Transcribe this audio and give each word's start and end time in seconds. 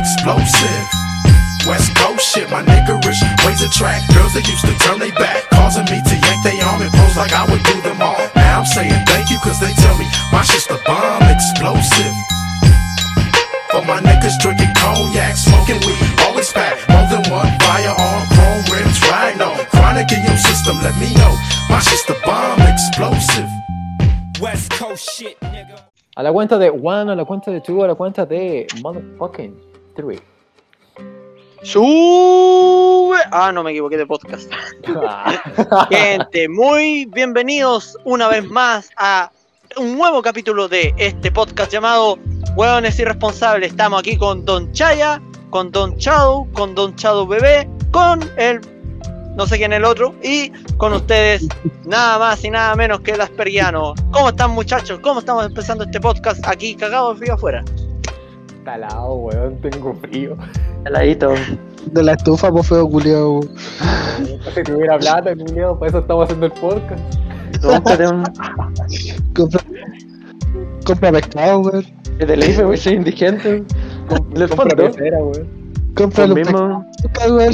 explosive. 0.00 0.86
West 1.68 1.92
Coast 1.94 2.24
shit, 2.24 2.48
my 2.48 2.64
niggerish 2.64 3.20
ways 3.44 3.60
attract 3.60 4.08
girls 4.16 4.32
that 4.32 4.48
used 4.48 4.64
to 4.64 4.72
turn 4.80 4.96
they 4.96 5.12
back, 5.20 5.44
causing 5.52 5.84
me 5.92 6.00
to 6.00 6.16
yank 6.16 6.40
they 6.40 6.56
arm 6.64 6.80
and 6.80 6.88
pose 6.88 7.16
like 7.20 7.36
I 7.36 7.44
would 7.44 7.60
do 7.68 7.76
them 7.84 8.00
all. 8.00 8.16
Now 8.32 8.64
I'm 8.64 8.66
saying 8.66 8.96
thank 9.04 9.28
you, 9.28 9.36
cause 9.44 9.60
they 9.60 9.72
tell 9.76 9.96
me 10.00 10.08
my 10.32 10.40
shit's 10.40 10.64
the 10.72 10.80
bomb 10.88 11.28
explosive. 11.28 12.16
For 13.68 13.84
my 13.84 14.00
niggas 14.00 14.40
drinking 14.40 14.72
cognac, 14.72 15.36
smoking 15.36 15.78
weed, 15.84 16.00
always 16.24 16.48
pack 16.50 16.80
more 16.88 17.06
than 17.12 17.22
one 17.28 17.52
firearm, 17.60 18.24
chrome 18.32 18.64
rims, 18.72 18.98
rhino, 19.04 19.52
chronic 19.68 20.08
in 20.16 20.24
your 20.24 20.40
system, 20.40 20.80
let 20.80 20.96
me 20.96 21.12
know. 21.20 21.36
My 21.68 21.78
shit's 21.78 22.08
the 22.08 22.16
bomb 22.24 22.64
explosive. 22.64 23.52
West 24.40 24.72
Coast 24.72 25.04
shit, 25.12 25.38
nigga. 25.44 25.76
A 26.16 26.22
la 26.24 26.32
cuenta 26.32 26.58
de 26.58 26.70
one, 26.70 27.12
a 27.12 27.14
la 27.14 27.24
cuenta 27.24 27.52
de 27.52 27.60
two, 27.60 27.84
a 27.84 27.86
la 27.86 27.94
cuenta 27.94 28.26
de 28.26 28.66
motherfucking 28.82 29.69
three. 29.94 30.20
Sube. 31.62 33.16
Ah, 33.32 33.52
no 33.52 33.62
me 33.62 33.70
equivoqué 33.72 33.96
de 33.96 34.06
podcast. 34.06 34.50
Gente, 35.90 36.48
muy 36.48 37.04
bienvenidos 37.06 37.98
una 38.04 38.28
vez 38.28 38.48
más 38.48 38.90
a 38.96 39.30
un 39.76 39.98
nuevo 39.98 40.22
capítulo 40.22 40.68
de 40.68 40.94
este 40.96 41.30
podcast 41.30 41.70
llamado 41.70 42.18
Hueones 42.56 42.98
Irresponsables. 42.98 43.72
Estamos 43.72 44.00
aquí 44.00 44.16
con 44.16 44.44
Don 44.44 44.72
Chaya, 44.72 45.20
con 45.50 45.70
Don 45.70 45.96
Chado, 45.98 46.46
con 46.54 46.74
Don 46.74 46.96
Chado 46.96 47.26
Bebé, 47.26 47.68
con 47.90 48.20
el 48.38 48.60
no 49.36 49.46
sé 49.46 49.58
quién 49.58 49.72
el 49.72 49.84
otro, 49.84 50.14
y 50.22 50.50
con 50.76 50.92
ustedes 50.92 51.46
nada 51.84 52.18
más 52.18 52.44
y 52.44 52.50
nada 52.50 52.74
menos 52.74 53.00
que 53.00 53.12
el 53.12 53.20
Asperiano. 53.20 53.94
¿Cómo 54.10 54.30
están 54.30 54.50
muchachos? 54.50 54.98
¿Cómo 55.00 55.20
estamos 55.20 55.46
empezando 55.46 55.84
este 55.84 56.00
podcast 56.00 56.46
aquí 56.46 56.74
cagado 56.74 57.12
de 57.12 57.20
frío 57.20 57.34
afuera? 57.34 57.64
Talado, 58.70 59.14
weón, 59.14 59.56
tengo 59.60 59.92
frío. 59.94 60.36
Heladito. 60.86 61.34
De 61.90 62.04
la 62.04 62.12
estufa, 62.12 62.52
pues 62.52 62.68
feo 62.68 62.88
culiao. 62.88 63.40
Si 64.54 64.62
tuviera 64.62 64.96
plata, 64.96 65.34
culiao, 65.34 65.76
por 65.76 65.88
eso 65.88 65.98
estamos 65.98 66.24
haciendo 66.24 66.46
el 66.46 66.52
podcast. 66.52 67.02
Cómprate 67.60 68.06
un. 68.06 68.22
Compra, 69.34 69.60
compra 70.86 71.10
pescado, 71.10 71.58
weón. 71.62 71.84
De 72.18 72.36
la 72.36 72.46
IFE, 72.46 72.76
soy 72.76 72.92
indigente. 72.94 73.64
Compra 74.08 74.76
pecera, 74.76 75.18
weón. 75.18 75.48
Compra 75.96 76.26
los 76.28 76.36
mismo. 76.36 76.58
weón. 76.60 76.86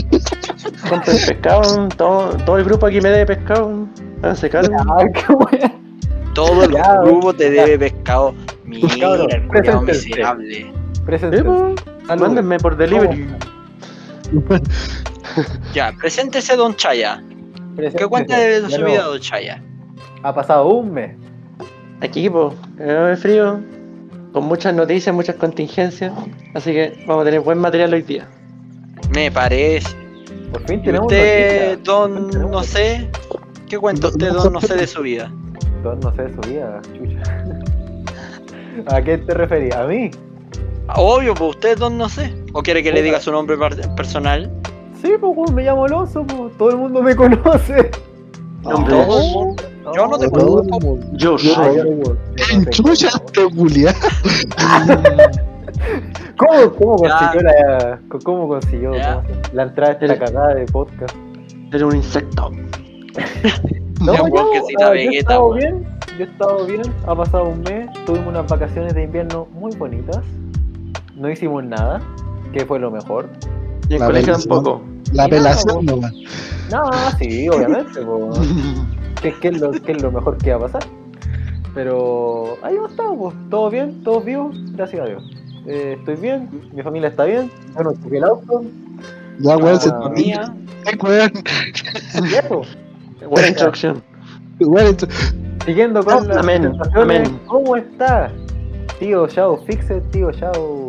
Compra 0.91 1.13
el 1.15 1.25
pescado, 1.27 1.89
todo, 1.97 2.37
todo 2.45 2.59
el 2.59 2.65
grupo 2.65 2.85
aquí 2.87 3.01
me 3.01 3.09
debe 3.09 3.25
pescado. 3.37 3.87
Qué 4.21 5.33
weón. 5.33 5.87
Todo 6.35 6.65
el 6.65 6.73
Ya, 6.73 7.01
grupo 7.01 7.33
te 7.33 7.55
ya. 7.55 7.65
debe 7.65 7.79
pescado. 7.91 8.35
Mira, 8.67 8.89
Cabrón, 9.01 9.29
el 9.31 9.49
preséntense. 9.49 10.09
miserable. 10.09 10.73
Preséntense. 11.07 11.45
Salud. 12.07 12.23
Mándenme 12.23 12.59
por 12.59 12.77
delivery. 12.77 13.27
¿Cómo 14.33 14.61
Ya, 15.75 15.93
preséntese 16.01 16.57
Don 16.57 16.75
Chaya. 16.77 17.23
¿Qué 17.77 18.07
cuenta 18.07 18.39
de 18.39 18.69
su 18.71 18.85
vida, 18.85 19.05
Don 19.05 19.21
Chaya? 19.21 19.63
Ha 20.23 20.35
pasado 20.35 20.67
un 20.67 20.93
mes. 20.93 21.17
Aquí, 22.01 22.29
pues, 22.29 22.55
de 22.77 23.17
frío, 23.17 23.61
con 24.33 24.45
muchas 24.45 24.75
noticias, 24.75 25.15
muchas 25.15 25.37
contingencias, 25.37 26.13
así 26.55 26.73
que 26.73 27.05
vamos 27.07 27.23
a 27.23 27.25
tener 27.27 27.41
buen 27.41 27.59
material 27.59 27.95
hoy 27.95 28.03
día. 28.03 28.27
Me 29.15 29.31
parece. 29.31 29.89
Por 30.53 30.63
fin 30.67 30.81
¿Y 30.81 30.85
tenemos 30.85 31.07
usted. 31.07 31.79
Don, 31.81 32.31
no 32.51 32.63
sé? 32.63 33.11
¿Qué 33.69 33.79
cuenta 33.79 34.09
usted, 34.09 34.33
Don, 34.33 34.53
no 34.53 34.61
sé 34.61 34.75
de 34.75 34.87
su 34.87 35.03
vida? 35.03 35.33
Don, 35.83 36.01
no 36.01 36.15
sé 36.15 36.25
de 36.25 36.35
su 36.35 36.41
vida, 36.49 36.81
chucha. 36.93 37.45
¿A 38.95 39.03
qué 39.03 39.19
te 39.19 39.35
referías? 39.35 39.77
¿A 39.77 39.87
mí? 39.87 40.11
Obvio, 40.95 41.35
pues 41.35 41.51
usted, 41.51 41.77
Don, 41.79 41.99
no 41.99 42.09
sé. 42.09 42.35
¿O 42.53 42.63
quiere 42.63 42.83
que 42.83 42.93
le 42.93 43.03
diga 43.03 43.21
su 43.21 43.33
nombre 43.33 43.57
personal? 43.97 44.51
Sí, 45.03 45.13
pues 45.21 45.51
me 45.53 45.63
llamo 45.65 45.85
Alonso, 45.85 46.25
pues 46.25 46.57
todo 46.57 46.71
el 46.71 46.77
mundo 46.79 47.03
me 47.03 47.15
conoce. 47.15 47.91
Todo 48.63 48.73
el 48.77 49.07
mundo. 49.07 49.63
Yo 49.95 50.07
no 50.09 50.19
te 50.19 50.31
conozco. 50.31 50.81
mundo. 50.81 51.07
Yo 51.15 51.39
soy. 51.39 51.77
yo- 51.77 51.85
yo 51.85 51.95
no 51.95 52.65
te 52.65 52.71
Chucha, 52.71 53.09
conozco. 53.11 53.27
este 53.43 53.57
culiao. 53.57 53.95
¿Cómo, 56.39 56.71
cómo 56.75 56.97
consiguió 56.97 57.41
la, 57.43 57.99
cómo 58.25 58.49
consiguió 58.49 58.93
la 59.53 59.63
entrada 59.63 59.95
de 59.95 60.07
esta 60.07 60.19
cagada 60.25 60.55
de 60.55 60.67
podcast? 60.67 61.15
Eres 61.71 61.83
un 61.83 61.97
insecto. 61.97 62.51
No, 63.99 64.13
Ya, 64.13 64.19
yo, 64.19 64.25
weón, 64.27 64.47
que 64.53 64.61
sí, 64.61 64.75
ah, 64.79 64.89
yo 64.95 65.11
he 65.11 65.19
estado 65.19 65.53
bien, 65.55 65.87
yo 66.19 66.25
he 66.27 66.29
estado 66.29 66.67
bien, 66.67 66.83
ha 67.07 67.15
pasado 67.15 67.45
un 67.49 67.63
mes, 67.63 67.89
tuvimos 68.05 68.27
unas 68.29 68.47
vacaciones 68.47 68.93
de 68.95 69.05
invierno 69.05 69.49
muy 69.55 69.75
bonitas, 69.77 70.19
no 71.17 71.31
hicimos 71.31 71.65
nada, 71.65 72.01
que 72.53 72.65
fue 72.65 72.79
lo 72.79 72.91
mejor. 72.91 73.29
Y 73.89 73.95
en 73.95 74.01
La 74.01 74.07
colegio 74.07 74.35
tampoco. 74.39 74.83
La 75.13 75.13
Y 75.13 75.17
nada, 75.17 75.29
pelación 75.31 75.77
weón. 75.77 75.87
nomás. 75.87 76.13
No, 76.71 76.91
sí, 77.19 77.49
obviamente. 77.49 78.01
¿Qué, 79.23 79.35
qué 79.41 79.49
es 79.49 79.61
lo, 79.61 79.71
qué 79.73 79.93
es 79.93 80.03
lo 80.03 80.11
mejor 80.13 80.37
que 80.39 80.51
va 80.55 80.57
a 80.67 80.71
pasar? 80.71 80.83
Pero 81.75 82.57
ahí 82.63 82.75
hemos 82.77 82.91
estado, 82.91 83.15
pues, 83.17 83.35
todo 83.51 83.71
bien, 83.71 84.03
todos 84.03 84.25
vivos, 84.25 84.57
gracias 84.73 85.03
a 85.03 85.05
Dios. 85.07 85.31
Eh, 85.67 85.97
estoy 85.99 86.17
bien, 86.17 86.49
mi 86.73 86.83
familia 86.83 87.09
está 87.09 87.25
bien, 87.25 87.51
yo 87.77 87.83
no 87.83 87.93
choqué 87.93 88.17
el 88.19 88.25
auto, 88.25 88.63
Ya, 89.41 89.57
weón, 89.57 89.81
se 89.81 89.91
Ah, 89.91 90.09
Mía. 90.15 90.55
Ay, 90.87 90.95
weón. 91.03 91.33
y 92.31 92.35
eso. 92.35 92.63
Buena 93.29 93.49
esto- 93.49 95.09
Siguiendo 95.67 96.03
con 96.05 96.29
las 96.29 96.37
Amén. 96.39 96.73
¿cómo 97.47 97.77
está? 97.77 98.31
Tío 98.99 99.27
Shadow 99.27 99.59
Fixer, 99.67 100.01
tío 100.13 100.31
Shadow. 100.31 100.86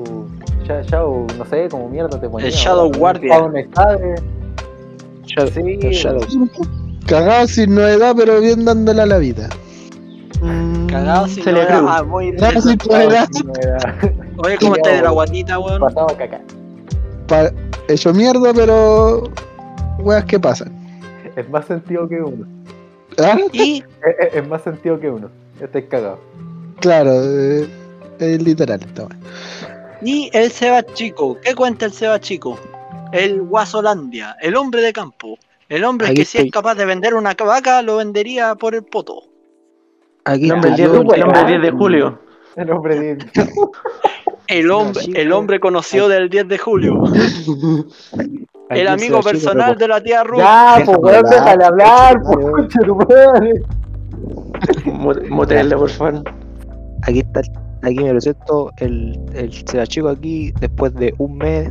Sha- 0.67 0.81
Shadow, 0.83 1.25
no 1.37 1.45
sé, 1.45 1.67
como 1.69 1.87
mierda 1.89 2.19
te 2.19 2.29
ponía. 2.29 2.47
El 2.47 2.53
Shadow 2.53 2.87
weón. 2.89 2.99
Guardia. 2.99 3.35
Spawn 3.35 3.55
Stade. 3.71 4.15
Sí, 5.27 5.77
Cagado 7.05 7.47
sin 7.47 7.75
novedad, 7.75 8.13
pero 8.17 8.39
bien 8.41 8.65
dándole 8.65 9.01
a 9.01 9.05
la 9.05 9.17
vida. 9.17 9.49
Mm, 10.41 10.87
Cagado 10.87 11.27
sin 11.27 11.45
novedad. 11.45 11.81
Ah, 11.87 12.03
muy 12.03 12.35
Cagado 12.35 12.61
sin 12.61 12.77
novedad. 12.89 13.27
Oye, 14.43 14.57
¿cómo 14.59 14.75
está 14.75 14.89
de 14.91 15.01
la 15.01 15.09
guatita, 15.11 15.59
weón? 15.59 15.79
Pasado 15.79 16.07
caca. 16.17 16.41
Pa- 17.27 17.51
hecho 17.87 18.13
mierda, 18.13 18.53
pero. 18.53 19.23
Weas 19.99 20.25
que 20.25 20.39
pasan. 20.39 20.71
Es 21.35 21.49
más 21.49 21.65
sentido 21.65 22.07
que 22.07 22.21
uno. 22.21 22.45
¿Ah? 23.19 23.37
Y 23.51 23.83
Es, 24.33 24.47
más 24.47 24.61
sentido 24.63 24.99
que 24.99 25.09
uno. 25.09 25.29
Este 25.59 25.79
es 25.79 25.85
cagado. 25.85 26.19
Claro, 26.79 27.11
eh, 27.13 27.67
es 28.19 28.41
literal. 28.43 28.79
esta 28.81 29.05
wea. 29.05 29.17
Y 30.01 30.29
el 30.33 30.51
Seba 30.51 30.83
Chico, 30.83 31.37
¿qué 31.41 31.55
cuenta 31.55 31.85
el 31.85 31.93
Seba 31.93 32.19
Chico? 32.19 32.59
El 33.11 33.41
Guasolandia, 33.41 34.35
el 34.41 34.55
hombre 34.55 34.81
de 34.81 34.93
campo. 34.93 35.37
El 35.69 35.83
hombre 35.83 36.13
que 36.13 36.23
si 36.23 36.37
es 36.37 36.51
capaz 36.51 36.75
de 36.75 36.85
vender 36.85 37.13
una 37.13 37.33
vaca, 37.33 37.81
lo 37.81 37.97
vendería 37.97 38.55
por 38.55 38.73
el 38.75 38.83
poto. 38.83 39.23
Aquí 40.23 40.43
El 40.43 40.49
nombre, 40.49 40.69
el 40.69 40.79
está 40.79 40.91
10, 40.91 41.05
yo, 41.07 41.13
el 41.13 41.19
nombre 41.21 41.45
10 41.45 41.61
de 41.61 41.71
julio. 41.71 42.19
El 42.55 42.71
hombre 42.71 42.99
de. 42.99 43.17
El 44.47 44.71
hombre, 44.71 45.03
el 45.13 45.33
hombre 45.33 45.59
conocido 45.59 46.07
del 46.07 46.29
10 46.29 46.47
de 46.47 46.57
julio. 46.57 47.03
El 48.69 48.87
amigo 48.87 49.19
personal 49.21 49.77
de 49.77 49.87
la 49.89 50.01
tía 50.01 50.23
Ruth. 50.23 50.39
Ya, 50.39 50.81
pues 50.85 50.97
déjale 51.01 51.65
hablar, 51.65 52.15
déjale 52.15 52.19
pues 52.23 52.37
hablar. 52.37 52.51
concha 52.51 52.79
tu 52.79 52.95
madre. 52.95 53.61
Mo- 54.85 55.35
Motelle, 55.35 55.75
por 55.75 55.89
favor. 55.89 56.23
Aquí 57.03 57.19
está, 57.19 57.41
aquí 57.87 58.03
me 58.03 58.11
presento 58.11 58.71
el, 58.77 59.19
el 59.33 59.49
Chico 59.51 60.09
aquí 60.09 60.51
después 60.59 60.93
de 60.95 61.13
un 61.17 61.37
mes 61.37 61.69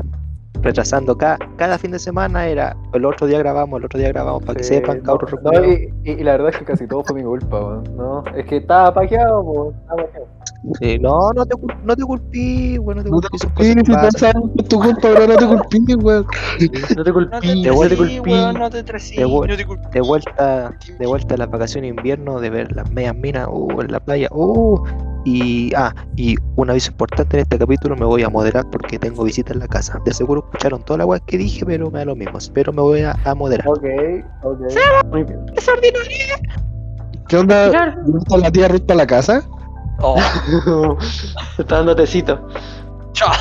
retrasando 0.63 1.17
cada, 1.17 1.39
cada 1.57 1.79
fin 1.79 1.91
de 1.93 1.99
semana 1.99 2.47
era 2.49 2.77
el 2.93 3.05
otro 3.05 3.27
día 3.27 3.39
grabamos, 3.39 3.79
el 3.79 3.85
otro 3.87 3.99
día 4.01 4.09
grabamos 4.09 4.43
para 4.43 4.57
que 4.57 4.65
Sí, 4.65 4.75
sepan 4.75 4.99
no, 4.99 5.03
cabros 5.19 5.31
no, 5.43 5.53
y, 5.65 5.93
y- 6.05 6.11
y 6.13 6.25
la 6.25 6.33
verdad 6.33 6.49
es 6.51 6.59
que 6.59 6.65
casi 6.65 6.87
todo 6.89 7.05
fue 7.05 7.15
mi 7.17 7.23
culpa, 7.23 7.61
weón. 7.61 7.85
No, 7.97 8.25
es 8.35 8.47
que 8.47 8.57
estaba 8.57 8.93
paqueado. 8.93 9.73
Estaba 9.83 10.03
paqueado. 10.05 10.27
Sí, 10.81 10.99
no, 10.99 11.33
no 11.33 11.47
te, 11.47 11.55
no 11.85 11.95
te 11.95 12.03
culpí, 12.03 12.79
bueno, 12.79 13.03
no 13.03 13.05
te 13.05 13.11
No 13.11 13.21
te 13.21 13.29
culpí, 13.29 13.47
culpí, 13.47 13.65
si 13.65 13.71
es 13.71 14.69
tu 14.69 14.81
culpa, 14.81 15.09
no 15.27 15.37
te 15.37 15.47
culpes, 15.47 15.97
weón. 16.03 16.27
No 16.97 17.05
te 17.05 17.13
No 17.13 17.13
culpí, 17.13 17.41
no 17.41 17.85
te 17.85 17.95
culpí. 17.97 18.33
no 18.57 18.71
te 18.71 18.83
no 19.49 19.57
te 19.57 19.67
culpí. 19.67 19.89
De 19.93 20.01
vuelta, 20.01 20.75
de 20.99 21.07
vuelta 21.07 21.35
a 21.35 21.39
las 21.39 21.51
vacaciones 21.51 21.91
de 21.93 21.97
invierno, 21.97 22.41
de 22.41 22.51
ver 22.51 22.73
las 22.75 22.91
medias 22.91 23.15
minas, 23.15 23.47
uh, 23.51 23.81
en 23.81 23.93
la 23.93 24.01
playa, 24.01 24.29
uh, 24.33 24.83
y, 25.27 25.75
ah, 25.75 25.93
y 26.15 26.37
un 26.55 26.71
aviso 26.71 26.93
importante 26.93 27.37
en 27.37 27.43
este 27.43 27.59
capítulo, 27.59 27.97
me 27.97 28.07
voy 28.07 28.23
a 28.23 28.29
moderar 28.29 28.65
porque 28.71 28.97
tengo 28.97 29.25
visita 29.25 29.53
en 29.53 29.59
la 29.59 29.67
casa. 29.67 30.01
De 30.05 30.15
seguro 30.15 30.45
escucharon 30.47 30.85
toda 30.85 30.99
la 30.99 31.07
weá 31.07 31.19
que 31.19 31.37
dije, 31.37 31.67
pero 31.67 31.91
me 31.91 31.99
da 31.99 32.05
lo 32.05 32.15
mismo, 32.15 32.39
pero 32.55 32.73
me 32.73 32.81
voy 32.81 33.01
a, 33.03 33.17
a 33.25 33.35
moderar. 33.35 33.67
Ok, 33.69 33.85
ok. 34.45 34.61
Muy 35.11 35.25
bien. 35.25 35.45
¿Qué 37.29 37.37
onda? 37.37 37.67
¿Está 38.19 38.37
la 38.39 38.53
tía 38.53 38.69
Ruth 38.69 38.83
para 38.87 38.99
la 38.99 39.07
casa? 39.09 39.43
Oh, 40.01 40.17
está 41.59 41.77
dando 41.79 41.97
tecito. 41.97 42.47
chao. 43.13 43.33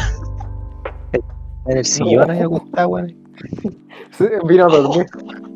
En 1.68 1.78
el 1.78 1.86
sillón 1.86 2.32
ahí 2.32 2.40
acostado, 2.40 2.90
weón. 2.90 3.16
Sí, 4.18 4.26
vino 4.48 4.66
a 4.66 4.70
dormir. 4.70 5.06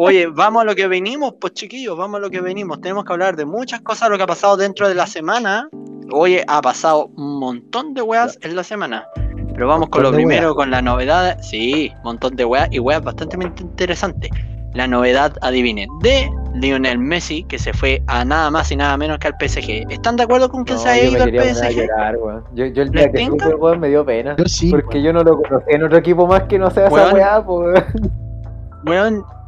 Oye, 0.00 0.28
vamos 0.28 0.62
a 0.62 0.64
lo 0.64 0.76
que 0.76 0.86
venimos, 0.86 1.34
pues 1.40 1.54
chiquillos, 1.54 1.98
vamos 1.98 2.18
a 2.18 2.20
lo 2.20 2.30
que 2.30 2.40
venimos. 2.40 2.80
Tenemos 2.80 3.04
que 3.04 3.12
hablar 3.12 3.34
de 3.34 3.44
muchas 3.44 3.80
cosas, 3.80 4.08
lo 4.08 4.16
que 4.16 4.22
ha 4.22 4.28
pasado 4.28 4.56
dentro 4.56 4.88
de 4.88 4.94
la 4.94 5.08
semana. 5.08 5.68
Oye, 6.12 6.44
ha 6.46 6.62
pasado 6.62 7.06
un 7.16 7.40
montón 7.40 7.94
de 7.94 8.02
weas 8.02 8.38
en 8.42 8.54
la 8.54 8.62
semana. 8.62 9.08
Pero 9.54 9.66
vamos 9.66 9.88
con 9.88 10.04
lo 10.04 10.12
primero, 10.12 10.54
con 10.54 10.70
la 10.70 10.80
novedad. 10.80 11.38
Sí, 11.42 11.90
montón 12.04 12.36
de 12.36 12.44
weas 12.44 12.68
y 12.70 12.78
weas 12.78 13.02
bastante 13.02 13.36
interesantes. 13.60 14.30
La 14.72 14.86
novedad, 14.86 15.32
adivinen, 15.40 15.88
de 16.00 16.30
Lionel 16.54 17.00
Messi, 17.00 17.42
que 17.48 17.58
se 17.58 17.72
fue 17.72 18.00
a 18.06 18.24
nada 18.24 18.52
más 18.52 18.70
y 18.70 18.76
nada 18.76 18.96
menos 18.96 19.18
que 19.18 19.26
al 19.26 19.34
PSG. 19.34 19.90
¿Están 19.90 20.14
de 20.14 20.22
acuerdo 20.22 20.48
con 20.48 20.64
que 20.64 20.74
No, 20.74 20.78
se 20.78 20.90
haya 20.90 21.10
ido 21.10 21.24
al 21.24 21.54
PSG? 21.54 21.74
llorar, 21.74 22.16
weón. 22.18 22.44
Yo, 22.54 22.66
yo 22.66 22.84
el 22.84 22.90
¿Les 22.92 23.12
día 23.12 23.12
que 23.12 23.24
supe, 23.26 23.54
weón, 23.56 23.80
me 23.80 23.88
dio 23.88 24.06
pena. 24.06 24.36
Yo 24.38 24.44
sí. 24.44 24.70
Porque 24.70 25.02
yo 25.02 25.12
no 25.12 25.24
lo 25.24 25.42
conocía 25.42 25.74
en 25.74 25.82
otro 25.82 25.98
equipo 25.98 26.24
más 26.28 26.44
que 26.44 26.56
no 26.56 26.70
sea 26.70 26.86
esa 26.86 27.12
weá, 27.12 27.44
po, 27.44 27.64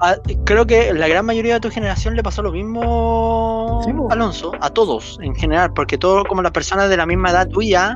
a- 0.00 0.16
creo 0.44 0.66
que 0.66 0.92
la 0.94 1.08
gran 1.08 1.26
mayoría 1.26 1.54
de 1.54 1.60
tu 1.60 1.70
generación 1.70 2.16
le 2.16 2.22
pasó 2.22 2.42
lo 2.42 2.52
mismo, 2.52 3.82
Sí. 3.84 3.92
Alonso, 4.10 4.52
a 4.60 4.70
todos 4.70 5.18
en 5.22 5.34
general, 5.34 5.72
porque 5.74 5.98
todos 5.98 6.24
como 6.24 6.42
las 6.42 6.52
personas 6.52 6.88
de 6.88 6.96
la 6.96 7.06
misma 7.06 7.30
edad 7.30 7.48
tuya 7.48 7.94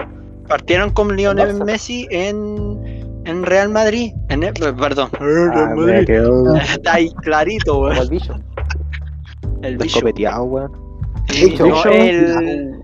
partieron 0.49 0.91
con 0.91 1.17
Lionel. 1.17 1.65
Messi 1.65 2.07
en, 2.11 3.23
en 3.25 3.43
Real 3.45 3.71
Madrid, 3.71 4.13
en 4.29 4.43
el- 4.43 4.53
perdón, 4.53 5.09
Ah, 5.15 5.19
Real 5.21 5.75
me 5.77 5.93
Madrid. 5.93 6.07
quedó 6.07 6.55
Está 6.57 6.95
ahí 6.95 7.11
clarito, 7.23 7.81
weón. 7.81 7.97
el 7.97 8.09
bicho. 8.11 8.35
El 9.63 9.79
bicho. 9.79 10.01
Sí, 11.31 11.47
Bicho. 11.47 11.67
no, 11.67 11.85
el, 11.85 12.83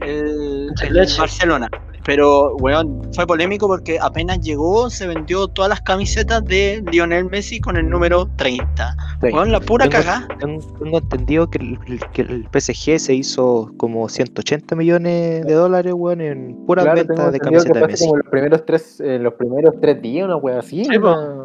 el, 0.00 0.72
el. 0.82 1.08
Barcelona. 1.18 1.70
Pero, 2.06 2.54
weón, 2.56 3.00
fue 3.14 3.26
polémico 3.26 3.66
porque 3.66 3.98
apenas 3.98 4.40
llegó, 4.40 4.90
se 4.90 5.06
vendió 5.06 5.48
todas 5.48 5.70
las 5.70 5.80
camisetas 5.80 6.44
de 6.44 6.84
Lionel 6.92 7.24
Messi 7.30 7.60
con 7.60 7.76
el 7.78 7.88
número 7.88 8.28
30. 8.36 8.94
Sí. 9.22 9.28
Weón, 9.32 9.50
la 9.50 9.60
pura 9.60 9.88
Tengo- 9.88 10.04
cagá. 10.04 10.28
Tengo, 10.38 10.98
entendido 10.98 11.48
que 11.48 11.58
el, 11.58 12.00
que 12.12 12.22
el 12.22 12.46
PSG 12.52 12.98
se 12.98 13.14
hizo 13.14 13.72
como 13.78 14.08
180 14.08 14.76
millones 14.76 15.46
de 15.46 15.52
dólares, 15.54 15.94
weón, 15.96 16.20
en 16.20 16.54
pura 16.66 16.82
Claro, 16.82 17.04
venta 17.06 17.30
de 17.30 17.40
camisetas 17.40 17.80
de 17.80 17.86
Messi. 17.86 18.04
como 18.04 18.16
los 18.18 18.28
primeros 18.28 18.66
tres, 18.66 19.00
eh, 19.00 19.18
los 19.18 19.32
primeros 19.34 19.74
tres 19.80 20.02
días, 20.02 20.26
una 20.26 20.36
wea 20.36 20.58
así. 20.58 20.84
Sí, 20.84 20.96
una, 20.98 21.44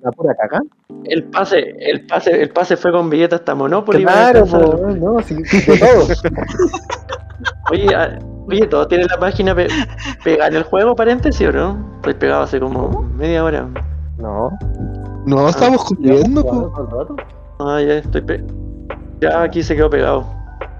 una 0.00 0.10
pura 0.16 0.34
caca. 0.34 0.60
El 1.04 1.22
pase, 1.24 1.76
el 1.78 2.04
pase, 2.06 2.42
el 2.42 2.50
pase 2.50 2.76
fue 2.76 2.90
con 2.90 3.08
billetes 3.08 3.38
hasta 3.38 3.54
Monopoly. 3.54 4.02
Claro, 4.02 4.44
po, 4.44 4.58
weón, 4.58 4.98
no, 4.98 5.20
sí, 5.22 5.34
de 5.36 5.78
todo. 5.78 6.08
Oye, 7.70 7.94
ah, 7.94 8.18
oye, 8.48 8.66
¿todos 8.66 8.88
tienen 8.88 9.06
la 9.08 9.18
página 9.18 9.54
pe 9.54 9.68
pegada 10.24 10.48
en 10.48 10.56
el 10.56 10.62
juego, 10.64 10.94
paréntesis, 10.96 11.46
o 11.48 11.52
no? 11.52 11.76
Estoy 11.96 12.14
pegado 12.14 12.42
hace 12.42 12.58
como 12.60 13.02
media 13.16 13.44
hora. 13.44 13.68
No, 14.18 14.50
No, 15.26 15.48
estamos 15.48 15.84
cumpliendo, 15.84 16.42
jugando 16.42 17.06
po. 17.06 17.16
Ah, 17.60 17.80
ya 17.80 17.94
estoy 17.94 18.20
pe 18.22 18.44
Ya 19.20 19.42
aquí 19.42 19.62
se 19.62 19.76
quedó 19.76 19.90
pegado. 19.90 20.24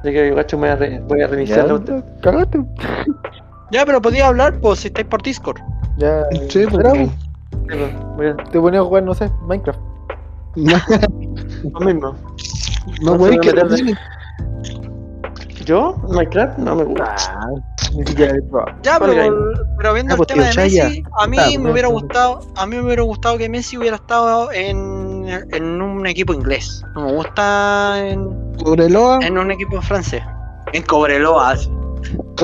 Así 0.00 0.12
que, 0.12 0.30
gacho, 0.30 0.56
me 0.58 0.68
voy 0.68 0.70
a, 0.70 0.76
re- 0.76 1.00
voy 1.08 1.22
a 1.22 1.26
reiniciar 1.26 1.66
la 1.68 1.78
Ya, 1.84 2.02
cagaste. 2.20 2.58
Ya, 3.70 3.84
pero 3.84 4.00
podía 4.00 4.28
hablar, 4.28 4.58
pues, 4.60 4.80
si 4.80 4.88
estáis 4.88 5.06
por 5.08 5.20
Discord. 5.22 5.58
Ya, 5.98 6.24
Sí, 6.48 6.64
po. 6.66 6.78
bravo. 6.78 7.10
Te 8.50 8.58
ponías 8.60 8.82
a 8.82 8.86
jugar, 8.86 9.02
no 9.02 9.12
sé, 9.14 9.30
Minecraft. 9.46 9.78
No, 10.56 10.72
Lo 11.78 11.80
mismo. 11.80 12.14
no, 13.02 13.12
No 13.12 13.18
güey, 13.18 13.34
se 13.34 13.40
que 13.40 13.50
¿Yo? 15.68 15.94
¿Minecraft? 16.08 16.56
No 16.56 16.76
me 16.76 16.84
gusta. 16.84 17.14
Ah. 17.28 17.50
Ya, 18.82 18.98
pero, 18.98 19.12
pero 19.76 19.92
viendo 19.92 20.14
Ah, 20.14 20.14
el 20.14 20.16
pues, 20.16 20.28
tema 20.28 20.44
de 20.44 20.54
Messi, 20.56 21.04
a 21.18 21.26
mí 21.26 21.58
me 21.58 21.70
hubiera 21.70 21.88
no, 21.88 21.94
gustado, 21.94 22.40
a 22.56 22.64
mí 22.64 22.76
me 22.76 22.84
hubiera 22.84 23.02
gustado 23.02 23.36
que 23.36 23.50
Messi 23.50 23.76
hubiera 23.76 23.96
estado 23.96 24.50
en, 24.50 25.26
en 25.28 25.82
un 25.82 26.06
equipo 26.06 26.32
inglés. 26.32 26.82
No 26.94 27.04
me 27.04 27.12
gusta 27.12 27.96
en, 27.98 28.54
Cobreloa, 28.64 29.18
en 29.20 29.36
un 29.36 29.50
equipo 29.50 29.82
francés. 29.82 30.22
En 30.72 30.82
Cobreloa. 30.84 31.54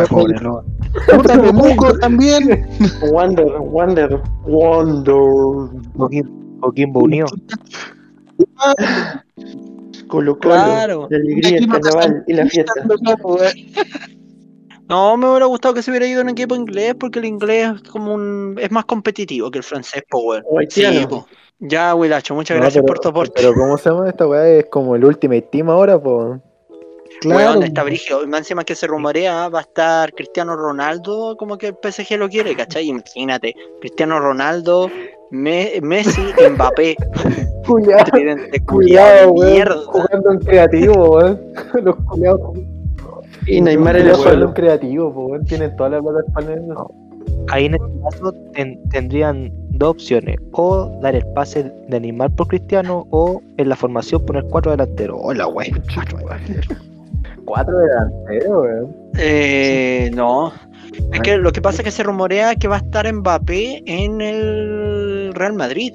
Cobreloa. 0.07 0.63
puta 1.11 1.41
Temuco 1.41 1.99
también. 2.01 2.69
Wonder, 3.11 3.47
Wonder, 3.59 4.21
Wonder. 4.43 5.71
Joaquín, 5.97 6.59
Joaquín 6.61 6.93
Unido. 6.95 7.27
Colo 10.15 10.39
Colo. 10.39 10.55
Claro. 10.55 11.07
La 11.11 11.17
alegría, 11.19 11.59
el 11.59 11.69
carnaval 11.69 12.25
y 12.27 12.33
la 12.33 12.47
fiesta. 12.47 12.73
No, 14.87 15.17
me 15.17 15.29
hubiera 15.31 15.47
gustado 15.47 15.73
que 15.75 15.83
se 15.83 15.91
hubiera 15.91 16.07
ido 16.07 16.21
en 16.21 16.29
equipo 16.29 16.55
inglés 16.55 16.95
porque 17.01 17.19
el 17.19 17.25
inglés 17.25 17.73
es 17.77 17.83
como 17.91 18.13
un 18.13 18.57
es 18.61 18.71
más 18.71 18.85
competitivo 18.85 19.51
que 19.51 19.57
el 19.59 19.65
francés, 19.65 20.03
po, 20.11 20.19
weón. 20.19 20.43
O 20.47 20.59
haitiano. 20.59 21.01
Sí, 21.01 21.07
po. 21.07 21.27
Ya, 21.59 21.95
Wilacho, 21.95 22.35
muchas 22.35 22.57
No, 22.57 22.63
gracias 22.63 22.83
pero- 22.85 22.95
por 22.95 22.99
tu 23.01 23.09
aporte. 23.09 23.33
Pero 23.37 23.55
¿cómo 23.55 23.79
se 23.79 23.89
llama 23.89 24.11
esta 24.11 24.27
weá? 24.27 24.47
Es 24.47 24.67
como 24.67 24.95
el 24.95 25.05
Ultimate 25.05 25.49
Team 25.51 25.71
ahora, 25.71 25.99
pues. 25.99 26.39
Claro. 27.21 27.53
Weón, 27.53 27.63
está 27.63 27.85
más 27.85 28.39
encima 28.41 28.65
que 28.65 28.75
se 28.75 28.87
rumorea, 28.87 29.49
va 29.49 29.61
a 29.61 29.63
estar 29.63 30.13
Cristiano 30.13 30.57
Ronaldo, 30.57 31.37
como 31.39 31.57
que 31.59 31.69
el 31.69 31.77
PSG 31.83 32.17
lo 32.19 32.29
quiere, 32.29 32.55
¿cachai? 32.55 32.89
Imagínate, 32.89 33.55
Cristiano 33.81 34.19
Ronaldo, 34.21 34.91
Me- 35.31 35.81
Messi, 35.83 36.21
Mbappé. 36.55 36.97
Cuidado, 37.67 38.05
Tridente 38.13 38.61
cuidado, 38.65 39.31
culiao, 39.31 39.33
weón. 39.33 39.53
mierda. 39.53 39.77
Jugando 39.87 40.33
en 40.33 40.39
creativo, 40.41 41.11
weón. 41.17 41.41
Los 41.83 41.97
culiados. 42.05 42.59
Y 43.47 43.61
Neymar 43.61 43.97
en 43.97 44.09
el 44.09 44.15
suelo. 44.17 44.53
creativo, 44.55 45.09
weón. 45.09 45.45
Tienen 45.45 45.75
toda 45.77 45.91
la 45.91 46.03
plata 46.03 46.21
española. 46.27 46.87
Ahí 47.49 47.67
en 47.67 47.75
este 47.75 47.87
caso 48.03 48.33
ten- 48.53 48.89
tendrían 48.91 49.51
dos 49.71 49.91
opciones. 49.91 50.37
O 50.53 50.99
dar 51.03 51.15
el 51.15 51.25
pase 51.35 51.71
de 51.89 52.01
Neymar 52.01 52.31
por 52.33 52.49
Cristiano 52.49 53.07
o 53.11 53.41
en 53.57 53.69
la 53.69 53.77
formación 53.77 54.25
poner 54.27 54.45
cuatro 54.45 54.71
delanteros. 54.73 55.19
Hola, 55.23 55.47
wey. 55.49 55.73
Cuatro 57.45 57.79
delanteros, 57.79 58.63
weón. 58.63 58.97
Eh, 59.17 60.11
no. 60.15 60.53
Es 61.13 61.21
que 61.21 61.37
lo 61.37 61.53
que 61.53 61.61
pasa 61.61 61.79
es 61.79 61.85
que 61.85 61.91
se 61.91 62.03
rumorea 62.03 62.55
que 62.57 62.69
va 62.69 62.77
a 62.77 62.79
estar 62.79 63.13
Mbappé 63.13 63.83
en 63.87 64.21
el 64.21 65.33
Real 65.35 65.55
Madrid. 65.55 65.95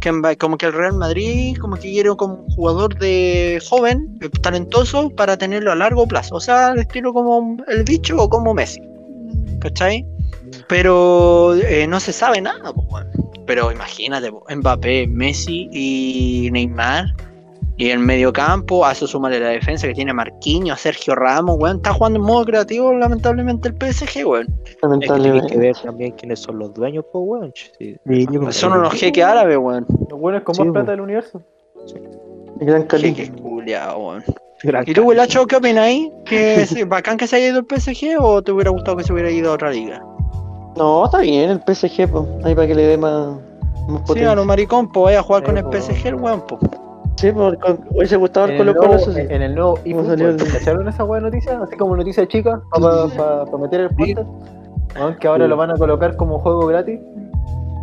Que 0.00 0.36
como 0.38 0.56
que 0.56 0.66
el 0.66 0.72
Real 0.72 0.94
Madrid 0.94 1.56
como 1.60 1.76
que 1.76 1.90
quiere 1.90 2.08
como 2.16 2.34
un 2.36 2.50
jugador 2.50 2.98
de 2.98 3.62
joven, 3.68 4.18
eh, 4.22 4.30
talentoso, 4.40 5.10
para 5.10 5.36
tenerlo 5.36 5.72
a 5.72 5.74
largo 5.74 6.06
plazo. 6.06 6.36
O 6.36 6.40
sea, 6.40 6.68
al 6.68 6.78
estilo 6.78 7.12
como 7.12 7.56
el 7.68 7.84
bicho 7.84 8.16
o 8.16 8.28
como 8.28 8.54
Messi. 8.54 8.80
¿Cachai? 9.60 10.06
Pero 10.68 11.54
eh, 11.54 11.86
no 11.86 12.00
se 12.00 12.12
sabe 12.12 12.40
nada. 12.40 12.72
Pero 13.46 13.70
imagínate, 13.70 14.30
Mbappé, 14.30 15.06
Messi 15.06 15.68
y 15.72 16.50
Neymar. 16.50 17.06
Y 17.80 17.90
el 17.90 17.98
medio 17.98 18.30
campo, 18.30 18.84
a 18.84 18.92
eso 18.92 19.06
súmale 19.06 19.40
la 19.40 19.48
defensa 19.48 19.86
que 19.86 19.94
tiene 19.94 20.12
Marquinhos, 20.12 20.78
Sergio 20.80 21.14
Ramos, 21.14 21.56
weón. 21.58 21.76
Está 21.76 21.94
jugando 21.94 22.18
en 22.18 22.26
modo 22.26 22.44
creativo, 22.44 22.92
lamentablemente, 22.92 23.68
el 23.70 23.74
PSG, 23.74 24.26
weón. 24.26 24.46
Que 24.46 24.52
tenéis 24.52 24.76
que 24.76 24.78
Lamentablemente. 24.86 25.56
ver 25.58 25.76
también 25.82 26.12
quiénes 26.12 26.40
son 26.40 26.58
los 26.58 26.74
dueños, 26.74 27.06
pues, 27.10 27.24
weón. 27.26 27.52
Sí. 27.78 27.96
Son 28.50 28.74
unos 28.74 28.92
jeques 28.92 29.24
árabes, 29.24 29.56
weón. 29.56 29.86
Los 30.10 30.20
buenos 30.20 30.42
con 30.42 30.54
Sí, 30.54 30.62
más 30.62 30.72
plata 30.74 30.90
del 30.90 31.00
universo. 31.00 31.40
Gran. 32.56 32.86
Jeques 32.86 33.30
culiados, 33.30 33.96
weón. 33.98 34.24
Gran 34.62 34.84
¿Y 34.86 34.92
tú, 34.92 35.04
Wilacho, 35.04 35.46
qué 35.46 35.56
opináis? 35.56 36.10
¿Que 36.26 36.54
es 36.62 36.86
bacán 36.86 37.16
que 37.16 37.26
se 37.26 37.36
haya 37.36 37.48
ido 37.48 37.60
el 37.60 37.64
PSG 37.80 38.18
o 38.20 38.42
te 38.42 38.52
hubiera 38.52 38.70
gustado 38.70 38.98
que 38.98 39.04
se 39.04 39.12
hubiera 39.14 39.30
ido 39.30 39.52
a 39.52 39.54
otra 39.54 39.70
liga? 39.70 40.04
No, 40.76 41.06
está 41.06 41.20
bien 41.20 41.48
el 41.48 41.60
PSG, 41.60 42.10
pues. 42.10 42.24
Ahí 42.44 42.54
para 42.54 42.66
que 42.66 42.74
le 42.74 42.82
dé 42.82 42.98
más, 42.98 43.28
más 43.88 44.00
Sí, 44.00 44.06
potencia. 44.06 44.32
a 44.32 44.34
los 44.34 44.44
maricón, 44.44 44.92
pues 44.92 45.04
vaya 45.04 45.20
a 45.20 45.22
jugar 45.22 45.40
Sí, 45.42 45.46
con 45.46 45.56
el. 45.56 45.64
PSG, 45.82 46.06
el 46.08 46.14
weón, 46.16 46.42
pues. 46.46 46.60
Sí, 47.20 47.32
con- 47.32 47.80
hubiese 47.90 48.16
gustado 48.16 48.46
el 48.46 48.52
En 48.52 48.60
el, 48.60 48.66
Colo 48.68 48.74
Colo, 48.78 48.88
nuevo, 48.94 49.02
eso 49.02 49.12
sí. 49.12 49.26
en 49.28 49.42
el 49.42 49.54
nuevo 49.54 49.74
¿Cómo 49.84 50.04
salió 50.04 50.28
eFootball, 50.30 50.52
¿cacharon 50.58 50.88
esa 50.88 51.04
weá 51.04 51.20
de 51.20 51.26
noticias? 51.26 51.62
Así 51.62 51.76
como 51.76 51.96
noticia 51.96 52.26
chica, 52.26 52.60
para 52.70 53.58
meter 53.58 53.80
el 53.80 53.90
póster. 53.90 54.26
Weón, 54.96 55.16
Que 55.20 55.28
ahora 55.28 55.44
Sí. 55.44 55.48
lo 55.50 55.56
van 55.56 55.70
a 55.70 55.74
colocar 55.76 56.16
como 56.16 56.38
juego 56.38 56.66
gratis. 56.66 56.98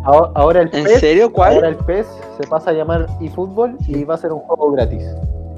Ahora, 0.04 0.30
ahora 0.34 0.60
el 0.62 0.70
¿En 0.72 0.84
PES, 0.84 1.00
serio? 1.00 1.24
ahora 1.24 1.34
¿Cuál? 1.34 1.64
el 1.64 1.76
PES 1.76 2.06
se 2.40 2.46
pasa 2.48 2.70
a 2.70 2.72
llamar 2.72 3.06
eFootball 3.20 3.76
y 3.86 4.04
va 4.04 4.14
a 4.14 4.18
ser 4.18 4.32
un 4.32 4.40
juego 4.40 4.72
gratis. 4.72 5.04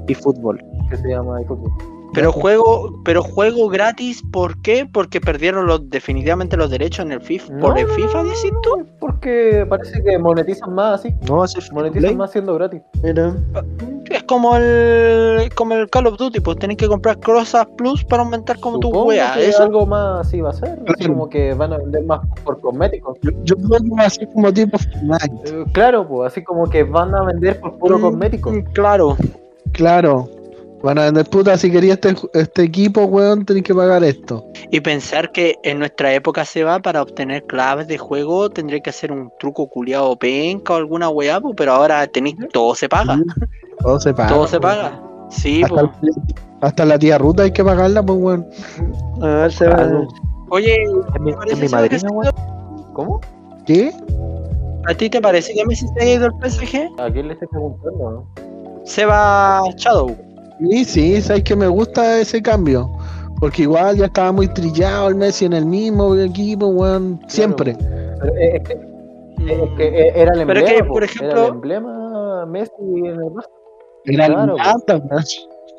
Y 0.07 0.13
fútbol. 0.13 0.63
Que 0.89 0.97
se 0.97 1.07
llama 1.09 1.41
eFootball. 1.41 1.71
Pero 2.13 2.31
juego, 2.33 3.01
pero 3.05 3.23
juego 3.23 3.69
gratis, 3.69 4.21
¿por 4.31 4.61
qué? 4.61 4.85
Porque 4.91 5.21
perdieron 5.21 5.65
los, 5.65 5.89
definitivamente 5.89 6.57
los 6.57 6.69
derechos 6.69 7.05
en 7.05 7.13
el 7.13 7.21
FIFA. 7.21 7.57
¿Por 7.59 7.77
el 7.77 7.87
FIFA, 7.87 8.23
decís 8.23 8.51
tú? 8.63 8.85
Porque 8.99 9.65
parece 9.69 10.03
que 10.03 10.17
monetizan 10.17 10.73
más 10.75 10.99
así. 10.99 11.15
No, 11.27 11.43
Monetizan 11.71 12.17
más 12.17 12.31
siendo 12.31 12.53
gratis. 12.55 12.81
Mira. 13.01 13.33
Es 14.09 14.23
como 14.23 14.57
el 14.57 15.49
como 15.55 15.73
el 15.75 15.89
Call 15.89 16.07
of 16.07 16.17
Duty, 16.17 16.41
pues 16.41 16.57
tenés 16.57 16.77
que 16.77 16.87
comprar 16.87 17.17
cosas 17.19 17.65
plus 17.77 18.03
para 18.03 18.23
aumentar 18.23 18.59
como 18.59 18.79
tu 18.79 18.89
wea. 18.89 19.33
que 19.35 19.47
Eso. 19.47 19.63
algo 19.63 19.85
más 19.85 20.27
así 20.27 20.41
va 20.41 20.49
a 20.49 20.53
ser. 20.53 20.79
Así 20.87 21.07
como 21.07 21.29
que 21.29 21.53
van 21.53 21.71
a 21.71 21.77
vender 21.77 22.03
más 22.03 22.19
por 22.43 22.59
cosméticos. 22.59 23.17
Yo, 23.21 23.31
yo 23.43 23.55
creo 23.55 23.79
que 23.79 23.89
va 23.97 24.03
a 24.03 24.09
ser 24.09 24.27
como 24.33 24.51
tipo 24.51 24.77
Fortnite. 24.77 25.49
Eh, 25.49 25.65
claro, 25.71 26.05
pues 26.07 26.31
así 26.31 26.43
como 26.43 26.69
que 26.69 26.83
van 26.83 27.15
a 27.15 27.23
vender 27.23 27.59
por 27.61 27.77
puro 27.77 27.97
Mm, 27.97 28.01
cosmético. 28.01 28.51
Claro. 28.73 29.15
Claro. 29.71 30.29
Van 30.83 30.97
a 30.97 31.03
vender 31.05 31.29
puta, 31.29 31.55
si 31.57 31.71
querías 31.71 31.99
este, 32.01 32.15
este 32.33 32.63
equipo, 32.63 33.03
weón, 33.03 33.45
tenés 33.45 33.63
que 33.63 33.75
pagar 33.75 34.03
esto. 34.03 34.43
Y 34.71 34.79
pensar 34.81 35.31
que 35.31 35.55
en 35.63 35.77
nuestra 35.79 36.13
época 36.13 36.43
se 36.43 36.63
va 36.63 36.79
para 36.79 37.01
obtener 37.03 37.43
claves 37.43 37.87
de 37.87 37.97
juego, 37.99 38.49
tendría 38.49 38.79
que 38.79 38.89
hacer 38.89 39.11
un 39.11 39.31
truco 39.39 39.67
culiado 39.69 40.15
penca 40.17 40.73
o 40.73 40.77
alguna 40.77 41.09
weá, 41.09 41.39
pues, 41.39 41.53
pero 41.55 41.73
ahora 41.73 42.07
tenéis 42.07 42.35
todo 42.51 42.73
se 42.73 42.89
paga. 42.89 43.19
Todo 43.79 43.99
se 43.99 44.13
paga. 44.13 44.29
Todo 44.29 44.47
se 44.47 44.59
paga. 44.59 44.99
Sí, 45.29 45.61
Hasta, 45.63 45.75
pues. 45.75 45.91
el- 46.03 46.35
hasta 46.61 46.85
la 46.85 46.97
tía 46.99 47.17
Ruta 47.17 47.43
hay 47.43 47.51
que 47.51 47.63
pagarla, 47.63 48.03
pues, 48.03 48.19
weón. 48.19 48.47
A 49.21 49.27
ver, 49.27 49.51
se 49.51 49.67
va. 49.67 49.87
Oye, 50.49 50.75
Es 50.83 51.21
mi, 51.21 51.31
me 51.31 51.37
parece 51.37 51.53
es 51.55 51.61
mi 51.61 51.67
madrina, 51.69 51.99
se 51.99 52.07
weón. 52.07 52.33
¿Cómo? 52.93 53.21
¿Qué? 53.65 53.91
¿A 54.87 54.93
ti 54.95 55.09
te 55.11 55.21
parece 55.21 55.53
que 55.53 55.63
Messi 55.65 55.85
se 55.95 56.03
ha 56.03 56.09
ido 56.15 56.25
al 56.25 56.33
PSG? 56.39 56.89
¿A 56.99 57.09
quién 57.11 57.27
le 57.27 57.33
estoy 57.33 57.47
preguntando? 57.49 58.25
Se 58.83 59.05
va 59.05 59.61
Shadow. 59.77 60.15
Sí, 60.69 60.85
sí, 60.85 61.21
sabes 61.21 61.43
que 61.43 61.55
me 61.55 61.67
gusta 61.67 62.19
ese 62.19 62.41
cambio. 62.41 62.89
Porque 63.39 63.63
igual 63.63 63.97
ya 63.97 64.05
estaba 64.05 64.31
muy 64.31 64.47
trillado 64.47 65.07
el 65.09 65.15
Messi 65.15 65.45
en 65.45 65.53
el 65.53 65.65
mismo 65.65 66.15
equipo, 66.15 66.67
weón. 66.67 67.19
Siempre. 67.27 67.75
Pero 68.19 68.35
es, 68.35 68.61
que, 68.67 68.73
es 68.73 69.69
que 69.77 69.83
eh, 69.87 70.11
era 70.15 70.33
el 70.35 70.45
Pero 70.45 70.59
emblema. 70.59 70.69
es 70.69 70.73
que, 70.75 70.83
po, 70.83 70.93
por 70.93 71.03
Era 71.03 71.11
ejemplo- 71.11 71.45
el 71.47 71.51
emblema 71.53 72.45
Messi 72.45 72.71
en 72.79 73.05
el 73.07 73.17
Barça. 73.17 73.49
Era 74.05 74.25
Claro, 74.27 74.55
el 74.55 74.61
weón. 74.61 75.23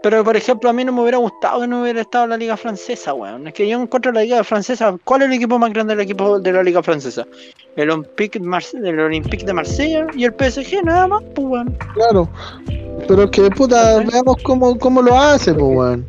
Pero 0.02 0.24
por 0.24 0.36
ejemplo, 0.36 0.68
a 0.68 0.72
mí 0.72 0.84
no 0.84 0.90
me 0.92 1.02
hubiera 1.02 1.18
gustado 1.18 1.60
que 1.60 1.68
no 1.68 1.82
hubiera 1.82 2.00
estado 2.00 2.24
en 2.24 2.30
la 2.30 2.36
liga 2.36 2.56
francesa, 2.56 3.14
weón. 3.14 3.46
Es 3.46 3.54
que 3.54 3.68
yo 3.68 3.80
encuentro 3.80 4.10
la 4.10 4.22
liga 4.22 4.42
francesa. 4.42 4.96
¿Cuál 5.04 5.22
es 5.22 5.28
el 5.28 5.34
equipo 5.34 5.60
más 5.60 5.72
grande 5.72 5.94
del 5.94 6.02
equipo 6.04 6.40
de 6.40 6.52
la 6.52 6.64
liga 6.64 6.82
francesa? 6.82 7.24
El 7.76 7.90
Olympique, 7.90 8.40
de 8.40 8.44
Marse- 8.44 8.84
el 8.84 8.98
Olympique 8.98 9.46
de 9.46 9.52
Marsella 9.52 10.08
y 10.16 10.24
el 10.24 10.32
PSG, 10.34 10.82
nada 10.84 11.06
más, 11.06 11.22
pues, 11.36 11.46
weón. 11.46 11.78
Claro. 11.94 12.28
Pero 13.08 13.30
que 13.30 13.50
puta, 13.50 13.98
veamos 13.98 14.36
cómo, 14.42 14.78
cómo 14.78 15.02
lo 15.02 15.18
hace, 15.18 15.52
pues, 15.54 15.76
weón. 15.76 16.06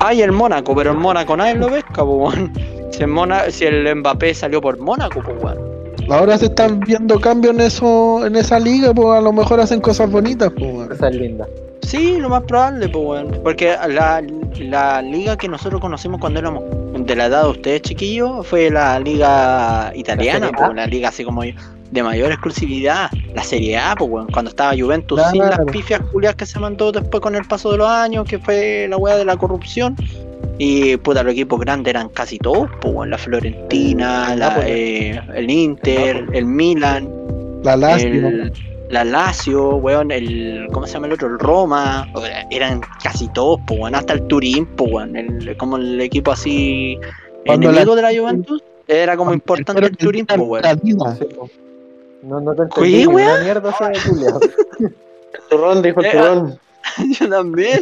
Ah, 0.00 0.12
y 0.12 0.22
el 0.22 0.32
Mónaco, 0.32 0.74
pero 0.74 0.90
el 0.90 0.98
Mónaco 0.98 1.36
nadie 1.36 1.54
lo 1.54 1.68
pesca, 1.68 2.04
pues, 2.04 2.36
weón. 2.36 2.52
Si 2.90 3.02
el, 3.02 3.08
Mona- 3.08 3.50
si 3.50 3.64
el 3.64 3.96
Mbappé 3.96 4.34
salió 4.34 4.60
por 4.60 4.78
Mónaco, 4.78 5.20
pues, 5.24 5.36
weón. 5.42 5.58
Ahora 6.10 6.36
se 6.36 6.46
están 6.46 6.80
viendo 6.80 7.18
cambios 7.18 7.54
en 7.54 7.60
eso, 7.62 8.26
en 8.26 8.36
esa 8.36 8.58
liga, 8.60 8.92
pues 8.92 9.08
a 9.18 9.22
lo 9.22 9.32
mejor 9.32 9.58
hacen 9.60 9.80
cosas 9.80 10.10
bonitas, 10.10 10.52
pues, 10.56 10.74
weón. 10.74 10.92
Esa 10.92 11.08
es 11.08 11.16
linda. 11.16 11.46
Sí, 11.82 12.18
lo 12.18 12.28
más 12.28 12.42
probable, 12.44 12.88
pues, 12.88 13.04
weón. 13.04 13.40
Porque 13.42 13.74
la, 13.88 14.22
la 14.58 15.02
liga 15.02 15.36
que 15.36 15.48
nosotros 15.48 15.80
conocimos 15.80 16.20
cuando 16.20 16.38
éramos 16.40 16.62
de 16.98 17.16
la 17.16 17.26
edad 17.26 17.44
de 17.44 17.50
ustedes, 17.50 17.82
chiquillos, 17.82 18.46
fue 18.46 18.70
la 18.70 18.98
liga 19.00 19.90
italiana, 19.94 20.50
pues, 20.56 20.74
la 20.74 20.86
liga 20.86 21.08
así 21.08 21.24
como 21.24 21.42
de 21.94 22.02
mayor 22.02 22.32
exclusividad. 22.32 23.08
La 23.34 23.42
Serie 23.44 23.78
A, 23.78 23.94
pues, 23.96 24.10
weón. 24.10 24.26
Cuando 24.32 24.50
estaba 24.50 24.74
Juventus 24.76 25.20
sin 25.30 25.40
las 25.40 25.50
Claro. 25.56 25.66
pifias 25.66 26.00
culias 26.12 26.34
que 26.34 26.44
se 26.44 26.58
mandó 26.58 26.90
después 26.92 27.20
con 27.20 27.34
el 27.36 27.44
paso 27.46 27.70
de 27.72 27.78
los 27.78 27.88
años, 27.88 28.26
que 28.28 28.38
fue 28.38 28.86
la 28.90 28.96
weá 28.96 29.16
de 29.16 29.24
la 29.24 29.36
corrupción. 29.36 29.96
Y 30.58 30.96
puta, 30.98 31.22
los 31.22 31.32
equipos 31.32 31.58
grandes 31.60 31.90
eran 31.90 32.08
casi 32.08 32.38
todos, 32.38 32.68
pues, 32.80 32.92
weón. 32.94 33.10
La 33.10 33.18
Florentina, 33.18 34.32
El 34.32 34.38
la, 34.40 34.48
Napoli. 34.50 34.70
eh, 34.70 35.20
el 35.36 35.50
Inter, 35.50 36.26
el 36.32 36.44
Milan 36.46 37.08
La 37.62 37.76
lástima. 37.76 38.28
el, 38.28 38.52
la 38.90 39.04
Lazio, 39.04 39.76
weón, 39.76 40.10
el. 40.10 40.66
¿Cómo 40.72 40.86
se 40.86 40.94
llama 40.94 41.06
el 41.06 41.12
otro? 41.14 41.28
El 41.28 41.38
Roma. 41.38 42.08
Eran 42.50 42.80
casi 43.02 43.28
todos, 43.28 43.60
pues, 43.66 43.78
weón. 43.80 43.94
Hasta 43.94 44.14
el 44.14 44.22
Turín, 44.26 44.66
pues, 44.66 44.90
weón. 44.92 45.14
El, 45.16 45.56
como 45.56 45.76
el 45.76 46.00
equipo 46.00 46.32
así. 46.32 46.98
Cuando 47.46 47.70
enemigo 47.70 47.94
de 47.94 48.02
la 48.02 48.10
Juventus. 48.20 48.62
Era 48.86 49.16
como 49.16 49.32
importante 49.32 49.86
el 49.86 49.96
Turín, 49.96 50.26
pues, 50.26 50.40
weón. 50.40 50.62
No, 52.24 52.40
no 52.40 52.52
te 52.54 52.62
¿Qué, 52.74 52.86
entendí. 53.02 53.06
una 53.06 53.38
mierda 53.38 53.72
culiao. 54.08 54.40
El 54.80 55.40
turrón, 55.50 55.82
dijo 55.82 56.00
el 56.00 56.06
Eh, 56.06 56.10
turrón. 56.12 56.58
Yo 57.20 57.28
también. 57.28 57.80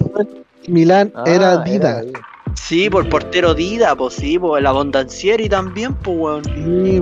Milán 0.69 1.13
Ah, 1.15 1.25
era 1.27 1.63
ahí. 1.63 2.13
Sí, 2.55 2.91
por 2.91 3.09
portero 3.09 3.55
Dida, 3.55 3.95
pues 3.97 4.15
sí, 4.15 4.39
por 4.39 4.59
el 4.59 4.67
Abondancieri 4.67 5.49
también, 5.49 5.95
pues, 5.95 6.17
weón. 6.19 6.45
Sí, 6.45 6.51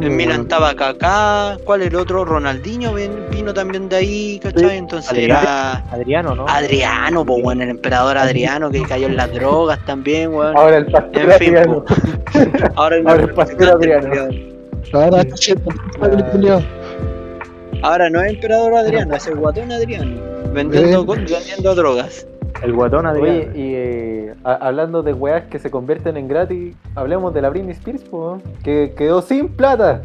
En 0.00 0.16
Milan 0.16 0.28
weón. 0.28 0.40
estaba 0.42 0.74
Kaká, 0.74 1.56
¿cuál 1.64 1.82
es 1.82 1.88
el 1.88 1.96
otro? 1.96 2.24
Ronaldinho 2.24 2.94
vino 2.94 3.52
también 3.52 3.88
de 3.88 3.96
ahí, 3.96 4.40
¿cachai? 4.42 4.78
Entonces 4.78 5.10
Adriano. 5.10 5.40
era 5.40 5.72
Adriano, 5.90 6.34
¿no? 6.36 6.46
Adriano, 6.48 7.24
pues, 7.24 7.44
weón, 7.44 7.62
el 7.62 7.70
emperador 7.70 8.16
Adriano 8.16 8.70
que 8.70 8.82
cayó 8.82 9.06
en 9.06 9.16
las 9.16 9.32
drogas 9.32 9.84
también, 9.86 10.32
weón. 10.34 10.56
Ahora 10.56 10.76
el 10.78 10.86
pastor 10.86 11.22
En 11.22 11.32
fin, 11.32 11.56
Adriano. 11.56 11.84
Ahora 12.76 12.96
el, 12.96 13.08
Ahora 13.08 13.22
el 13.22 13.34
pastor 13.34 13.68
Adriano. 13.70 14.08
Ahora 14.92 15.24
siendo 15.34 15.70
padre, 15.98 16.24
culiao. 16.32 16.62
Ahora 17.82 18.10
no 18.10 18.20
es 18.22 18.32
emperador 18.34 18.74
Adriano, 18.74 19.14
es 19.14 19.26
el 19.26 19.36
guatón 19.36 19.72
Adriano. 19.72 20.20
Vendiendo, 20.52 21.14
Eh. 21.14 21.74
drogas. 21.74 22.26
El 22.62 22.72
guatón 22.74 23.06
Oye, 23.06 23.48
y 23.54 23.72
eh, 23.74 24.34
a- 24.44 24.54
hablando 24.68 25.02
de 25.02 25.12
weas 25.14 25.44
que 25.44 25.58
se 25.58 25.70
convierten 25.70 26.16
en 26.16 26.28
gratis, 26.28 26.74
hablemos 26.94 27.32
de 27.32 27.40
la 27.42 27.48
Britney 27.48 27.72
Spears, 27.72 28.02
que 28.62 28.92
quedó 28.96 29.22
sin 29.22 29.48
plata 29.48 30.02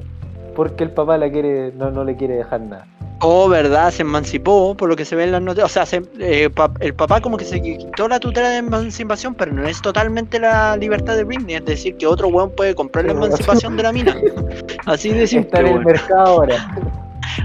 porque 0.56 0.86
el 0.86 0.92
papá 0.92 1.18
la 1.18 1.30
quiere, 1.30 1.74
no, 1.76 1.92
no 1.92 2.04
le 2.06 2.16
quiere 2.16 2.36
dejar 2.36 2.62
nada. 2.62 2.86
Oh, 3.22 3.50
verdad, 3.50 3.92
se 3.92 4.04
emancipó, 4.04 4.76
por 4.76 4.88
lo 4.88 4.96
que 4.96 5.04
se 5.06 5.16
ve 5.16 5.24
en 5.24 5.32
las 5.32 5.42
noticias. 5.42 5.66
O 5.72 5.74
sea, 5.74 5.86
se- 5.86 6.04
eh, 6.20 6.50
pa- 6.50 6.72
el 6.80 6.94
papá 6.94 7.20
como 7.22 7.36
que 7.38 7.46
se 7.46 7.62
quitó 7.62 8.08
la 8.08 8.20
tutela 8.20 8.50
de 8.50 8.58
emancipación, 8.58 9.34
pero 9.36 9.52
no 9.52 9.66
es 9.68 9.82
totalmente 9.82 10.40
la 10.40 10.78
libertad 10.78 11.16
de 11.18 11.24
Britney. 11.24 11.56
Es 11.56 11.66
decir, 11.66 11.98
que 11.98 12.08
otro 12.08 12.28
weón 12.28 12.52
puede 12.52 12.76
comprar 12.76 13.06
la 13.06 13.14
emancipación 13.14 13.76
de 13.76 13.84
la 13.84 13.92
mina. 13.92 14.16
Así 14.86 15.10
de 15.10 15.24
Está 15.24 15.40
simple, 15.42 15.60
en 15.62 15.68
el 15.78 15.86
mercado 15.86 16.26
ahora. 16.26 16.56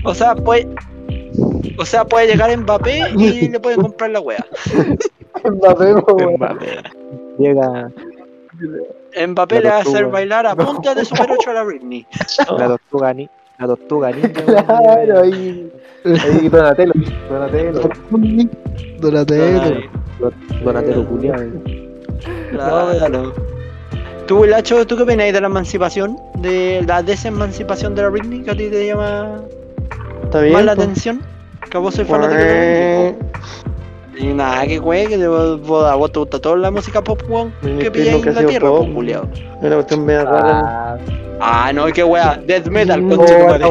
O 0.04 0.14
sea, 0.14 0.34
puede... 0.34 0.68
O 1.78 1.86
sea, 1.86 2.04
puede 2.04 2.26
llegar 2.26 2.56
Mbappé 2.56 3.10
y 3.16 3.48
le 3.48 3.60
pueden 3.60 3.80
comprar 3.80 4.10
la 4.10 4.20
wea. 4.20 4.44
Mbappé. 5.44 5.94
Mbappé. 5.94 6.66
Llega 7.38 7.90
Mbappé 9.26 9.54
La 9.56 9.60
le 9.60 9.68
va 9.70 9.76
a 9.76 9.80
hacer 9.80 10.06
bailar 10.06 10.46
a 10.46 10.54
punta 10.54 10.94
de 10.94 11.04
Super 11.04 11.30
8 11.32 11.50
a 11.50 11.54
la 11.54 11.62
Britney. 11.62 12.06
la 12.58 12.68
tortuga, 12.68 13.14
ni- 13.14 13.28
la 13.58 13.66
tortuga 13.66 14.10
ninja. 14.12 14.42
Claro, 14.44 15.20
ahí, 15.20 15.70
ahí 16.04 16.48
Donatello, 16.48 16.92
Donatello. 17.28 17.90
Donatello. 19.00 19.80
Donatello 20.64 21.08
culiao. 21.08 21.36
Claro. 22.50 23.32
Tú, 24.26 24.44
Lacho, 24.44 24.86
¿tú 24.86 24.96
qué 24.96 25.02
opinas 25.02 25.32
de 25.32 25.40
la 25.40 25.46
emancipación? 25.46 26.16
De 26.38 26.82
la 26.86 27.02
desemancipación 27.02 27.94
de 27.94 28.02
la 28.02 28.08
Britney, 28.10 28.42
que 28.42 28.50
a 28.50 28.56
ti 28.56 28.68
te 28.70 28.86
llama 28.86 29.40
Está 30.30 30.42
bien. 30.42 30.52
más 30.54 30.64
la 30.64 30.76
po. 30.76 30.82
atención? 30.82 31.20
Que 31.68 31.76
a 31.76 31.80
vos 31.80 31.92
sois 31.94 32.06
fanático 32.06 32.40
de 32.40 33.14
Britney. 34.14 34.30
Y 34.30 34.34
nada, 34.34 34.64
que 34.66 34.78
güey, 34.78 35.06
que 35.08 35.26
vos, 35.26 35.60
a 35.90 35.94
vos 35.96 36.12
te 36.12 36.18
gusta 36.20 36.38
toda 36.40 36.56
la 36.56 36.70
música 36.70 37.02
pop, 37.02 37.20
weón, 37.28 37.52
que 37.62 37.90
pilláis 37.90 38.24
en 38.24 38.34
la 38.34 38.46
tierra, 38.46 38.68
pop. 38.68 38.78
pues, 38.84 38.94
culiao. 38.94 39.24
Es 39.34 39.42
una 39.62 39.74
cuestión 39.76 40.04
media 40.04 40.24
rara. 40.24 40.98
Ah, 41.40 41.72
no, 41.74 41.86
qué 41.86 42.04
wea, 42.04 42.38
death 42.46 42.66
metal, 42.68 43.00
conche 43.08 43.34
el- 43.34 43.62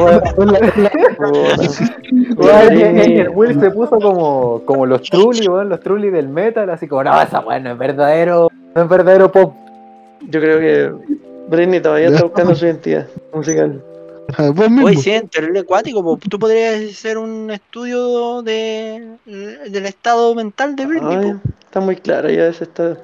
Will 3.36 3.60
se 3.60 3.72
puso 3.72 4.00
como, 4.00 4.62
como 4.66 4.86
los 4.86 5.02
Trulli, 5.04 5.48
weón, 5.48 5.70
los 5.70 5.80
Trulli 5.80 6.10
del 6.10 6.28
metal, 6.30 6.70
así 6.70 6.88
como, 6.88 7.04
no, 7.04 7.22
esa 7.22 7.40
weón 7.42 7.64
no 7.64 7.72
es 7.72 7.78
verdadero, 7.78 8.50
no 8.76 8.82
es 8.82 8.90
verdadero 8.90 9.32
pop. 9.32 9.54
Yo 10.28 10.40
creo 10.42 10.60
que 10.60 10.92
Britney 11.48 11.80
todavía 11.80 12.10
está 12.10 12.24
buscando 12.24 12.54
su 12.56 12.66
identidad 12.66 13.06
musical. 13.34 13.82
Vos 14.54 14.70
mismo. 14.70 14.86
Oye, 14.88 14.98
sí, 14.98 15.12
es 15.12 15.30
terrible 15.30 15.60
acuático, 15.62 16.18
tú 16.30 16.40
podrías 16.40 16.92
hacer 16.92 17.18
un 17.18 17.50
estudio 17.52 18.42
de, 18.42 19.16
del 19.26 19.86
estado 19.86 20.34
mental 20.36 20.76
de 20.76 20.86
Britney, 20.86 21.18
Ay, 21.18 21.34
está 21.64 21.80
muy 21.80 21.96
claro 21.96 22.30
ya 22.30 22.48
ese 22.48 22.64
está. 22.66 22.98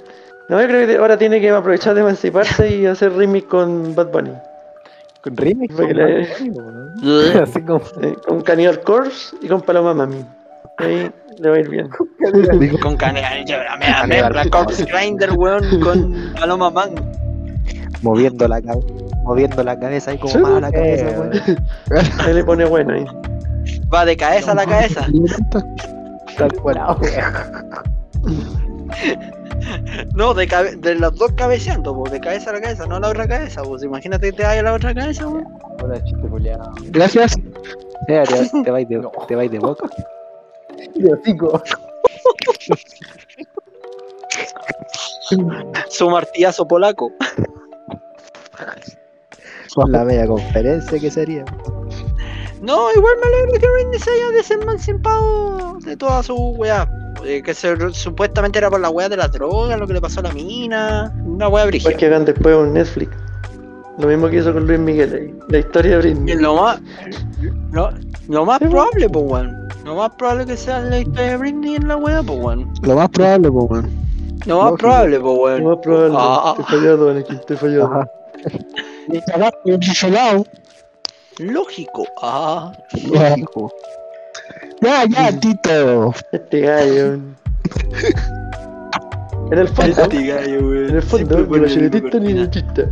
No, 0.50 0.62
yo 0.62 0.68
creo 0.68 0.88
que 0.88 0.98
ahora 0.98 1.18
tiene 1.18 1.42
que 1.42 1.50
aprovechar 1.50 1.96
de 1.96 2.02
emanciparse 2.02 2.76
y 2.76 2.86
hacer 2.86 3.14
remix 3.14 3.48
con 3.48 3.96
Bad 3.96 4.12
Bunny. 4.12 4.32
Con 5.24 5.36
remix, 5.38 5.74
con 5.76 5.92
le- 5.92 6.22
así 7.42 7.62
como, 7.62 7.82
eh, 8.02 8.16
con 8.28 8.42
Cannibal 8.42 8.80
Corpse 8.82 9.36
y 9.42 9.48
con 9.48 9.62
Paloma 9.62 9.94
Mami. 9.96 10.24
Ahí 10.78 11.10
le 11.40 11.50
va 11.50 11.56
a 11.56 11.60
ir 11.60 11.70
bien. 11.70 11.90
Con 11.90 12.96
me 12.98 14.08
mezcla 14.08 14.50
Corpse 14.52 14.86
Grinder, 14.86 15.32
weón, 15.34 15.80
con 15.82 16.34
Paloma 16.40 16.70
Man. 16.70 16.94
Moviendo 18.04 18.48
la, 18.48 18.62
cabe- 18.62 18.84
moviendo 19.26 19.64
la 19.64 19.78
cabeza 19.78 20.12
ahí 20.12 20.18
como 20.18 20.32
Sí, 20.34 20.38
más 20.40 20.62
la 20.62 20.72
cabeza, 20.72 21.10
eh, 21.10 21.16
weón. 21.20 22.12
Ahí 22.20 22.34
le 22.34 22.44
pone 22.44 22.66
bueno 22.66 22.94
ahí. 22.94 23.06
Va 23.94 24.06
de 24.06 24.16
cabeza 24.16 24.52
a 24.52 24.56
la 24.56 24.66
cabeza. 24.66 25.06
tal 26.38 26.54
cual, 26.62 26.80
No, 30.14 30.34
de, 30.34 30.48
cabe- 30.48 30.76
de 30.78 30.96
los 30.96 31.16
dos 31.16 31.32
cabeceando, 31.34 31.94
po, 31.96 32.10
de 32.10 32.20
cabeza 32.20 32.52
a 32.52 32.54
la 32.54 32.62
cabeza, 32.62 32.86
no 32.88 32.96
a 32.96 33.00
la 33.00 33.10
otra 33.10 33.28
cabeza. 33.28 33.62
Pues 33.64 33.84
imagínate 33.84 34.32
que 34.32 34.38
te 34.38 34.44
vaya 34.44 34.60
a 34.62 34.64
la 34.64 34.74
otra 34.74 34.94
cabeza, 34.94 35.28
weón. 35.28 35.46
Hola, 35.84 36.04
chiste 36.04 36.28
culiado. 36.28 36.72
Gracias. 36.92 37.36
Eh, 38.08 38.24
te, 38.28 38.62
te 38.64 38.72
vais 38.72 38.88
de, 38.88 39.02
te 39.28 39.36
vais 39.36 39.52
de 39.52 39.60
boca. 39.60 39.88
Y 40.94 41.12
hocico. 41.12 41.62
Su 45.90 46.10
martillazo 46.10 46.68
polaco. 46.68 47.12
La 49.88 50.04
media 50.06 50.26
conferencia 50.28 51.00
que 51.00 51.12
sería. 51.12 51.44
No, 52.62 52.88
igual 52.96 53.14
me 53.22 53.28
alegro 53.28 53.60
que 53.60 53.68
Britney 53.72 54.00
se 54.00 54.10
haya 54.10 54.30
desemancipado 54.32 55.78
de 55.84 55.96
toda 55.98 56.24
su 56.24 56.36
weá. 56.36 56.90
Eh, 57.26 57.42
que 57.44 57.54
se- 57.54 57.76
supuestamente 57.94 58.58
era 58.60 58.70
por 58.70 58.80
la 58.80 58.90
weá 58.90 59.10
de 59.10 59.18
la 59.18 59.28
droga, 59.28 59.78
lo 59.78 59.88
que 59.88 59.94
le 59.94 60.02
pasó 60.02 60.20
a 60.22 60.24
la 60.24 60.32
mina. 60.34 61.14
Una 61.26 61.48
weá 61.48 61.64
Pues 61.64 61.84
brígida. 61.84 61.94
que 61.98 62.06
hagan 62.08 62.26
después 62.26 62.56
un 62.56 62.74
Netflix. 62.74 63.12
Lo 63.98 64.08
mismo 64.08 64.28
que 64.30 64.38
hizo 64.38 64.52
con 64.54 64.68
Luis 64.68 64.80
Miguel 64.80 65.14
ahí. 65.14 65.36
La 65.50 65.58
historia 65.60 65.92
de 65.92 65.98
Britney. 66.00 66.36
Lo 66.36 66.56
más, 66.56 66.82
lo, 67.72 67.90
lo 68.28 68.46
más 68.46 68.60
Sí, 68.60 68.66
probable, 68.68 69.10
pues, 69.10 69.26
weón. 69.26 69.68
Lo 69.86 69.96
más 69.96 70.12
probable 70.18 70.46
que 70.46 70.58
sea 70.58 70.80
la 70.82 71.00
historia 71.00 71.30
de 71.32 71.38
Britney 71.38 71.76
en 71.76 71.88
la 71.88 71.96
weá, 71.98 72.22
pues, 72.24 72.40
weón. 72.40 72.74
Lo 72.82 72.96
más 72.96 73.10
probable, 73.10 73.52
pues, 73.52 73.66
weón. 73.70 73.90
Lo 74.46 74.56
más 74.58 74.66
Lógico. 74.72 74.78
probable, 74.78 75.20
pues, 75.20 75.38
weón. 75.40 75.64
Lo 75.64 75.70
más 75.70 75.80
probable. 75.84 76.18
Te 76.58 76.64
fallado, 76.64 77.10
Anakin, 77.10 77.40
te 77.48 77.56
fallado. 77.58 78.10
Y 79.08 79.18
lado. 80.10 80.46
Lógico. 81.40 82.06
Ah. 82.22 82.72
Lógico. 83.08 83.72
Ya, 84.82 85.06
ya, 85.06 85.40
Tito. 85.40 86.14
Este 86.32 86.62
gallo. 86.62 87.20
En 89.52 89.60
el 89.60 89.68
fondo, 89.68 90.02
Este 90.02 90.28
gallo, 90.28 90.76
en 90.88 90.96
el 90.96 91.02
fondo, 91.02 91.38
ni 91.38 91.60
machinetista 91.60 92.20
ni 92.20 92.34
dentista. 92.34 92.84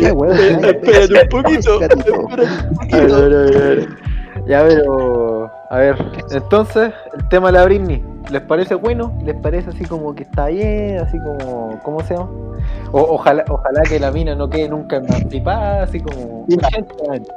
Ya, 0.00 0.12
weón. 0.14 0.64
Espérate 0.64 1.22
un 1.22 1.28
poquito. 1.28 1.80
Espérate 1.80 2.10
un 2.10 2.16
a 2.16 2.26
poquito. 2.26 2.48
ver, 2.96 3.12
a 3.12 3.20
ver, 3.20 3.34
a 3.34 3.60
ver. 3.60 3.88
Ya, 4.46 4.64
pero. 4.66 5.50
A 5.70 5.78
ver, 5.78 5.96
entonces, 6.30 6.92
el 7.16 7.28
tema 7.28 7.48
de 7.48 7.58
la 7.58 7.64
Britney, 7.64 8.04
¿les 8.30 8.42
parece 8.42 8.74
bueno? 8.74 9.16
¿Les 9.22 9.36
parece 9.36 9.70
así 9.70 9.84
como 9.84 10.14
que 10.14 10.24
está 10.24 10.46
bien? 10.46 10.98
Así 10.98 11.18
como. 11.18 11.78
¿Cómo 11.82 12.02
se 12.02 12.14
llama? 12.14 12.30
O, 12.92 13.00
ojalá, 13.14 13.44
ojalá 13.48 13.82
que 13.82 14.00
la 14.00 14.10
mina 14.10 14.34
no 14.34 14.48
quede 14.50 14.68
nunca 14.68 14.96
emancipada, 14.96 15.84
así 15.84 16.00
como. 16.00 16.44
Mira. 16.48 16.68
80 16.68 17.12
años. 17.12 17.28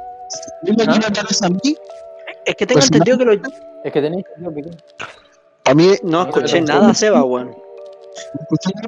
Dime 0.62 0.84
¿Ah? 0.88 0.98
a 1.42 1.48
mí. 1.48 1.76
Es 2.44 2.54
que 2.56 2.66
tengo 2.66 2.78
Pues 2.80 2.86
entendido 2.86 3.18
que 3.18 3.24
lo... 3.24 3.32
Es 3.32 3.92
que 3.92 4.00
tenéis 4.02 4.24
que 4.24 4.62
que- 4.62 4.70
A 5.70 5.74
mí, 5.74 5.92
No 6.02 6.22
escuché 6.22 6.60
nada, 6.60 6.92
Seba, 6.94 7.24
weón. 7.24 7.54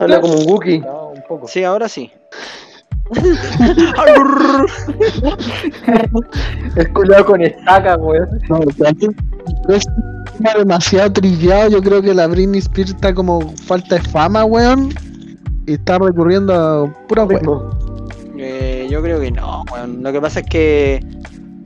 Habla 0.01 0.21
como 0.21 0.35
un 0.35 0.49
Wookiee. 0.51 0.83
Un 0.83 1.23
poco. 1.27 1.49
Sí, 1.49 1.65
ahora 1.65 1.89
sí. 1.89 2.13
El 6.77 6.93
culiado 6.93 7.27
con 7.27 7.41
estaca, 7.41 7.97
weón. 7.97 8.29
no, 8.49 8.61
es 9.69 9.87
demasiado 10.57 11.13
trillado. 11.13 11.71
Yo 11.71 11.81
creo 11.83 12.03
que 12.03 12.15
la 12.15 12.27
Britney 12.27 12.59
Spears 12.59 12.91
está 12.91 13.15
como 13.15 13.53
falta 13.67 13.95
de 13.97 14.03
fama, 14.03 14.45
weón. 14.45 14.91
Y 15.67 15.75
está 15.75 15.99
recurriendo 15.99 16.55
a 16.55 16.93
pura 17.07 17.25
weón. 17.25 17.71
Eh, 18.39 18.87
yo 18.91 19.03
creo 19.03 19.21
que 19.21 19.31
no, 19.31 19.65
weón. 19.73 20.03
Lo 20.03 20.13
que 20.13 20.21
pasa 20.21 20.41
es 20.41 20.47
que 20.47 21.01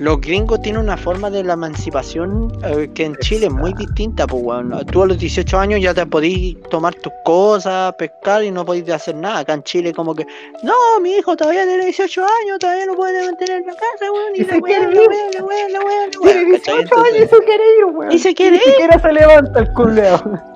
los 0.00 0.20
gringos 0.20 0.60
tienen 0.62 0.80
una 0.82 0.96
forma 0.96 1.30
de 1.30 1.44
la 1.44 1.52
emancipación 1.52 2.50
eh, 2.64 2.90
que 2.94 3.04
en 3.04 3.16
Chile 3.16 3.46
es 3.46 3.52
muy 3.52 3.72
distinta, 3.74 4.26
pues, 4.26 4.42
weón. 4.42 4.84
Tú 4.86 5.02
a 5.02 5.06
los 5.06 5.18
18 5.18 5.58
años 5.58 5.80
ya 5.80 5.92
te 5.94 6.04
podís 6.06 6.56
tomar 6.70 6.94
tus 6.94 7.12
cosas, 7.24 7.92
pescar 7.94 8.42
y 8.42 8.50
no 8.50 8.64
podís 8.64 8.88
hacer 8.90 9.14
nada. 9.16 9.40
Acá 9.40 9.54
en 9.54 9.62
Chile 9.62 9.92
como 9.92 10.14
que, 10.14 10.26
no, 10.62 10.72
mi 11.02 11.12
hijo 11.16 11.36
todavía 11.36 11.64
tiene 11.66 11.84
18 11.84 12.22
años, 12.22 12.58
todavía 12.58 12.86
no 12.86 12.94
puede 12.94 13.24
mantener 13.26 13.62
la 13.66 13.72
casa, 13.74 14.10
weón. 14.12 14.32
Y 14.34 14.40
Y 14.40 14.44
la 14.44 14.60
quiere 14.60 14.86
la 14.86 15.02
ir. 15.02 15.08
weá, 15.08 15.30
la 15.34 15.44
weá, 15.44 15.68
la 15.68 15.78
la 15.78 16.10
Tiene 16.22 16.44
weá, 16.50 16.58
¿cachai? 16.58 16.76
18 16.84 17.00
años 17.00 17.16
y 17.16 17.28
se 17.28 17.38
quiere 17.44 17.64
ir, 17.78 17.84
weón. 17.94 18.12
Y 18.12 18.18
se 18.18 18.34
quiere 18.34 18.56
Ni 18.56 18.62
siquiera 18.62 18.98
se 18.98 19.12
levanta 19.12 19.60
el 19.60 19.72
culiado. 19.72 20.22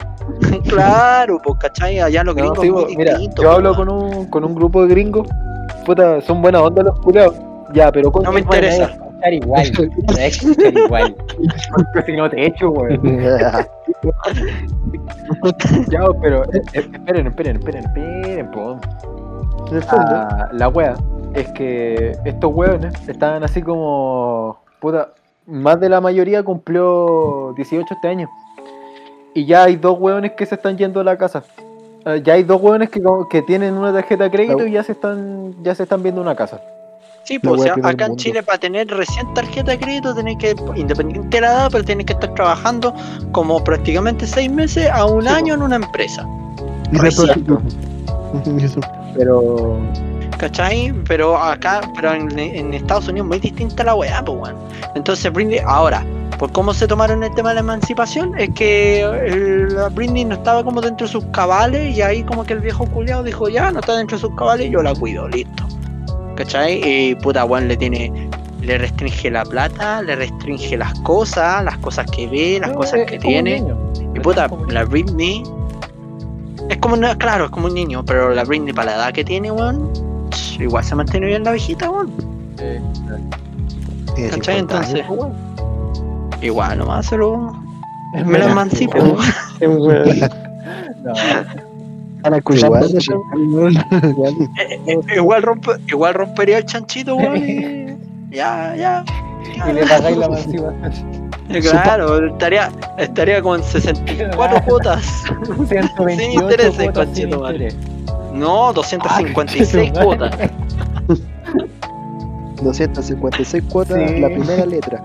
Claro, 0.69 1.39
pues, 1.45 1.59
¿cachai? 1.61 2.01
Allá 2.01 2.25
los 2.25 2.35
No, 2.35 2.41
gringos 2.43 2.61
sí, 2.61 2.67
es 2.69 2.73
muy 2.73 2.83
bo- 2.85 2.89
mira, 2.97 3.13
distinto, 3.13 3.43
yo 3.43 3.49
pues, 3.49 3.57
hablo 3.57 3.73
weón. 3.73 3.87
con 3.87 4.15
un, 4.19 4.27
con 4.31 4.45
un 4.45 4.55
grupo 4.55 4.83
de 4.83 4.89
gringos. 4.89 5.29
Puta, 5.85 6.21
son 6.23 6.41
buena 6.41 6.63
onda 6.63 6.83
los 6.83 6.99
culiados. 7.01 7.37
Ya, 7.75 7.91
pero 7.93 8.11
con 8.11 8.23
No 8.23 8.33
me 8.33 8.41
interesa. 8.41 8.97
Escuchar 9.25 9.35
igual. 9.35 9.73
me 10.09 10.15
va 10.15 10.21
a 10.21 10.27
escuchar 10.27 10.79
igual. 10.79 11.17
Porque 11.93 12.03
si 12.13 12.17
no 12.17 12.31
te 12.31 12.47
echo, 12.47 12.71
weón. 12.71 13.01
Ya, 15.89 16.07
pero 16.21 16.45
eh, 16.53 16.63
esperen, 16.73 17.27
esperen, 17.27 17.57
esperen, 17.57 17.85
esperen, 17.85 18.51
po. 18.51 18.79
Ah, 19.89 20.49
la 20.53 20.69
wea 20.69 20.95
es 21.35 21.51
que 21.53 22.17
estos 22.25 22.55
weones 22.55 22.95
estaban 23.09 23.43
así 23.43 23.63
como. 23.63 24.59
Puta, 24.81 25.11
más 25.47 25.81
de 25.81 25.89
la 25.89 26.01
mayoría 26.01 26.43
cumplió 26.43 27.55
18 27.57 27.95
este 27.95 28.09
año. 28.09 28.29
Y 29.35 29.47
ya 29.47 29.65
hay 29.65 29.77
dos 29.77 29.99
weones 29.99 30.33
que 30.33 30.47
se 30.47 30.55
están 30.55 30.77
yendo 30.77 31.01
a 31.01 31.05
la 31.05 31.17
casa. 31.17 31.43
Eh, 32.05 32.21
ya 32.23 32.35
hay 32.35 32.43
dos 32.43 32.61
weones 32.61 32.91
que, 32.91 33.03
que 33.31 33.43
tienen 33.43 33.75
una 33.75 33.93
tarjeta 33.93 34.25
de 34.25 34.31
crédito 34.31 34.67
y 34.67 34.73
ya 34.73 34.83
se 34.83 34.93
están 34.93 35.55
ya 35.63 35.75
se 35.75 35.85
están 35.85 36.03
viendo 36.03 36.21
una 36.21 36.37
casa. 36.37 36.61
Sí, 37.25 37.39
pues 37.39 37.61
o 37.61 37.65
sea, 37.65 37.75
acá 37.83 38.07
en. 38.07 38.17
Chile 38.17 38.43
para 38.43 38.59
tener 38.59 38.87
recién 38.89 39.33
tarjeta 39.35 39.73
de 39.73 39.79
crédito 39.79 40.15
tenés 40.15 40.37
que, 40.39 40.55
independiente 40.77 41.29
de 41.37 41.41
la 41.41 41.47
edad, 41.49 41.69
pero 41.73 41.83
tenés 41.85 42.07
que 42.07 42.13
estar 42.13 42.33
trabajando 42.35 42.95
como 43.33 43.63
prácticamente 43.65 44.27
seis 44.27 44.51
meses 44.51 44.89
a 44.91 45.07
un 45.07 45.23
Sí, 45.23 45.29
año 45.29 45.55
en 45.55 45.63
una 45.63 45.77
empresa. 45.77 46.27
Y. 46.93 47.07
Eso. 47.07 48.81
Pero. 49.17 49.79
¿Cachai? 50.39 50.93
Pero 51.07 51.39
acá, 51.39 51.81
pero 51.95 52.13
en, 52.13 52.37
en 52.39 52.75
Estados 52.75 53.09
Unidos 53.09 53.29
muy 53.29 53.39
distinta 53.39 53.85
la 53.85 53.95
weá, 53.95 54.23
pues 54.25 54.39
weón. 54.39 54.57
Entonces 54.97 55.33
Britney, 55.33 55.61
ahora, 55.65 56.05
por 56.39 56.51
cómo 56.53 56.75
se 56.75 56.87
tomaron 56.89 57.23
el 57.23 57.33
tema 57.35 57.51
de 57.51 57.55
la 57.57 57.61
emancipación, 57.61 58.39
es 58.39 58.51
que 58.51 59.01
el- 59.03 59.75
la 59.75 59.89
Britney 59.89 60.25
no 60.25 60.35
estaba 60.35 60.65
como 60.65 60.81
dentro 60.81 61.07
de 61.07 61.13
sus 61.13 61.25
cabales 61.27 61.97
y 61.97 62.03
ahí 62.03 62.25
como 62.25 62.45
que 62.45 62.53
el 62.53 62.61
viejo 62.61 62.85
culiado 62.87 63.23
dijo, 63.23 63.49
ya, 63.49 63.71
no 63.71 63.79
está 63.81 63.97
dentro 63.97 64.17
de 64.17 64.21
sus 64.23 64.35
cabales, 64.35 64.71
yo 64.71 64.83
la 64.83 64.93
cuido, 64.95 65.29
listo. 65.29 65.65
¿Cachai? 66.37 66.81
Y 66.85 67.15
puta 67.17 67.45
weón 67.45 67.69
le 67.69 67.77
tiene, 67.77 68.29
le 68.61 68.79
restringe 68.79 69.31
la 69.31 69.45
plata, 69.45 70.03
le 70.03 70.17
restringe 70.17 70.77
las 70.77 70.93
cosas, 71.01 71.65
las 71.65 71.79
cosas 71.79 72.07
que 72.11 72.27
ve, 72.27 72.59
las 72.61 72.71
no, 72.71 72.77
cosas 72.77 73.01
es- 73.01 73.07
que 73.07 73.15
es 73.17 73.21
tiene. 73.23 73.65
Y 74.15 74.21
puta, 74.21 74.49
la 74.69 74.85
Britney 74.85 75.43
es 76.69 76.77
como 76.79 76.95
una, 76.95 77.17
claro, 77.17 77.45
es 77.47 77.51
como 77.51 77.67
un 77.67 77.75
niño, 77.75 78.05
pero 78.05 78.31
la 78.31 78.45
Britney 78.45 78.73
para 78.73 78.93
la 78.93 78.97
edad 78.97 79.13
que 79.13 79.25
tiene, 79.25 79.51
weón, 79.51 79.91
igual 80.59 80.83
se 80.85 80.95
mantiene 80.95 81.27
bien 81.27 81.45
la 81.45 81.53
viejita, 81.53 81.91
weón. 81.91 82.11
Eh, 82.59 82.81
Tiene 84.15 84.31
¿Cachai? 84.31 84.57
50 84.61 84.79
años. 84.79 84.91
Entonces, 84.95 86.43
igual 86.43 86.79
nomás 86.79 87.07
se 87.07 87.17
lo. 87.17 87.53
Me 88.25 88.39
la 88.39 88.51
emancipo. 88.51 88.97
No, 91.05 91.13
Igual. 92.67 92.83
Eh, 94.59 94.81
eh, 94.87 94.99
igual, 95.17 95.43
rompe, 95.43 95.71
igual 95.89 96.15
rompería 96.15 96.59
el 96.59 96.65
chanchito, 96.65 97.17
weón. 97.17 97.37
y- 97.37 97.85
Ya, 98.31 98.75
ya. 98.77 99.05
y 99.69 99.73
le 99.73 99.87
pagáis 99.87 100.17
la 100.17 100.27
emancipación. 100.27 101.31
Eh, 101.51 101.61
Claro, 101.61 102.27
estaría, 102.27 102.71
estaría 102.99 103.43
con 103.43 103.63
64 103.63 104.63
cuotas. 104.65 105.25
128 105.69 106.19
Sin 106.19 106.33
intereses, 106.33 106.91
conchetumare. 106.93 107.55
interés. 107.69 107.77
No, 108.33 108.73
256 108.73 109.93
Ah, 109.97 110.03
cuotas. 110.03 110.37
256 112.63 113.63
cuotas, 113.71 113.99
la 114.21 114.29
primera 114.29 114.67
letra. 114.67 115.05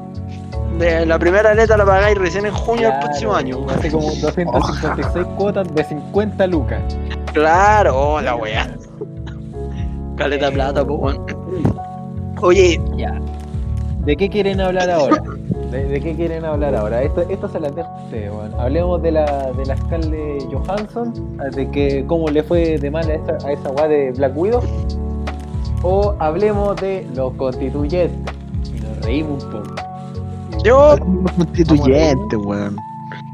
De 0.79 1.05
la 1.05 1.19
primera 1.19 1.53
letra 1.53 1.75
la 1.75 1.85
pagáis 1.85 2.17
recién 2.17 2.45
en 2.45 2.53
junio 2.53 2.89
del 2.89 2.99
próximo 2.99 3.35
año. 3.35 3.65
Hace 3.69 3.91
como 3.91 4.07
256 4.07 5.25
cuotas 5.37 5.75
de 5.75 5.83
50 5.83 6.47
lucas. 6.47 6.81
Claro, 7.33 8.13
oh, 8.13 8.21
la 8.21 8.35
wea. 8.35 8.73
Caleta 10.15 10.49
plata, 10.49 10.85
po, 10.87 10.95
weón. 10.95 11.25
Oye, 12.41 12.81
Ya. 12.95 13.19
¿De 14.05 14.15
qué 14.15 14.29
quieren 14.29 14.61
hablar 14.61 14.89
ahora? 14.89 15.21
¿De, 15.69 15.83
de 15.83 15.99
qué 15.99 16.15
quieren 16.15 16.45
hablar 16.45 16.73
ahora? 16.73 17.03
Esto, 17.03 17.21
esto 17.29 17.49
se 17.49 17.59
las 17.59 17.75
dejo 17.75 17.89
a 17.89 18.03
ustedes, 18.05 18.31
weón. 18.31 18.53
Hablemos 18.57 19.01
de 19.01 19.11
la, 19.11 19.51
de 19.51 19.65
la 19.65 19.73
alcalde 19.73 20.37
Johansson, 20.49 21.37
de 21.55 21.69
que 21.71 22.05
cómo 22.07 22.29
le 22.29 22.41
fue 22.41 22.77
de 22.77 22.89
mal 22.89 23.07
a 23.09 23.15
esa, 23.15 23.45
a 23.45 23.51
esa 23.51 23.69
weá 23.71 23.89
de 23.89 24.11
Black 24.13 24.31
Widow. 24.37 24.63
O 25.83 26.15
hablemos 26.19 26.77
de 26.77 27.05
los 27.13 27.33
constituyentes. 27.33 28.33
Y 28.73 28.79
nos 28.79 29.05
reímos 29.05 29.43
un 29.43 29.51
poco. 29.51 29.88
Yo, 30.63 30.95
Constituyente, 31.37 32.35
weón. 32.35 32.75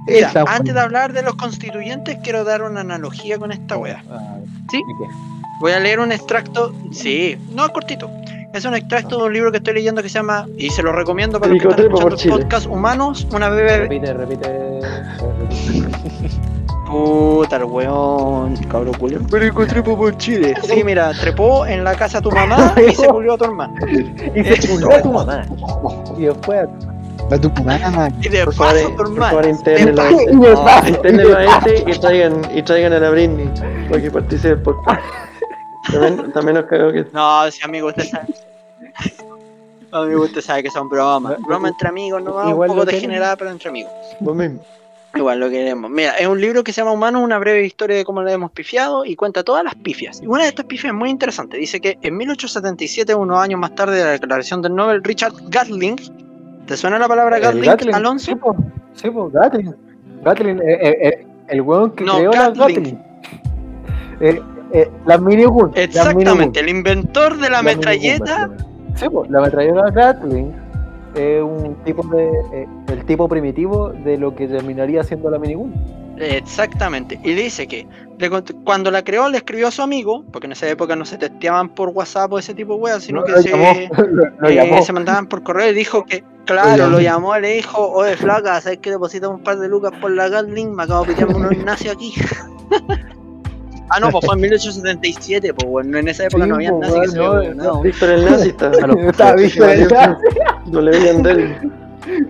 mira, 0.07 0.29
Esa, 0.29 0.41
antes 0.41 0.65
weón. 0.65 0.75
de 0.75 0.79
hablar 0.81 1.13
de 1.13 1.21
los 1.21 1.35
constituyentes, 1.35 2.17
quiero 2.23 2.43
dar 2.43 2.63
una 2.63 2.81
analogía 2.81 3.37
con 3.37 3.51
esta 3.51 3.77
wea. 3.77 4.03
Ah, 4.09 4.37
¿Sí? 4.71 4.81
Voy 5.59 5.71
a 5.71 5.79
leer 5.79 5.99
un 5.99 6.11
extracto, 6.11 6.73
sí, 6.91 7.37
no 7.53 7.67
cortito. 7.69 8.09
Es 8.53 8.63
un 8.65 8.73
extracto 8.73 9.17
de 9.17 9.23
un 9.25 9.33
libro 9.33 9.51
que 9.51 9.57
estoy 9.57 9.73
leyendo 9.73 10.01
que 10.01 10.07
se 10.09 10.15
llama, 10.15 10.47
y 10.57 10.69
se 10.69 10.81
lo 10.81 10.91
recomiendo 10.93 11.39
para 11.39 11.53
los 11.53 11.61
que 11.61 11.67
están 11.69 11.85
escuchando 11.85 12.37
podcast 12.37 12.67
humanos, 12.67 13.27
una 13.33 13.49
bebé. 13.49 13.79
Repite, 13.79 14.13
repite. 14.13 14.49
repite. 14.49 16.05
Puta, 16.87 17.55
el 17.57 17.63
weón, 17.65 18.55
cabrón 18.69 18.93
culio. 18.93 19.19
Pero 19.29 19.45
encontré 19.45 19.81
por 19.81 20.15
Chile. 20.17 20.53
Sí, 20.63 20.83
mira, 20.83 21.11
trepó 21.19 21.65
en 21.65 21.83
la 21.83 21.95
casa 21.95 22.19
de 22.19 22.29
tu 22.29 22.31
mamá 22.31 22.73
y 22.87 22.93
se 22.93 23.07
culió 23.07 23.33
a 23.33 23.37
tu 23.37 23.45
hermano. 23.45 23.73
Y 24.35 24.43
se 24.43 24.67
culió 24.69 24.93
a 24.93 25.01
tu 25.01 25.11
mamá. 25.11 25.41
Y 26.17 26.23
después 26.23 26.59
a 26.59 26.67
tu 26.67 26.94
A 27.31 27.37
tu 27.39 27.49
mamá. 27.63 28.09
Y 28.21 28.29
de 28.29 28.45
Por 28.45 28.55
paso 28.55 28.75
favor, 28.75 28.95
por 28.95 29.17
favor, 29.17 29.45
a 29.45 29.47
Y 29.49 29.51
este. 29.51 29.85
No, 29.91 30.01
a 31.35 31.43
este 31.45 31.83
y 31.91 31.99
traigan, 31.99 32.41
y 32.57 32.61
traigan 32.61 32.93
a 32.93 32.99
la 32.99 33.09
Britney 33.09 33.49
para 33.89 34.01
que 34.01 34.11
participe 34.11 34.49
del 34.49 34.61
podcast. 34.61 35.01
También, 35.91 36.31
también 36.33 36.55
nos 36.57 36.65
cagó 36.65 36.91
que 36.91 37.05
No, 37.13 37.49
sí, 37.51 37.59
amigo, 37.63 37.87
usted 37.87 38.03
sabe. 38.09 38.25
Amigo, 39.91 40.23
usted 40.23 40.41
sabe 40.41 40.63
que 40.63 40.69
son 40.71 40.89
bromas. 40.89 41.37
Bromas 41.47 41.71
entre 41.71 41.87
amigos, 41.89 42.21
no 42.21 42.35
un 42.35 42.49
Igual 42.49 42.67
poco 42.67 42.81
lo 42.81 42.85
que- 42.85 42.95
degenerada, 42.95 43.35
pero 43.35 43.49
entre 43.51 43.69
amigos. 43.69 43.91
vos 44.19 44.35
mismo. 44.35 44.59
Igual 45.15 45.39
lo 45.39 45.49
queremos. 45.49 45.89
Mira, 45.89 46.17
es 46.17 46.27
un 46.27 46.41
libro 46.41 46.61
que 46.63 46.73
se 46.73 46.81
llama 46.81 46.91
Humanos, 46.91 47.21
una 47.23 47.37
breve 47.39 47.65
historia 47.65 47.95
de 47.95 48.03
cómo 48.03 48.21
le 48.21 48.33
hemos 48.33 48.51
pifiado 48.51 49.05
y 49.05 49.15
cuenta 49.15 49.43
todas 49.43 49.63
las 49.63 49.73
pifias. 49.75 50.21
Y 50.21 50.27
una 50.27 50.43
de 50.43 50.49
estas 50.49 50.65
pifias 50.65 50.91
es 50.91 50.97
muy 50.97 51.09
interesante. 51.09 51.55
Dice 51.57 51.79
que 51.79 51.97
en 52.01 52.17
1877, 52.17 53.15
unos 53.15 53.39
años 53.39 53.57
más 53.59 53.73
tarde 53.73 53.97
de 53.97 54.03
la 54.03 54.09
declaración 54.11 54.61
del 54.61 54.75
Nobel, 54.75 55.01
Richard 55.03 55.31
Gatling, 55.47 55.95
¿te 56.65 56.77
suena 56.77 56.99
la 56.99 57.07
palabra 57.07 57.39
Gatling, 57.39 57.93
Alonso? 57.93 58.25
Sí, 58.25 58.35
po, 58.35 58.55
sí, 58.93 59.09
po, 59.09 59.29
Gatling. 59.29 59.73
Gatling, 60.23 60.59
eh, 60.59 60.77
eh, 60.81 60.97
eh, 61.01 61.27
el 61.47 61.61
weón 61.61 61.91
que 61.91 62.03
No, 62.03 62.17
creó 62.17 62.31
la 62.31 62.49
Gatling. 62.49 62.57
Gatling. 62.59 62.99
Eh, 64.21 64.41
eh, 64.73 64.91
las 65.05 65.21
minigun. 65.21 65.71
las 65.75 65.85
Exactamente, 65.85 66.59
el 66.59 66.69
inventor 66.69 67.37
de 67.37 67.49
la 67.49 67.61
metralleta. 67.61 68.49
Sí, 68.95 69.05
pues, 69.09 69.29
la 69.29 69.41
metralleta 69.41 69.91
Gatling 69.91 70.53
es 71.15 71.43
un 71.43 71.75
tipo 71.85 72.03
de. 72.07 72.67
el 72.87 73.05
tipo 73.05 73.27
primitivo 73.27 73.89
de 73.89 74.17
lo 74.17 74.35
que 74.35 74.47
terminaría 74.47 75.03
siendo 75.03 75.29
la 75.29 75.39
minigun. 75.39 75.73
Exactamente. 76.17 77.19
Y 77.23 77.33
dice 77.33 77.67
que 77.67 77.87
cuando 78.63 78.91
la 78.91 79.03
creó 79.03 79.29
le 79.29 79.37
escribió 79.37 79.67
a 79.67 79.71
su 79.71 79.81
amigo, 79.81 80.23
porque 80.31 80.45
en 80.47 80.53
esa 80.53 80.69
época 80.69 80.95
no 80.95 81.05
se 81.05 81.17
testeaban 81.17 81.69
por 81.69 81.89
WhatsApp 81.89 82.31
o 82.31 82.39
ese 82.39 82.53
tipo 82.53 82.75
de 82.75 82.79
weas, 82.81 83.03
sino 83.03 83.19
No, 83.19 83.25
que 83.25 83.31
lo 83.33 83.41
se, 83.41 83.49
llamó, 83.49 83.73
lo, 83.97 84.29
lo 84.39 84.49
eh, 84.49 84.81
se 84.83 84.93
mandaban 84.93 85.27
por 85.27 85.43
correo 85.43 85.71
y 85.71 85.73
dijo 85.73 86.05
que, 86.05 86.23
claro, 86.45 86.77
llamó. 86.77 86.91
lo 86.91 87.01
llamó, 87.01 87.37
le 87.37 87.55
dijo, 87.55 87.91
oye 87.91 88.15
flaca, 88.15 88.61
¿sabes 88.61 88.79
que 88.79 88.91
depositas 88.91 89.29
un 89.29 89.43
par 89.43 89.59
de 89.59 89.67
lucas 89.67 89.91
por 89.99 90.11
la 90.11 90.29
Gatling? 90.29 90.73
Me 90.73 90.83
acabo 90.83 91.05
de 91.05 91.13
pillarme 91.13 91.35
unos 91.35 91.51
Ignacio 91.51 91.91
aquí. 91.91 92.13
ah, 93.89 93.99
no, 93.99 94.09
pues 94.11 94.25
fue 94.25 94.35
en 94.35 94.41
1877, 94.41 95.53
pues 95.53 95.69
bueno, 95.69 95.97
en 95.97 96.07
esa 96.07 96.25
época 96.25 96.43
Sí, 96.43 96.49
no 96.49 96.55
había 96.55 96.71
nazi 96.71 96.99
que 97.01 97.07
se 97.07 97.19
veía, 97.19 97.53
no, 97.53 97.63
no. 97.63 97.81
Víctor 97.81 98.09
el 98.09 98.25
nazi. 98.25 98.55
No 100.67 100.81
le 100.81 100.91
veían 100.91 101.23
de 101.23 101.31
él. 101.31 101.71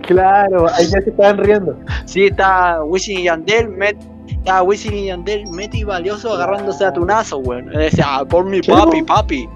Claro, 0.02 0.66
ahí 0.68 0.86
ya 0.86 1.00
se 1.00 1.10
estaban 1.10 1.38
riendo. 1.38 1.78
Sí, 2.04 2.26
está 2.26 2.82
Wisin 2.84 3.18
y 3.18 3.22
Yandel, 3.24 3.68
Met, 3.68 3.96
está 4.28 4.62
Wisin 4.62 4.94
y 4.94 5.06
Yandel, 5.06 5.46
Meti 5.52 5.84
Valioso 5.84 6.32
agarrándose 6.32 6.84
a 6.84 6.92
tunazo, 6.92 7.38
weón. 7.38 7.66
Decía, 7.70 8.04
"Ah, 8.08 8.24
por 8.24 8.44
mi 8.44 8.60
papi, 8.62 9.02
papi. 9.02 9.48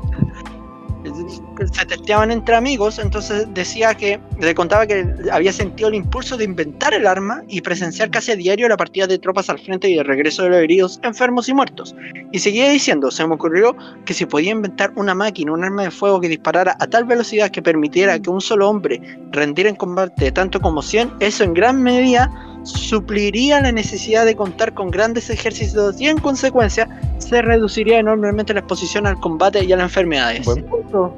Se 1.72 1.86
testeaban 1.86 2.30
entre 2.30 2.56
amigos, 2.56 2.98
entonces 2.98 3.46
decía 3.52 3.94
que, 3.94 4.20
le 4.40 4.54
contaba 4.54 4.86
que 4.86 5.06
había 5.30 5.52
sentido 5.52 5.88
el 5.88 5.94
impulso 5.94 6.36
de 6.36 6.44
inventar 6.44 6.94
el 6.94 7.06
arma 7.06 7.42
y 7.48 7.60
presenciar 7.60 8.10
casi 8.10 8.32
a 8.32 8.36
diario 8.36 8.68
la 8.68 8.76
partida 8.76 9.06
de 9.06 9.18
tropas 9.18 9.50
al 9.50 9.58
frente 9.58 9.88
y 9.88 9.98
el 9.98 10.06
regreso 10.06 10.42
de 10.42 10.50
los 10.50 10.58
heridos, 10.58 11.00
enfermos 11.02 11.48
y 11.48 11.54
muertos. 11.54 11.94
Y 12.32 12.38
seguía 12.38 12.70
diciendo, 12.70 13.10
se 13.10 13.26
me 13.26 13.34
ocurrió 13.34 13.76
que 14.04 14.14
se 14.14 14.26
podía 14.26 14.52
inventar 14.52 14.92
una 14.96 15.14
máquina, 15.14 15.52
un 15.52 15.64
arma 15.64 15.82
de 15.82 15.90
fuego 15.90 16.20
que 16.20 16.28
disparara 16.28 16.76
a 16.80 16.86
tal 16.86 17.04
velocidad 17.04 17.50
que 17.50 17.62
permitiera 17.62 18.18
que 18.18 18.30
un 18.30 18.40
solo 18.40 18.68
hombre 18.68 19.00
rendir 19.30 19.66
en 19.66 19.76
combate 19.76 20.32
tanto 20.32 20.60
como 20.60 20.82
100, 20.82 21.12
eso 21.20 21.44
en 21.44 21.54
gran 21.54 21.82
medida 21.82 22.30
supliría 22.62 23.60
la 23.60 23.72
necesidad 23.72 24.24
de 24.24 24.36
contar 24.36 24.74
con 24.74 24.90
grandes 24.90 25.30
ejércitos 25.30 26.00
y 26.00 26.08
en 26.08 26.18
consecuencia 26.18 26.88
se 27.18 27.42
reduciría 27.42 27.98
enormemente 27.98 28.52
la 28.52 28.60
exposición 28.60 29.06
al 29.06 29.18
combate 29.20 29.64
y 29.64 29.72
a 29.72 29.76
las 29.76 29.84
enfermedades. 29.84 30.44
Buen 30.44 30.64
punto. 30.64 31.14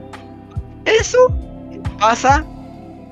Eso 0.84 1.18
pasa, 1.98 2.44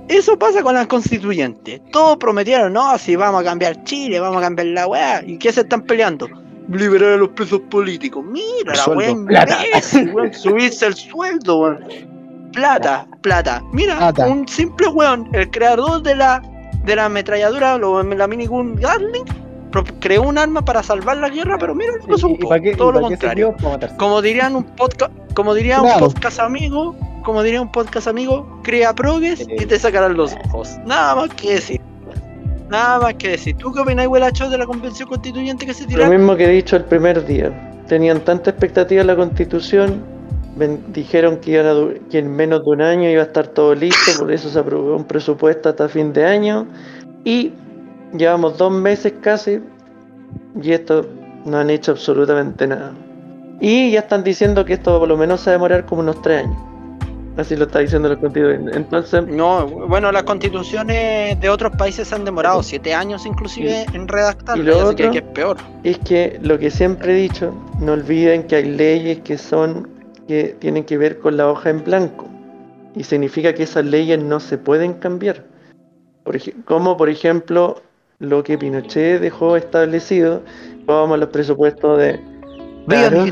eso 0.08 0.38
pasa 0.38 0.62
con 0.62 0.74
las 0.74 0.86
constituyentes. 0.86 1.80
Todos 1.92 2.16
prometieron, 2.18 2.72
no, 2.72 2.98
si 2.98 3.16
vamos 3.16 3.42
a 3.42 3.44
cambiar 3.44 3.82
Chile, 3.84 4.20
vamos 4.20 4.38
a 4.38 4.42
cambiar 4.42 4.68
la 4.68 4.86
weá. 4.86 5.22
¿Y 5.24 5.38
qué 5.38 5.52
se 5.52 5.62
están 5.62 5.82
peleando? 5.82 6.28
Liberar 6.68 7.14
a 7.14 7.16
los 7.16 7.30
presos 7.30 7.60
políticos. 7.70 8.24
Mira, 8.24 8.74
la 8.74 8.86
weá 8.86 9.82
subirse 10.32 10.86
el 10.86 10.94
sueldo, 10.94 11.58
weón. 11.58 12.10
Plata, 12.52 13.06
plata. 13.20 13.62
Mira, 13.72 13.96
Plata. 13.96 14.26
un 14.26 14.46
simple 14.48 14.88
weón, 14.88 15.28
el 15.32 15.48
creador 15.50 16.02
de 16.02 16.16
la 16.16 16.42
de 16.84 16.96
la 16.96 17.06
ametralladura, 17.06 17.78
lo- 17.78 18.02
la 18.02 18.26
minigun 18.26 18.76
Gatling, 18.76 19.24
creó 20.00 20.22
un 20.22 20.38
arma 20.38 20.64
para 20.64 20.82
salvar 20.82 21.16
la 21.18 21.28
guerra, 21.28 21.56
pero 21.58 21.74
mira, 21.74 21.92
no 22.08 22.16
¿Y, 22.16 22.18
supo, 22.18 22.48
qué, 22.62 22.74
todo 22.74 22.92
lo 22.92 23.00
contrario. 23.02 23.54
Como 23.96 24.20
dirían 24.22 24.56
un 24.56 24.64
podcast, 24.64 25.12
como 25.34 25.54
diría 25.54 25.78
Claro. 25.78 26.06
un 26.06 26.12
podcast 26.12 26.40
amigo, 26.40 26.96
como 27.24 27.42
diría 27.42 27.60
un 27.62 27.70
podcast 27.70 28.08
amigo, 28.08 28.60
crea 28.64 28.94
progres 28.94 29.46
y 29.48 29.66
te 29.66 29.78
sacarán 29.78 30.16
los 30.16 30.34
ojos. 30.46 30.70
Nada 30.86 31.14
más 31.14 31.30
que 31.34 31.54
decir. 31.54 31.80
Nada 32.68 32.98
más 33.00 33.14
que 33.14 33.30
decir. 33.30 33.56
¿Tú 33.56 33.72
qué 33.72 33.80
opinas, 33.80 34.06
Huelacho, 34.06 34.48
de 34.48 34.56
la 34.58 34.64
convención 34.66 35.08
constituyente 35.08 35.66
que 35.66 35.74
se 35.74 35.82
Lo 35.82 35.88
tiraron? 35.88 36.16
mismo 36.16 36.36
que 36.36 36.44
he 36.44 36.48
dicho 36.50 36.76
el 36.76 36.84
primer 36.84 37.24
día. 37.26 37.52
Tenían 37.88 38.20
tanta 38.20 38.50
expectativa 38.50 39.00
en 39.00 39.08
la 39.08 39.16
constitución, 39.16 40.04
dijeron 40.92 41.38
que, 41.38 41.52
iban 41.52 41.66
a 41.66 42.08
que 42.10 42.18
en 42.18 42.34
menos 42.34 42.64
de 42.64 42.70
un 42.70 42.82
año 42.82 43.08
iba 43.08 43.22
a 43.22 43.26
estar 43.26 43.46
todo 43.48 43.74
listo, 43.74 44.12
por 44.18 44.32
eso 44.32 44.48
se 44.48 44.58
aprobó 44.58 44.96
un 44.96 45.04
presupuesto 45.04 45.68
hasta 45.68 45.88
fin 45.88 46.12
de 46.12 46.24
año. 46.24 46.66
Y 47.24 47.52
llevamos 48.16 48.58
dos 48.58 48.72
meses 48.72 49.14
casi 49.20 49.60
y 50.60 50.72
esto 50.72 51.06
no 51.44 51.58
han 51.58 51.70
hecho 51.70 51.92
absolutamente 51.92 52.66
nada. 52.66 52.92
Y 53.60 53.90
ya 53.92 54.00
están 54.00 54.24
diciendo 54.24 54.64
que 54.64 54.74
esto 54.74 54.98
por 54.98 55.08
lo 55.08 55.16
menos 55.16 55.40
se 55.40 55.50
va 55.50 55.52
a 55.52 55.56
demorar 55.58 55.84
como 55.86 56.00
unos 56.02 56.20
tres 56.22 56.44
años. 56.44 56.56
Así 57.36 57.54
lo 57.56 57.64
está 57.64 57.78
diciendo 57.78 58.08
la 58.08 58.16
constituyente. 58.16 58.76
Entonces, 58.76 59.26
No, 59.28 59.66
bueno, 59.66 60.10
las 60.10 60.24
constituciones 60.24 61.40
de 61.40 61.48
otros 61.48 61.72
países 61.76 62.08
se 62.08 62.14
han 62.14 62.24
demorado 62.24 62.62
siete 62.62 62.92
años 62.92 63.24
inclusive 63.24 63.86
en 63.94 64.08
redactar, 64.08 64.58
y 64.58 64.62
lo 64.62 64.88
otro- 64.88 65.10
que 65.10 65.18
es 65.18 65.24
peor. 65.24 65.56
es 65.84 65.98
que 65.98 66.38
lo 66.42 66.58
que 66.58 66.70
siempre 66.70 67.12
he 67.12 67.16
dicho, 67.22 67.54
no 67.78 67.92
olviden 67.92 68.42
que 68.42 68.56
hay 68.56 68.64
leyes 68.64 69.20
que 69.20 69.38
son 69.38 69.88
que 70.30 70.54
tienen 70.60 70.84
que 70.84 70.96
ver 70.96 71.18
con 71.18 71.36
la 71.36 71.50
hoja 71.50 71.70
en 71.70 71.82
blanco 71.82 72.28
y 72.94 73.02
significa 73.02 73.52
que 73.52 73.64
esas 73.64 73.84
leyes 73.84 74.22
no 74.22 74.38
se 74.38 74.58
pueden 74.58 74.94
cambiar. 74.94 75.44
Por 76.22 76.38
como 76.66 76.96
por 76.96 77.08
ejemplo 77.08 77.82
lo 78.20 78.44
que 78.44 78.56
Pinochet 78.56 79.20
dejó 79.20 79.56
establecido, 79.56 80.40
como 80.86 81.16
los 81.16 81.30
presupuestos 81.30 81.98
de 81.98 82.20
Claro. 82.86 83.24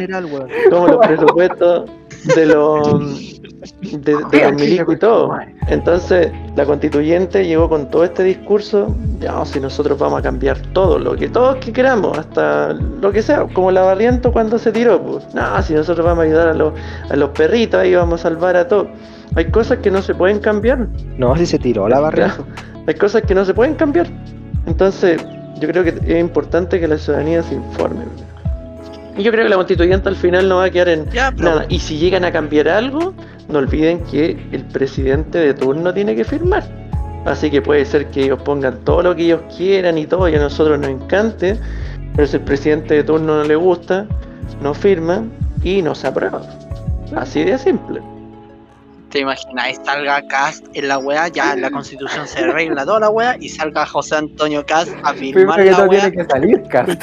como 0.71 0.89
los 0.89 1.07
presupuestos 1.07 1.89
de 2.25 2.47
los 2.47 3.41
de, 3.83 4.17
de 4.31 4.45
los 4.45 4.53
milicos 4.55 4.95
y 4.95 4.99
todo. 4.99 5.37
Entonces, 5.69 6.31
la 6.57 6.65
constituyente 6.65 7.47
llegó 7.47 7.69
con 7.69 7.91
todo 7.91 8.05
este 8.05 8.25
discurso, 8.25 8.95
ya, 9.21 9.45
si 9.45 9.61
nosotros 9.61 9.99
vamos 9.99 10.21
a 10.21 10.23
cambiar 10.23 10.59
todo, 10.73 10.99
lo 10.99 11.17
que 11.17 11.29
todos 11.29 11.57
que 11.57 11.73
queramos, 11.73 12.17
hasta 12.19 12.73
lo 12.73 13.13
que 13.13 13.23
sea, 13.23 13.47
como 13.53 13.71
la 13.71 13.83
Barriento 13.83 14.33
cuando 14.33 14.59
se 14.59 14.73
tiró, 14.73 15.01
pues, 15.03 15.35
no, 15.35 15.63
si 15.63 15.75
nosotros 15.75 16.05
vamos 16.05 16.23
a 16.23 16.27
ayudar 16.27 16.49
a 16.49 16.55
los, 16.55 16.73
a 17.11 17.17
los 17.17 17.31
perritos, 17.31 17.81
ahí 17.81 17.95
vamos 17.95 18.21
a 18.21 18.23
salvar 18.25 18.57
a 18.57 18.67
todos. 18.69 18.89
Hay 19.35 19.51
cosas 19.51 19.79
que 19.79 19.91
no 19.91 20.01
se 20.03 20.15
pueden 20.15 20.39
cambiar, 20.39 20.89
No, 21.19 21.37
si 21.37 21.47
se 21.47 21.59
tiró 21.59 21.89
la 21.89 22.01
barra. 22.01 22.35
hay 22.87 22.95
cosas 22.95 23.23
que 23.23 23.35
no 23.35 23.45
se 23.45 23.53
pueden 23.55 23.75
cambiar. 23.75 24.07
Entonces, 24.67 25.21
yo 25.61 25.69
creo 25.69 25.85
que 25.85 25.91
es 25.91 26.21
importante 26.21 26.81
que 26.81 26.89
la 26.89 26.97
ciudadanía 26.97 27.43
se 27.43 27.55
informe. 27.55 28.05
Y 29.19 29.25
yo 29.25 29.33
creo 29.33 29.45
que 29.45 29.51
la 29.51 29.57
constituyente 29.57 30.09
al 30.09 30.17
final 30.17 30.49
no 30.49 30.59
va 30.59 30.65
a 30.65 30.71
quedar 30.71 30.89
en 30.91 31.11
Ya, 31.11 31.33
pero 31.37 31.51
nada. 31.51 31.67
Y 31.69 31.81
si 31.81 31.99
llegan 31.99 32.25
a 32.25 32.31
cambiar 32.31 32.69
algo, 32.69 33.13
no 33.49 33.59
olviden 33.59 34.01
que 34.05 34.39
el 34.53 34.65
presidente 34.65 35.39
de 35.39 35.55
turno 35.55 35.93
tiene 35.93 36.15
que 36.15 36.25
firmar. 36.25 36.63
Así 37.25 37.51
que 37.51 37.61
puede 37.61 37.85
ser 37.85 38.07
que 38.07 38.25
ellos 38.25 38.41
pongan 38.43 38.79
todo 38.85 39.03
lo 39.03 39.17
que 39.17 39.25
ellos 39.25 39.41
quieran 39.57 39.99
y 39.99 40.07
todo, 40.07 40.29
y 40.29 40.37
a 40.37 40.39
nosotros 40.39 40.79
nos 40.79 40.89
encante, 40.89 41.59
pero 42.15 42.29
si 42.29 42.37
el 42.37 42.43
presidente 42.43 42.95
de 42.95 43.03
turno 43.03 43.39
no 43.39 43.45
le 43.45 43.57
gusta, 43.57 44.07
no 44.63 44.73
firma 44.73 45.25
y 45.65 45.83
no 45.83 45.97
se 45.97 46.07
aprueba. 46.07 46.41
Así 47.17 47.43
de 47.43 47.59
simple. 47.59 48.01
¿Te 49.11 49.21
imagináis? 49.21 49.81
Salga 49.85 50.23
Cast 50.29 50.67
en 50.75 50.87
la 50.87 50.99
wea, 50.99 51.29
ya 51.29 51.55
en 51.55 51.63
la 51.63 51.71
constitución 51.71 52.29
se 52.29 52.45
arregla 52.45 52.85
toda 52.85 53.01
la 53.01 53.11
wea 53.11 53.37
y 53.41 53.49
salga 53.49 53.85
José 53.85 54.17
Antonio 54.17 54.65
Cast 54.65 54.93
a 55.03 55.13
Primero 55.13 55.41
firmar 55.41 55.65
que 55.65 55.71
la 55.71 55.87
wea. 55.87 56.01
tiene 56.03 56.17
que 56.17 56.25
salir, 56.31 56.63
Cast. 56.69 57.03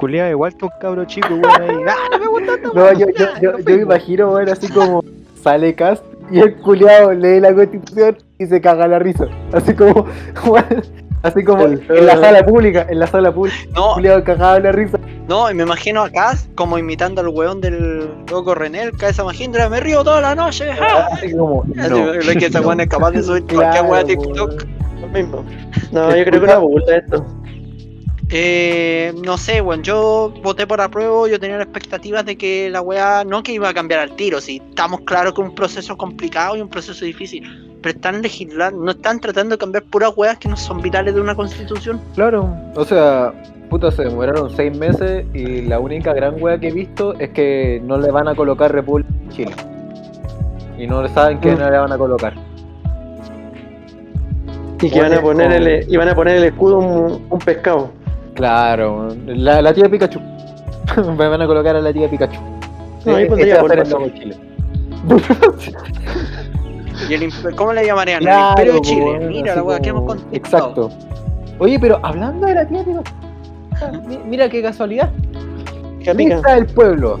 Culeado 0.00 0.28
Culeado 0.28 0.30
igual 0.30 0.54
que 0.56 0.64
un 0.64 0.70
cabro 0.80 1.04
chico, 1.04 1.28
weón. 1.34 1.62
ahí. 1.62 1.76
¡Ah, 1.88 1.94
no 2.12 2.18
me 2.18 2.26
gusta 2.26 2.52
No, 2.74 2.82
weá! 2.84 2.92
yo, 2.94 3.06
yo, 3.16 3.26
yo, 3.40 3.52
no 3.52 3.58
yo 3.58 3.64
me 3.76 3.82
imagino, 3.82 4.30
weón, 4.32 4.48
así 4.48 4.68
como 4.68 5.04
sale 5.42 5.74
Cast 5.74 6.04
y 6.30 6.38
el 6.40 6.54
culiado 6.56 7.12
lee 7.12 7.40
la 7.40 7.54
constitución 7.54 8.16
y 8.38 8.46
se 8.46 8.60
caga 8.60 8.86
la 8.88 8.98
risa. 8.98 9.26
Así 9.52 9.74
como, 9.74 10.06
weón, 10.46 10.82
así 11.22 11.44
como 11.44 11.64
El- 11.64 11.84
en 11.88 12.06
la 12.06 12.16
sala 12.18 12.44
pública, 12.44 12.86
en 12.88 12.98
la 12.98 13.06
sala 13.06 13.32
pública, 13.32 13.56
No, 13.74 13.94
culiado 13.94 14.22
cagado 14.24 14.60
la 14.60 14.72
risa. 14.72 14.98
no, 15.28 15.50
y 15.50 15.54
me 15.54 15.62
imagino 15.64 16.02
a 16.02 16.10
Cast 16.10 16.54
como 16.54 16.78
imitando 16.78 17.20
al 17.20 17.28
weón 17.28 17.60
del 17.60 18.08
loco 18.30 18.54
René, 18.54 18.82
el 18.84 18.96
cabeza 18.96 19.24
magindra, 19.24 19.68
me 19.68 19.80
río 19.80 20.02
toda 20.04 20.20
la 20.20 20.34
noche. 20.34 20.72
¡ja! 20.72 21.06
Así 21.12 21.32
como, 21.36 21.64
Así, 21.78 21.90
no. 21.90 22.12
lo 22.14 22.32
que 22.38 22.46
ese 22.46 22.60
weón 22.60 22.80
es 22.80 22.86
capaz 22.88 23.10
de 23.12 23.22
subir 23.22 23.44
cualquier 23.52 23.84
wea 23.84 24.00
a 24.00 24.04
TikTok. 24.04 24.64
Lo 25.00 25.08
mismo. 25.08 25.44
No, 25.92 26.14
yo 26.14 26.24
creo 26.24 26.40
que 26.40 26.46
una 26.46 26.58
burla 26.58 26.96
esto. 26.98 27.26
Eh, 28.32 29.12
no 29.24 29.36
sé, 29.36 29.60
weón, 29.60 29.82
yo 29.82 30.32
voté 30.42 30.66
por 30.66 30.80
apruebo, 30.80 31.26
yo 31.26 31.40
tenía 31.40 31.56
expectativas 31.60 32.24
de 32.24 32.36
que 32.36 32.70
la 32.70 32.80
weá 32.80 33.24
no 33.24 33.42
que 33.42 33.52
iba 33.52 33.68
a 33.68 33.74
cambiar 33.74 34.00
al 34.00 34.14
tiro, 34.14 34.40
si 34.40 34.58
estamos 34.68 35.00
claros 35.00 35.34
que 35.34 35.42
es 35.42 35.48
un 35.48 35.54
proceso 35.54 35.96
complicado 35.96 36.56
y 36.56 36.60
un 36.60 36.68
proceso 36.68 37.04
difícil, 37.04 37.42
pero 37.82 37.96
están 37.96 38.22
legislando, 38.22 38.84
no 38.84 38.92
están 38.92 39.18
tratando 39.18 39.56
de 39.56 39.58
cambiar 39.58 39.82
puras 39.84 40.12
weas 40.16 40.38
que 40.38 40.48
no 40.48 40.56
son 40.56 40.80
vitales 40.80 41.14
de 41.14 41.20
una 41.20 41.34
constitución. 41.34 42.00
Claro, 42.14 42.54
o 42.76 42.84
sea, 42.84 43.32
puta, 43.68 43.90
se 43.90 44.04
demoraron 44.04 44.48
seis 44.54 44.76
meses 44.78 45.26
y 45.34 45.62
la 45.62 45.80
única 45.80 46.12
gran 46.12 46.40
wea 46.40 46.56
que 46.58 46.68
he 46.68 46.72
visto 46.72 47.14
es 47.18 47.30
que 47.30 47.80
no 47.84 47.98
le 47.98 48.12
van 48.12 48.28
a 48.28 48.36
colocar 48.36 48.70
República 48.72 49.10
en 49.24 49.28
Chile. 49.30 49.52
Y 50.78 50.86
no 50.86 51.06
saben 51.08 51.40
que 51.40 51.50
Mm. 51.50 51.58
no 51.58 51.70
le 51.70 51.78
van 51.78 51.92
a 51.92 51.98
colocar. 51.98 52.34
Y 54.82 54.88
que 54.90 55.00
van 55.02 55.12
a 55.12 55.20
poner 55.20 55.52
el, 55.52 55.92
y 55.92 55.96
van 55.96 56.08
a 56.08 56.14
poner 56.14 56.36
el 56.36 56.44
escudo 56.44 56.78
un, 56.78 57.26
un 57.28 57.38
pescado. 57.40 57.90
Claro, 58.40 59.08
la, 59.26 59.60
la 59.60 59.74
tía 59.74 59.86
Pikachu. 59.86 60.18
Me 61.18 61.28
van 61.28 61.42
a 61.42 61.46
colocar 61.46 61.76
a 61.76 61.80
la 61.82 61.92
tía 61.92 62.08
Pikachu. 62.08 62.40
No, 63.04 63.14
ahí 63.16 63.24
Eh, 63.24 63.26
pondría. 63.26 63.60
Y 67.08 67.14
el 67.14 67.32
¿Cómo 67.56 67.72
le 67.74 67.84
llamarían? 67.86 68.20
Claro, 68.20 68.38
el 68.40 68.48
Imperio 68.50 68.72
de 68.74 68.80
Chile. 68.80 69.26
Mira 69.28 69.56
la 69.56 69.62
wea 69.62 69.78
que 69.80 69.88
hemos 69.90 70.04
como-. 70.06 70.22
Exacto. 70.32 70.90
Oye, 71.58 71.78
pero 71.78 71.98
hablando 72.02 72.46
de 72.46 72.54
la 72.54 72.66
tía 72.66 72.82
Pikachu, 72.84 73.12
mi- 74.08 74.18
mira 74.26 74.48
qué 74.48 74.62
casualidad. 74.62 75.10
Pica. 75.98 76.14
Lista 76.14 76.54
del 76.54 76.66
pueblo. 76.66 77.20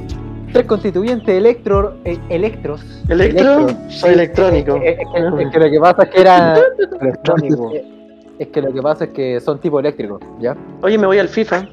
Tres 0.52 0.64
constituyentes 0.66 1.34
electro, 1.34 1.96
eh, 2.04 2.18
electros. 2.30 2.82
¿Electro? 3.08 3.68
Soy 3.88 4.14
electrónico. 4.14 4.76
Eh, 4.76 4.96
que, 4.96 5.42
es 5.42 5.50
que 5.50 5.58
lo 5.60 5.70
que 5.70 5.80
pasa 5.80 6.02
es 6.04 6.08
que 6.10 6.20
era. 6.22 6.58
Electrónico. 7.00 7.72
Es 8.40 8.48
que 8.48 8.60
lo 8.62 8.72
que 8.72 8.80
pasa 8.82 9.04
es 9.04 9.10
que 9.10 9.38
son 9.40 9.60
tipo 9.60 9.78
eléctricos, 9.78 10.20
¿ya? 10.40 10.56
Oye, 10.82 10.96
me 10.98 11.06
voy 11.06 11.18
al 11.18 11.28
FIFA. 11.28 11.68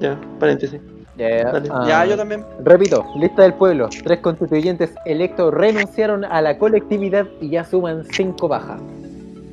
Ya, 0.00 0.18
paréntesis. 0.38 0.80
Ya, 1.16 1.50
Dale. 1.52 1.68
ah, 1.72 1.84
Ya, 1.88 2.04
yo 2.06 2.16
también. 2.16 2.44
Repito, 2.64 3.04
lista 3.16 3.42
del 3.42 3.54
pueblo. 3.54 3.88
Tres 4.04 4.20
constituyentes 4.20 4.94
electos 5.04 5.52
renunciaron 5.52 6.24
a 6.24 6.40
la 6.40 6.56
colectividad 6.56 7.26
y 7.40 7.50
ya 7.50 7.64
suman 7.64 8.04
cinco 8.12 8.46
bajas. 8.46 8.80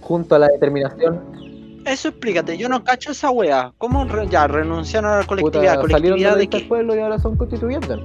Junto 0.02 0.36
a 0.36 0.40
la 0.40 0.48
determinación, 0.50 1.20
Eso 1.86 2.10
explícate, 2.10 2.58
yo 2.58 2.70
no 2.70 2.84
cacho 2.84 3.12
esa 3.12 3.32
wea. 3.32 3.72
¿Cómo 3.80 4.06
re- 4.06 4.28
ya 4.28 4.46
renunciaron 4.48 5.10
a 5.12 5.16
la 5.18 5.22
puta, 5.24 5.28
colectividad? 5.42 5.82
salieron 5.82 6.20
de 6.20 6.26
¿Colectividad 6.26 6.30
la 6.30 6.36
de 6.36 6.42
lista 6.42 6.58
del 6.58 6.68
pueblo 6.68 6.96
y 6.96 7.00
ahora 7.00 7.18
son 7.20 7.36
constituyentes. 7.38 7.98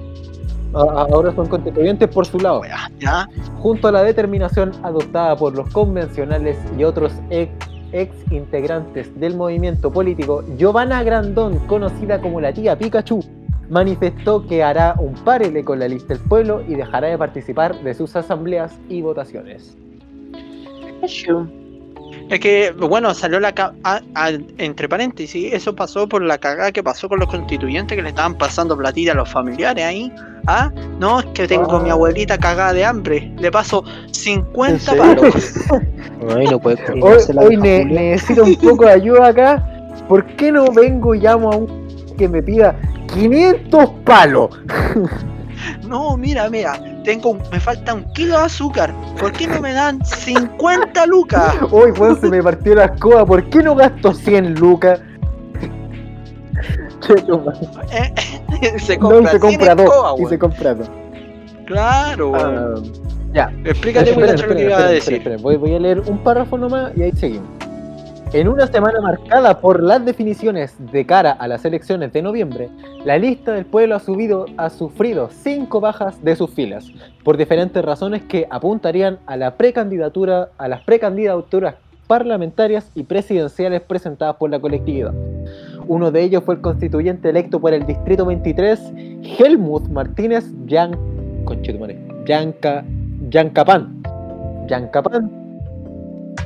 Ahora 0.73 1.35
son 1.35 1.47
constituyentes 1.47 2.07
por 2.09 2.25
su 2.25 2.39
lado. 2.39 2.61
Wea, 2.61 2.89
ya. 2.99 3.27
junto 3.59 3.87
a 3.87 3.91
la 3.91 4.03
determinación 4.03 4.71
adoptada 4.83 5.35
por 5.35 5.53
los 5.55 5.69
convencionales 5.71 6.57
y 6.77 6.83
otros 6.83 7.11
ex, 7.29 7.51
ex 7.91 8.15
integrantes 8.31 9.17
del 9.19 9.35
movimiento 9.35 9.91
político, 9.91 10.43
Giovanna 10.57 11.03
Grandón, 11.03 11.59
conocida 11.67 12.21
como 12.21 12.41
la 12.41 12.53
tía 12.53 12.77
Pikachu, 12.77 13.23
manifestó 13.69 14.45
que 14.45 14.63
hará 14.63 14.95
un 14.99 15.13
parele 15.13 15.63
con 15.63 15.79
la 15.79 15.87
lista 15.87 16.13
del 16.13 16.23
pueblo 16.23 16.61
y 16.67 16.75
dejará 16.75 17.07
de 17.07 17.17
participar 17.17 17.81
de 17.83 17.93
sus 17.93 18.15
asambleas 18.15 18.79
y 18.89 19.01
votaciones. 19.01 19.77
Es 22.29 22.39
que, 22.39 22.71
bueno, 22.71 23.13
salió 23.13 23.39
la. 23.39 23.53
a- 23.83 24.01
a- 24.15 24.29
entre 24.57 24.87
paréntesis, 24.87 25.53
eso 25.53 25.75
pasó 25.75 26.07
por 26.07 26.21
la 26.21 26.37
cagada 26.37 26.71
que 26.71 26.81
pasó 26.83 27.09
con 27.09 27.19
los 27.19 27.29
constituyentes 27.29 27.95
que 27.95 28.01
le 28.01 28.09
estaban 28.09 28.35
pasando 28.37 28.77
platita 28.77 29.11
a 29.11 29.15
los 29.15 29.29
familiares 29.29 29.83
ahí. 29.83 30.11
Ah, 30.47 30.71
no, 30.99 31.19
es 31.19 31.25
que 31.27 31.47
tengo 31.47 31.71
a 31.75 31.79
mi 31.83 31.89
Ah. 31.89 31.93
abuelita 31.93 32.37
cagada 32.37 32.73
de 32.73 32.85
hambre. 32.85 33.31
Le 33.37 33.51
paso 33.51 33.83
50 34.11 34.73
¿En 34.73 34.79
serio? 34.79 35.03
palos. 35.15 35.53
Ay, 36.37 36.45
no 36.47 36.59
puede 36.59 36.77
Hoy, 37.01 37.17
hoy 37.37 37.57
ne- 37.57 37.85
necesito 37.85 38.43
un 38.43 38.55
poco 38.55 38.85
de 38.85 38.91
ayuda 38.91 39.27
acá. 39.27 39.67
¿Por 40.07 40.25
qué 40.35 40.51
no 40.51 40.71
vengo 40.71 41.13
y 41.15 41.19
llamo 41.19 41.51
a 41.51 41.55
un 41.57 42.15
que 42.17 42.27
me 42.27 42.41
pida 42.41 42.75
500 43.13 43.89
palos? 44.05 44.49
No, 45.87 46.17
mira, 46.17 46.49
mira, 46.49 46.79
tengo 47.03 47.31
un- 47.31 47.41
me 47.51 47.59
falta 47.59 47.93
un 47.93 48.03
kilo 48.13 48.37
de 48.37 48.45
azúcar. 48.45 48.93
¿Por 49.19 49.31
qué 49.31 49.47
no 49.47 49.59
me 49.61 49.73
dan 49.73 50.03
50 50.05 51.05
lucas? 51.05 51.55
Hoy, 51.71 51.91
weón, 51.91 52.19
se 52.19 52.29
me 52.29 52.41
partió 52.43 52.75
la 52.75 52.85
escoba. 52.85 53.25
¿Por 53.25 53.49
qué 53.49 53.61
no 53.63 53.75
gasto 53.75 54.13
100 54.13 54.55
lucas? 54.55 54.99
Eh, 57.91 58.79
se 58.79 58.97
No, 58.97 59.09
compra, 59.09 59.31
se 59.31 59.39
compra 59.39 59.65
100 59.65 59.77
dos. 59.77 59.85
escobas, 59.85 60.13
y 60.13 60.17
weón. 60.19 60.29
se 60.29 60.39
compra 60.39 60.73
dos. 60.75 60.89
Claro, 61.65 62.29
weón. 62.31 62.55
Ah, 62.55 62.81
ya. 63.33 63.51
Explícate 63.65 64.09
Esperen, 64.11 64.29
lo 64.31 64.35
que 64.35 64.41
esperen, 64.41 64.65
iba 64.69 64.77
a 64.77 64.87
decir. 64.89 65.37
voy 65.41 65.75
a 65.75 65.79
leer 65.79 65.99
un 66.01 66.17
párrafo 66.23 66.57
nomás 66.57 66.91
y 66.95 67.03
ahí 67.03 67.11
seguimos. 67.13 67.47
En 68.33 68.47
una 68.47 68.65
semana 68.65 69.01
marcada 69.01 69.59
por 69.59 69.83
las 69.83 70.05
definiciones 70.05 70.73
de 70.93 71.05
cara 71.05 71.31
a 71.31 71.49
las 71.49 71.65
elecciones 71.65 72.13
de 72.13 72.21
noviembre, 72.21 72.69
la 73.03 73.17
lista 73.17 73.51
del 73.51 73.65
pueblo 73.65 73.95
ha, 73.95 73.99
subido, 73.99 74.45
sufrido 74.69 75.29
cinco 75.29 75.81
bajas 75.81 76.23
de 76.23 76.37
sus 76.37 76.49
filas, 76.51 76.85
por 77.25 77.35
diferentes 77.35 77.83
razones 77.83 78.23
que 78.23 78.47
apuntarían 78.49 79.19
a 79.25 79.35
la 79.35 79.57
precandidatura, 79.57 80.47
a 80.57 80.69
las 80.69 80.81
precandidaturas 80.83 81.75
parlamentarias 82.07 82.89
y 82.95 83.03
presidenciales 83.03 83.81
presentadas 83.81 84.37
por 84.37 84.49
la 84.49 84.61
colectividad. 84.61 85.13
Uno 85.87 86.09
de 86.09 86.23
ellos 86.23 86.41
fue 86.45 86.55
el 86.55 86.61
constituyente 86.61 87.29
electo 87.29 87.59
por 87.59 87.73
el 87.73 87.85
distrito 87.85 88.25
23, 88.25 88.93
Helmut 89.39 89.89
Martínez 89.89 90.45
Yan, 90.67 90.97
Yanca. 92.25 92.85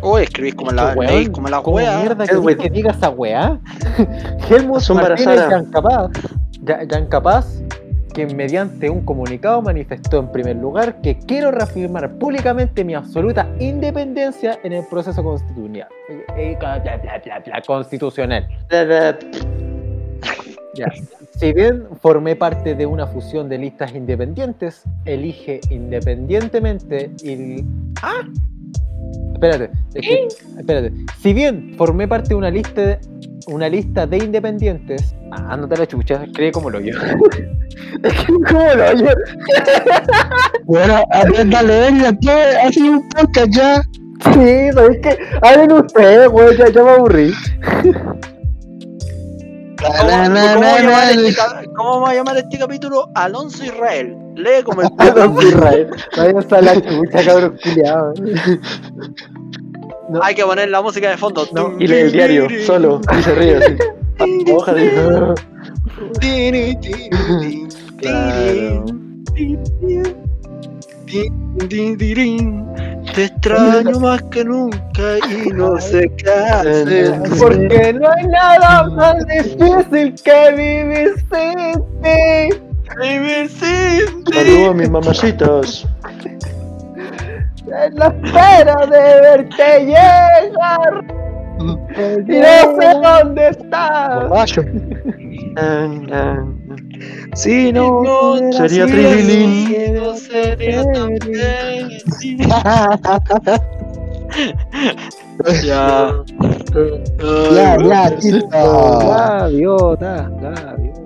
Oh, 0.01 0.17
escribís 0.17 0.55
como 0.55 0.71
la, 0.71 0.93
Weón, 0.93 1.31
como 1.31 1.47
la 1.47 1.61
¿Cómo 1.61 1.77
wea. 1.77 1.99
mierda 1.99 2.25
que, 2.27 2.57
que 2.57 2.69
diga 2.69 2.91
esa 2.91 3.09
weá? 3.09 3.59
Helmut 4.49 4.87
Martínez. 4.89 5.49
Yancapaz, 5.49 6.11
Yancapaz, 6.87 7.63
quien 8.13 8.35
mediante 8.35 8.89
un 8.89 9.03
comunicado 9.03 9.61
manifestó 9.61 10.19
en 10.19 10.31
primer 10.31 10.55
lugar 10.55 11.01
que 11.01 11.17
quiero 11.19 11.51
reafirmar 11.51 12.17
públicamente 12.17 12.83
mi 12.83 12.93
absoluta 12.93 13.47
independencia 13.59 14.59
en 14.63 14.73
el 14.73 14.85
proceso 14.85 15.23
constitucional. 15.23 15.87
Constitucional. 17.65 18.47
Ya. 20.75 20.91
Si 21.37 21.53
bien 21.53 21.85
formé 22.01 22.35
parte 22.35 22.75
de 22.75 22.85
una 22.85 23.07
fusión 23.07 23.49
de 23.49 23.57
listas 23.57 23.93
independientes, 23.95 24.83
elige 25.05 25.61
independientemente 25.69 27.11
y... 27.23 27.63
¡Ah! 28.01 28.23
Espérate, 29.45 29.71
es 29.93 30.01
que- 30.07 30.27
espérate. 30.59 30.91
Si 31.21 31.33
bien 31.33 31.73
formé 31.77 32.07
parte 32.07 32.29
de 32.29 32.35
una 32.35 32.49
lista 32.49 32.81
de, 32.81 32.99
una 33.47 33.69
lista 33.69 34.07
de 34.07 34.17
independientes... 34.17 35.15
Ah, 35.31 35.53
ándate 35.53 35.75
a 35.75 35.77
la 35.79 35.87
chucha, 35.87 36.25
cree 36.33 36.51
como 36.51 36.69
lo 36.69 36.79
yo. 36.79 36.93
que 38.03 38.25
como 38.25 38.73
lo 38.73 38.93
yo. 38.93 39.09
Bueno, 40.65 41.03
a 41.11 41.23
ver, 41.25 41.49
dale, 41.49 41.79
venga, 41.91 42.13
¿qué? 42.21 42.31
Hacen 42.31 42.89
un 42.89 43.09
podcast 43.09 43.49
ya. 43.51 43.81
Sí, 44.33 44.71
¿sabes 44.73 44.99
qué? 45.03 45.17
Hablen 45.41 45.71
ustedes, 45.73 46.29
güey, 46.29 46.57
ya, 46.57 46.69
ya 46.69 46.83
me 46.83 46.89
aburrí. 46.91 47.33
¿Cómo, 49.77 49.93
Na, 50.07 50.29
na, 50.29 50.53
cómo 50.53 50.65
na, 50.65 50.73
vamos 50.73 50.73
a 50.73 50.81
llamar 50.81 51.15
na, 51.15 51.27
este 51.27 51.73
cómo 51.75 51.89
vamos 51.91 52.09
a 52.09 52.13
llamar 52.13 52.37
este 52.37 52.57
capítulo? 52.57 53.09
Alonso 53.15 53.63
Israel. 53.65 54.15
Lee 54.35 54.63
como 54.63 54.81
el 54.81 54.89
Perdón, 54.97 55.37
Israel. 55.41 55.89
Vayan 56.17 56.53
a 56.53 56.61
la 56.61 56.81
chucha, 56.81 57.25
cabrón, 57.25 57.57
culiado. 57.63 58.13
No. 60.09 60.23
Hay 60.23 60.35
que 60.35 60.43
poner 60.43 60.69
la 60.69 60.81
música 60.81 61.09
de 61.09 61.17
fondo. 61.17 61.47
No. 61.53 61.75
Y 61.79 61.87
lee 61.87 61.97
el 61.97 62.11
diario, 62.11 62.47
solo, 62.65 63.01
y 63.17 63.21
se 63.23 63.35
ríe 63.35 63.57
así. 63.57 63.77
Hoja 64.53 64.73
de... 64.73 65.35
Claro. 67.99 68.85
Te 73.13 73.25
extraño 73.25 73.99
más 74.01 74.21
que 74.23 74.43
nunca 74.43 75.17
y 75.29 75.49
no 75.53 75.79
sé 75.79 76.11
qué 76.17 76.29
hacer. 76.29 77.21
Porque 77.39 77.93
no 77.93 78.09
hay 78.09 78.27
nada 78.27 78.89
más 78.89 79.25
difícil 79.27 80.15
que 80.23 80.51
vivir 80.51 81.15
sin 81.31 81.73
ti. 82.01 82.57
Vivir 82.99 83.49
sin 83.49 84.23
ti. 84.25 84.33
Saludos 84.33 84.75
mis 84.75 84.89
mamacitas. 84.89 85.87
En 87.67 87.95
la 87.95 88.07
espera 88.07 88.85
de 88.85 89.21
verte 89.21 89.85
llegar. 89.85 91.05
Y 91.97 92.39
no 92.39 92.75
sé 92.77 92.87
dónde 93.01 93.47
estás. 93.47 94.29
Sí, 97.35 97.73
no. 97.73 98.03
No, 98.03 98.53
sería 98.53 98.85
Trililín. 98.85 99.95
No 99.95 100.15
sería 100.15 100.83
tan 100.91 101.17
feliz. 101.17 102.03
Ya. 105.63 106.11
Ya, 107.53 107.77
ya, 107.77 108.19
chito. 108.19 108.47
Gaviota, 108.49 110.29
gaviota. 110.41 111.01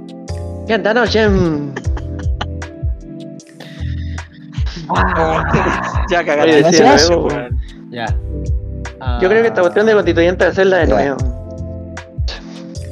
¿Qué 0.68 0.74
anda 0.74 0.94
noche? 0.94 1.28
Ya 6.10 6.26
cagaste. 6.26 6.64
decía 6.64 6.98
luego, 7.08 7.28
Ya. 7.90 8.06
Yo 9.22 9.30
creo 9.30 9.42
que 9.42 9.48
esta 9.48 9.62
cuestión 9.62 9.86
de 9.86 9.94
constituyente 9.94 10.46
hacerla 10.46 10.78
de 10.78 10.88
nuevo. 10.88 11.18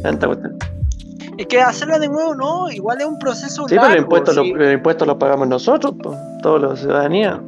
Tanta 0.01 0.27
cuestión. 0.27 0.57
Es 1.38 1.45
que 1.47 1.62
hacerla 1.62 2.00
de 2.00 2.08
nuevo 2.08 2.34
no, 2.36 2.69
igual 2.71 3.00
es 3.00 3.06
un 3.08 3.19
proceso 3.19 3.63
Sí, 3.67 3.76
pero 3.76 3.82
largo. 3.84 3.95
el 3.95 4.02
impuesto, 4.04 4.32
sí. 4.32 4.54
lo, 4.54 4.63
el 4.65 4.73
impuesto 4.73 5.06
lo 5.06 5.19
pagamos 5.19 5.47
nosotros, 5.47 5.93
toda 6.41 6.60
la 6.69 6.76
ciudadanía. 6.76 7.41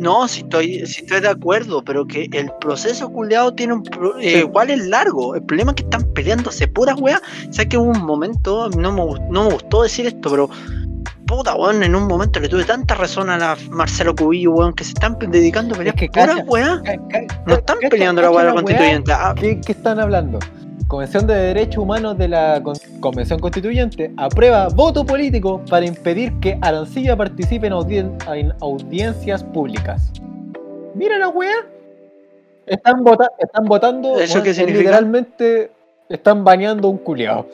No, 0.00 0.26
si 0.26 0.40
estoy, 0.40 0.84
si 0.86 1.02
estoy 1.02 1.20
de 1.20 1.28
acuerdo, 1.28 1.82
pero 1.84 2.06
que 2.06 2.26
el 2.32 2.50
proceso 2.60 3.08
culeado 3.12 3.54
tiene 3.54 3.74
un 3.74 3.82
pro- 3.84 4.18
eh, 4.18 4.38
igual 4.40 4.70
es 4.70 4.86
largo. 4.88 5.36
El 5.36 5.42
problema 5.42 5.70
es 5.72 5.76
que 5.76 5.82
están 5.84 6.02
peleándose 6.12 6.66
puras 6.66 7.00
weas. 7.00 7.20
Sabes 7.50 7.66
que 7.68 7.76
hubo 7.78 7.90
un 7.90 8.04
momento, 8.04 8.68
no 8.70 8.90
me, 8.90 9.04
no 9.30 9.44
me 9.44 9.50
gustó 9.52 9.82
decir 9.82 10.06
esto, 10.06 10.28
pero 10.30 10.50
puta 11.26 11.54
weón, 11.54 11.82
en 11.84 11.94
un 11.94 12.08
momento 12.08 12.40
le 12.40 12.48
tuve 12.48 12.64
tanta 12.64 12.94
razón 12.96 13.30
a 13.30 13.38
la 13.38 13.56
Marcelo 13.70 14.14
Cubillo, 14.16 14.50
weón, 14.52 14.72
que 14.72 14.82
se 14.82 14.90
están 14.90 15.16
dedicando 15.18 15.74
a 15.74 15.78
pelear 15.78 15.94
Es 15.94 16.00
que 16.00 16.08
puras 16.08 16.40
weas. 16.48 16.80
No 17.46 17.54
están 17.54 17.78
peleando 17.88 18.22
la 18.22 18.30
wea 18.30 18.40
de 18.40 18.44
la 18.46 18.54
la 18.54 18.60
constituyente. 18.60 19.12
Ah, 19.12 19.34
¿Qué, 19.38 19.60
qué 19.60 19.72
están 19.72 20.00
hablando? 20.00 20.40
Convención 20.92 21.26
de 21.26 21.34
Derechos 21.34 21.78
Humanos 21.82 22.18
de 22.18 22.28
la 22.28 22.60
Con- 22.62 22.76
Convención 23.00 23.38
Constituyente 23.40 24.12
aprueba 24.18 24.68
voto 24.68 25.06
político 25.06 25.62
para 25.70 25.86
impedir 25.86 26.34
que 26.38 26.58
Arancilla 26.60 27.16
participe 27.16 27.66
en, 27.68 27.72
audien- 27.72 28.18
en 28.30 28.52
audiencias 28.60 29.42
públicas. 29.42 30.12
Mira 30.94 31.16
la 31.16 31.30
weá. 31.30 31.64
Están, 32.66 33.02
vota- 33.02 33.30
están 33.38 33.64
votando. 33.64 34.20
¿Eso 34.20 34.42
qué 34.42 34.52
significa? 34.52 34.80
Literalmente 34.82 35.70
están 36.10 36.44
baneando 36.44 36.88
un 36.90 36.98
culiao. 36.98 37.46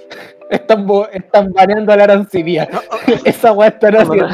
Están, 0.51 0.85
están 1.13 1.53
baneando 1.53 1.93
a 1.93 1.97
la 1.97 2.05
arancibia. 2.05 2.69
Esa 3.25 3.53
weá 3.53 3.69
están 3.69 3.95
haciendo. 3.99 4.27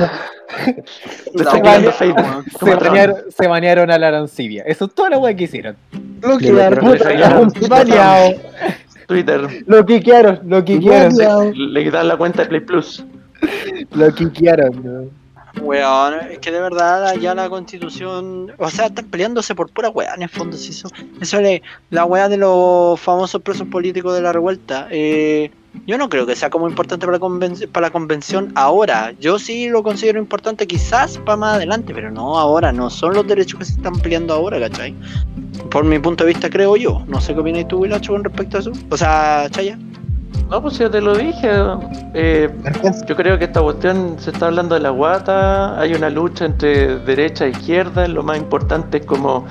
Wea, 1.34 1.52
quitando 1.52 1.92
Facebook. 1.92 2.44
Se 2.58 2.74
banearon, 2.74 3.16
se 3.28 3.46
banearon 3.48 3.90
a 3.90 3.98
la 3.98 4.08
arancibia. 4.08 4.62
Eso 4.66 4.86
es 4.86 4.94
toda 4.94 5.10
la 5.10 5.18
weá 5.18 5.34
que 5.34 5.44
hicieron. 5.44 5.76
Lo 6.22 6.38
que 6.38 6.52
Le- 6.52 6.52
da 6.54 6.70
le- 6.70 6.76
puta, 6.78 7.08
le- 7.12 7.20
cabrón. 7.20 7.52
Baneado. 7.68 8.30
Twitter. 9.06 9.64
Lo 9.66 9.84
quiquearon, 9.84 10.40
lo 10.44 10.64
quiquearon. 10.64 11.12
Baneado. 11.16 11.52
Le 11.54 11.84
quitan 11.84 12.08
la 12.08 12.16
cuenta 12.16 12.42
de 12.42 12.48
Play 12.48 12.60
Plus. 12.60 13.04
Lo 13.92 14.14
quiquearon. 14.14 14.82
¿no? 14.82 15.24
Weón, 15.60 16.14
es 16.30 16.38
que 16.38 16.50
de 16.50 16.60
verdad 16.60 17.14
ya 17.16 17.34
la 17.34 17.48
constitución, 17.48 18.52
o 18.58 18.70
sea, 18.70 18.86
están 18.86 19.06
peleándose 19.06 19.54
por 19.54 19.70
pura 19.70 19.88
weá 19.88 20.14
en 20.14 20.22
el 20.22 20.28
fondo, 20.28 20.56
si 20.56 20.70
eso, 20.70 20.88
eso 21.20 21.38
es 21.38 21.62
la 21.90 22.04
weá 22.04 22.28
de 22.28 22.36
los 22.36 22.98
famosos 23.00 23.40
presos 23.40 23.68
políticos 23.68 24.14
de 24.14 24.22
la 24.22 24.32
revuelta. 24.32 24.88
Eh, 24.90 25.50
yo 25.86 25.98
no 25.98 26.08
creo 26.08 26.26
que 26.26 26.36
sea 26.36 26.50
como 26.50 26.68
importante 26.68 27.06
para 27.06 27.18
para 27.18 27.86
la 27.86 27.90
convención 27.90 28.52
ahora. 28.54 29.12
Yo 29.20 29.38
sí 29.38 29.68
lo 29.68 29.82
considero 29.82 30.18
importante 30.18 30.66
quizás 30.66 31.18
para 31.18 31.36
más 31.36 31.56
adelante, 31.56 31.92
pero 31.94 32.10
no 32.10 32.38
ahora, 32.38 32.72
no 32.72 32.90
son 32.90 33.14
los 33.14 33.26
derechos 33.26 33.58
que 33.58 33.64
se 33.64 33.72
están 33.72 33.94
peleando 33.98 34.34
ahora, 34.34 34.60
¿cachai? 34.60 34.94
Por 35.70 35.84
mi 35.84 35.98
punto 35.98 36.24
de 36.24 36.32
vista 36.32 36.48
creo 36.50 36.76
yo. 36.76 37.02
No 37.06 37.20
sé 37.20 37.34
qué 37.34 37.40
opinas 37.40 37.68
tú, 37.68 37.78
Wilacho, 37.78 38.12
con 38.12 38.24
respecto 38.24 38.56
a 38.56 38.60
eso. 38.60 38.72
O 38.90 38.96
sea, 38.96 39.48
Chaya. 39.50 39.78
No, 40.50 40.60
pues 40.62 40.78
ya 40.78 40.90
te 40.90 41.00
lo 41.00 41.16
dije. 41.16 41.48
eh, 42.14 42.50
yo 43.08 43.16
creo 43.16 43.38
que 43.38 43.44
esta 43.46 43.60
cuestión 43.62 44.16
se 44.18 44.30
está 44.30 44.46
hablando 44.46 44.74
de 44.74 44.80
la 44.82 44.90
guata. 44.90 45.78
Hay 45.80 45.94
una 45.94 46.10
lucha 46.10 46.44
entre 46.44 46.98
derecha 46.98 47.46
e 47.46 47.50
izquierda. 47.50 48.06
Lo 48.08 48.22
más 48.22 48.36
importante 48.38 48.98
es 48.98 49.06
como 49.06 49.46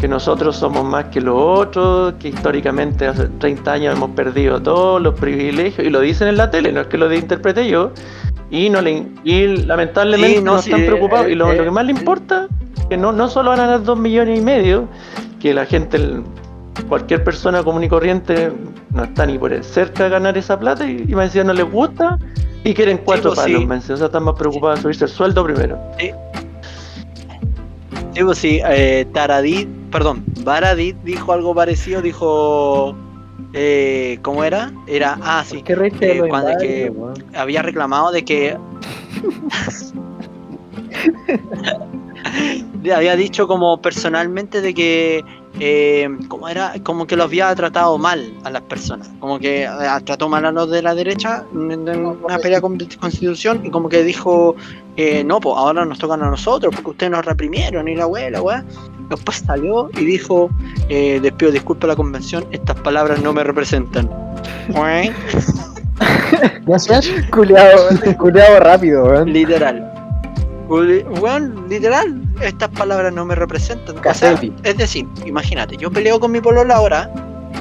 que 0.00 0.08
nosotros 0.08 0.56
somos 0.56 0.84
más 0.84 1.06
que 1.06 1.20
los 1.20 1.34
otros, 1.36 2.14
que 2.14 2.28
históricamente 2.28 3.06
hace 3.06 3.28
30 3.28 3.72
años 3.72 3.96
hemos 3.96 4.10
perdido 4.10 4.62
todos 4.62 5.02
los 5.02 5.14
privilegios. 5.14 5.86
Y 5.86 5.90
lo 5.90 6.00
dicen 6.00 6.28
en 6.28 6.36
la 6.36 6.50
tele, 6.50 6.72
no 6.72 6.82
es 6.82 6.86
que 6.86 6.96
lo 6.98 7.12
interprete 7.12 7.68
yo. 7.68 7.90
Y, 8.50 8.70
no 8.70 8.80
le, 8.80 9.08
y 9.24 9.48
lamentablemente 9.66 10.38
Sí, 10.38 10.44
no, 10.44 10.54
no, 10.54 10.62
sí, 10.62 10.70
están 10.70 10.86
preocupados. 10.86 11.26
eh, 11.26 11.32
y 11.32 11.34
lo, 11.34 11.50
eh, 11.50 11.56
lo 11.56 11.64
que 11.64 11.70
más 11.72 11.84
le 11.84 11.92
importa 11.92 12.46
que 12.88 12.96
no, 12.96 13.10
no 13.10 13.28
solo 13.28 13.50
van 13.50 13.58
a 13.60 13.62
ganar 13.64 13.82
2 13.82 13.98
millones 13.98 14.38
y 14.38 14.42
medio, 14.42 14.84
que 15.40 15.52
la 15.52 15.66
gente, 15.66 15.98
cualquier 16.88 17.24
persona 17.24 17.62
común 17.62 17.84
y 17.84 17.88
corriente, 17.88 18.52
no 18.92 19.04
está 19.04 19.26
ni 19.26 19.38
por 19.38 19.52
el 19.52 19.64
cerca 19.64 20.04
de 20.04 20.10
ganar 20.10 20.36
esa 20.38 20.58
plata 20.58 20.86
y, 20.86 21.04
y 21.08 21.14
más 21.14 21.26
encima 21.26 21.44
no 21.44 21.52
les 21.54 21.70
gusta 21.70 22.18
y 22.64 22.74
quieren 22.74 22.98
cuatro 22.98 23.30
pues, 23.30 23.40
palos, 23.40 23.60
sí. 23.60 23.66
más 23.66 23.76
encima. 23.78 23.94
o 23.94 23.98
sea, 23.98 24.06
están 24.06 24.24
más 24.24 24.34
preocupados 24.34 24.78
de 24.78 24.82
subirse 24.82 25.04
el 25.04 25.10
sueldo 25.10 25.44
primero. 25.44 25.78
Digo, 28.12 28.34
sí, 28.34 28.60
eh, 28.68 29.06
Taradid, 29.12 29.68
perdón, 29.92 30.24
Baradit 30.42 30.96
dijo 31.04 31.32
algo 31.32 31.54
parecido, 31.54 32.00
dijo, 32.00 32.96
eh, 33.52 34.18
¿cómo 34.22 34.42
era? 34.42 34.72
Era, 34.86 35.18
ah, 35.22 35.44
sí, 35.46 35.62
¿Qué 35.62 35.74
reíste 35.74 36.06
de 36.06 36.18
Eh, 36.18 36.28
cuando 36.28 36.56
que- 36.58 36.92
había 37.34 37.62
reclamado 37.62 38.10
de 38.12 38.24
que 38.24 38.56
Le 42.82 42.94
había 42.94 43.16
dicho 43.16 43.46
como 43.46 43.80
personalmente 43.80 44.60
de 44.60 44.74
que 44.74 45.24
eh, 45.60 46.08
como 46.28 46.48
era 46.48 46.74
como 46.82 47.06
que 47.06 47.16
lo 47.16 47.24
había 47.24 47.54
tratado 47.54 47.98
mal 47.98 48.34
a 48.44 48.50
las 48.50 48.62
personas. 48.62 49.10
Como 49.20 49.38
que 49.38 49.64
eh, 49.64 49.68
trató 50.04 50.28
mal 50.28 50.44
a 50.44 50.52
los 50.52 50.70
de 50.70 50.82
la 50.82 50.94
derecha 50.94 51.44
en, 51.52 51.88
en 51.88 52.06
una 52.06 52.38
pelea 52.38 52.60
con 52.60 52.78
constitución 52.78 53.64
y 53.64 53.70
como 53.70 53.88
que 53.88 54.02
dijo 54.02 54.56
eh, 54.96 55.22
no 55.24 55.40
pues 55.40 55.56
ahora 55.56 55.84
nos 55.84 55.98
tocan 55.98 56.22
a 56.22 56.30
nosotros 56.30 56.74
porque 56.74 56.90
ustedes 56.90 57.12
nos 57.12 57.24
reprimieron 57.24 57.86
y 57.86 57.94
la 57.94 58.06
weá 58.06 58.30
la 58.30 58.40
weá 58.40 58.64
después 59.10 59.42
salió 59.46 59.90
y 59.94 60.04
dijo 60.04 60.50
eh, 60.88 61.20
les 61.22 61.32
pido 61.32 61.52
disculpas 61.52 61.84
a 61.84 61.88
la 61.88 61.96
convención 61.96 62.46
estas 62.50 62.76
palabras 62.80 63.22
no 63.22 63.32
me 63.32 63.44
representan 63.44 64.08
Gracias. 66.66 67.08
Culeado, 67.30 67.88
culeado 68.18 68.60
rápido, 68.60 69.04
weón. 69.04 69.32
literal 69.32 70.05
Weón, 70.68 71.66
literal, 71.68 72.20
estas 72.42 72.68
palabras 72.70 73.12
no 73.12 73.24
me 73.24 73.34
representan. 73.34 73.96
O 73.98 74.14
sea, 74.14 74.32
es 74.64 74.76
decir, 74.76 75.06
imagínate, 75.24 75.76
yo 75.76 75.90
peleo 75.90 76.18
con 76.18 76.32
mi 76.32 76.40
polola 76.40 76.76
ahora, 76.76 77.10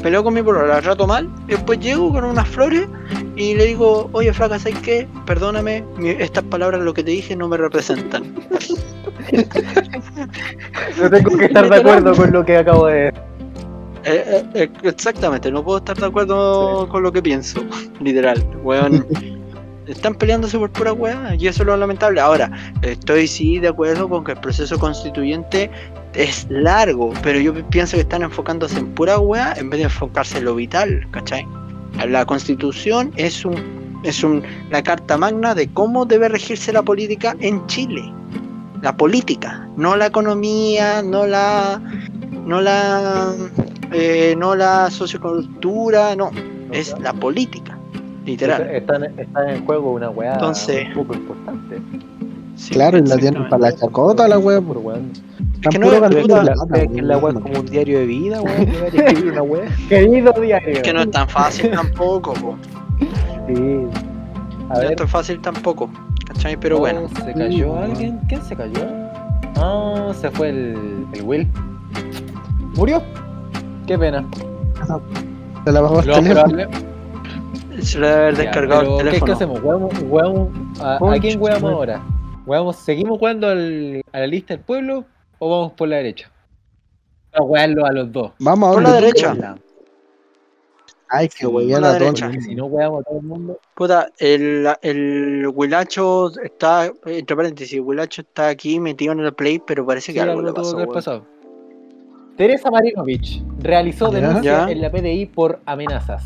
peleo 0.02 0.24
con 0.24 0.34
mi 0.34 0.42
polola, 0.42 0.76
la 0.76 0.82
trato 0.82 1.06
mal, 1.08 1.30
después 1.48 1.80
llego 1.80 2.12
con 2.12 2.24
unas 2.24 2.48
flores 2.48 2.88
y 3.36 3.54
le 3.56 3.66
digo, 3.66 4.10
oye 4.14 4.34
flaca, 4.34 4.58
¿sabes 4.60 4.80
qué? 4.80 5.08
Perdóname, 5.26 5.84
mi- 5.98 6.10
estas 6.10 6.44
palabras 6.46 6.82
lo 6.82 6.94
que 6.94 7.04
te 7.04 7.12
dije 7.12 7.36
no 7.36 7.48
me 7.48 7.58
representan. 7.58 8.34
No 10.98 11.10
tengo 11.10 11.38
que 11.38 11.46
estar 11.46 11.68
de 11.70 11.76
acuerdo 11.78 12.16
con 12.16 12.32
lo 12.32 12.46
que 12.46 12.58
acabo 12.58 12.86
de. 12.88 13.08
Eh, 13.08 13.14
eh, 14.06 14.46
eh, 14.54 14.70
exactamente, 14.84 15.52
no 15.52 15.64
puedo 15.64 15.80
estar 15.80 15.98
de 15.98 16.06
acuerdo 16.06 16.88
con 16.90 17.02
lo 17.02 17.12
que 17.12 17.22
pienso, 17.24 17.64
literal, 18.00 18.46
weón. 18.64 19.06
Están 19.88 20.16
peleándose 20.16 20.58
por 20.58 20.72
pura 20.72 20.94
weá 20.94 21.36
y 21.36 21.48
eso 21.48 21.64
es 21.64 21.68
lo 21.68 21.78
lamentable. 21.78 22.20
Ahora, 22.20 22.52
estoy 22.82 23.28
sí 23.28 23.60
de 23.60 23.68
acuerdo 23.68 24.10
con 24.10 24.24
que 24.24 24.32
el 24.32 24.40
proceso 24.40 24.80
constituyente 24.80 25.70
es 26.14 26.48
largo, 26.50 27.14
pero 27.22 27.40
yo 27.40 27.54
pienso 27.70 27.98
que 27.98 28.02
están 28.02 28.24
enfocándose 28.24 28.80
en 28.80 28.88
pura 28.96 29.20
weá 29.20 29.54
en 29.58 29.70
vez 29.70 29.80
de 29.80 29.84
enfocarse 29.86 30.40
en 30.40 30.46
lo 30.46 30.56
vital, 30.56 31.06
¿cachai? 31.12 31.46
La 32.08 32.26
constitución 32.26 33.12
es 33.16 33.46
un 33.46 33.86
es 34.04 34.24
un, 34.24 34.44
la 34.70 34.84
carta 34.84 35.18
magna 35.18 35.56
de 35.56 35.68
cómo 35.68 36.06
debe 36.06 36.30
regirse 36.30 36.72
la 36.72 36.84
política 36.84 37.36
en 37.40 37.66
Chile. 37.68 38.04
La 38.82 38.96
política, 38.96 39.68
no 39.78 39.96
la 39.96 40.08
economía, 40.08 41.02
no 41.02 41.26
la 41.26 41.82
no 42.46 42.62
la 42.62 43.34
eh, 43.92 44.36
no 44.38 44.56
la 44.56 44.92
sociocultura, 44.92 46.16
no, 46.16 46.32
es 46.72 46.94
la 47.00 47.14
política, 47.14 47.75
literal. 48.26 48.70
Están, 48.72 49.04
están 49.20 49.50
en 49.50 49.66
juego 49.66 49.94
una 49.94 50.10
weá 50.10 50.34
Entonces- 50.34 50.88
un 50.90 50.94
poco 50.94 51.14
importante. 51.16 51.80
Sí, 52.56 52.74
Claro, 52.74 52.98
y 52.98 53.02
la 53.02 53.18
tienen 53.18 53.50
para 53.50 53.64
la 53.70 53.76
chacota, 53.76 54.28
la 54.30 54.40
wea, 54.40 54.62
Por 54.62 54.78
weón. 54.78 55.12
Es 55.62 55.70
que 55.70 55.78
no 55.78 55.92
es 55.92 56.00
La, 56.00 56.08
plata, 56.10 56.78
es 56.82 56.88
que 56.90 57.02
la 57.02 57.18
wea 57.18 57.30
es 57.30 57.36
weón. 57.36 57.42
como 57.42 57.60
un 57.60 57.66
diario 57.66 58.00
de 58.00 58.06
vida, 58.06 58.42
weón. 58.42 58.62
escribir 58.94 59.32
una 59.34 59.42
wea. 59.44 59.66
Querido 59.90 60.32
diario. 60.42 60.70
Es 60.74 60.82
que 60.82 60.94
no 60.94 61.02
es 61.02 61.12
tan 61.12 61.28
fácil 61.28 61.72
tampoco, 61.72 62.34
po. 62.34 62.56
Sí. 63.48 63.54
A 64.70 64.74
no 64.74 64.80
ver. 64.80 64.92
es 64.92 64.96
tan 64.96 65.08
fácil 65.10 65.42
tampoco, 65.42 65.90
¿cachai? 66.28 66.56
Pero 66.58 66.78
oh, 66.78 66.80
bueno, 66.80 67.10
¿Se 67.26 67.34
cayó 67.34 67.78
alguien? 67.78 68.20
¿Quién 68.30 68.42
se 68.42 68.56
cayó? 68.56 68.80
Ah, 69.58 70.12
se 70.20 70.32
fue 70.32 70.50
el, 70.50 71.06
el 71.14 71.22
Will. 71.24 71.48
¿Murió? 72.76 73.02
Qué 73.86 73.98
pena. 73.98 74.24
Se 75.66 75.72
la 75.74 75.82
bajó 75.82 76.00
el 76.00 76.08
Lo 76.08 76.14
teléfono. 76.16 76.42
probable- 76.46 76.68
se 77.82 78.00
le 78.00 78.08
debe 78.08 78.20
haber 78.22 78.36
Ya, 78.36 78.42
descargado 78.44 78.82
pero 78.82 78.92
el 78.92 78.98
¿qué, 78.98 79.04
teléfono. 79.04 79.26
¿Qué 79.26 79.32
hacemos? 79.32 79.62
¿Hueamos, 79.62 79.94
hueamos- 80.04 80.80
a, 80.82 81.14
¿A 81.14 81.20
quién 81.20 81.42
hueamos 81.42 81.72
ahora? 81.72 82.02
¿Hueamos, 82.46 82.76
¿Seguimos 82.78 83.18
jugando 83.20 83.48
al- 83.48 84.02
a 84.12 84.20
la 84.20 84.28
lista 84.28 84.54
del 84.56 84.64
pueblo 84.64 85.06
o 85.40 85.50
vamos 85.50 85.74
por 85.74 85.88
la 85.88 85.98
derecha? 85.98 86.32
A 87.34 87.42
huearlo 87.44 87.86
a 87.86 87.92
los 87.92 88.12
dos. 88.12 88.32
Vamos 88.40 88.70
a 88.70 88.74
Por 88.74 88.84
la 88.84 88.94
derecha. 88.94 89.56
Ay, 91.08 91.30
que 91.30 91.46
huevear 91.46 91.82
la 91.82 91.90
a 91.90 91.94
derecha. 91.94 92.26
Porque 92.28 92.42
si 92.42 92.56
no 92.56 92.66
hueamos 92.66 93.02
a 93.02 93.04
todo 93.04 93.20
el 93.20 93.26
mundo. 93.26 93.60
Puta, 93.76 94.10
el, 94.18 94.68
el 94.82 95.48
Wilacho 95.54 96.32
está, 96.42 96.92
entre 97.06 97.36
paréntesis, 97.36 97.80
Wilacho 97.82 98.22
está 98.22 98.48
aquí 98.50 98.80
metido 98.80 99.14
en 99.14 99.20
el 99.20 99.34
play, 99.34 99.60
pero 99.66 99.86
parece 99.86 100.14
que 100.14 100.20
Sí, 100.22 100.28
algo 100.28 100.42
le 100.42 100.52
pasó. 100.54 100.88
pasó. 100.88 101.26
Teresa 102.38 102.70
Marinovich 102.72 103.42
realizó 103.60 104.10
denuncia 104.10 104.66
Ya. 104.66 104.72
en 104.72 104.82
la 104.82 104.92
PDI 104.92 105.26
por 105.28 105.60
amenazas. 105.66 106.24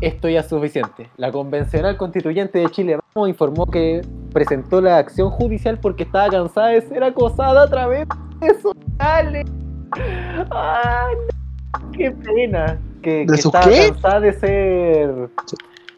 Esto 0.00 0.28
ya 0.28 0.40
es 0.40 0.48
suficiente. 0.48 1.08
La 1.16 1.30
convencional 1.30 1.96
constituyente 1.96 2.58
de 2.58 2.66
Chile 2.70 2.98
Vamos 3.14 3.28
informó 3.28 3.66
que 3.66 4.02
presentó 4.32 4.80
la 4.80 4.98
acción 4.98 5.30
judicial 5.30 5.78
porque 5.78 6.04
estaba 6.04 6.28
cansada 6.28 6.68
de 6.68 6.80
ser 6.82 7.02
acosada 7.02 7.64
a 7.64 7.68
través 7.68 8.08
de 8.08 8.14
redes 8.46 8.62
sociales. 8.62 9.46
¡Ay, 10.50 11.14
no! 11.74 11.90
¡Qué 11.92 12.10
pena! 12.12 12.78
Que, 13.02 13.10
¿De 13.20 13.26
que 13.26 13.34
estaba 13.34 13.64
qué? 13.68 13.88
cansada 13.90 14.20
de 14.20 14.32
ser 14.34 15.28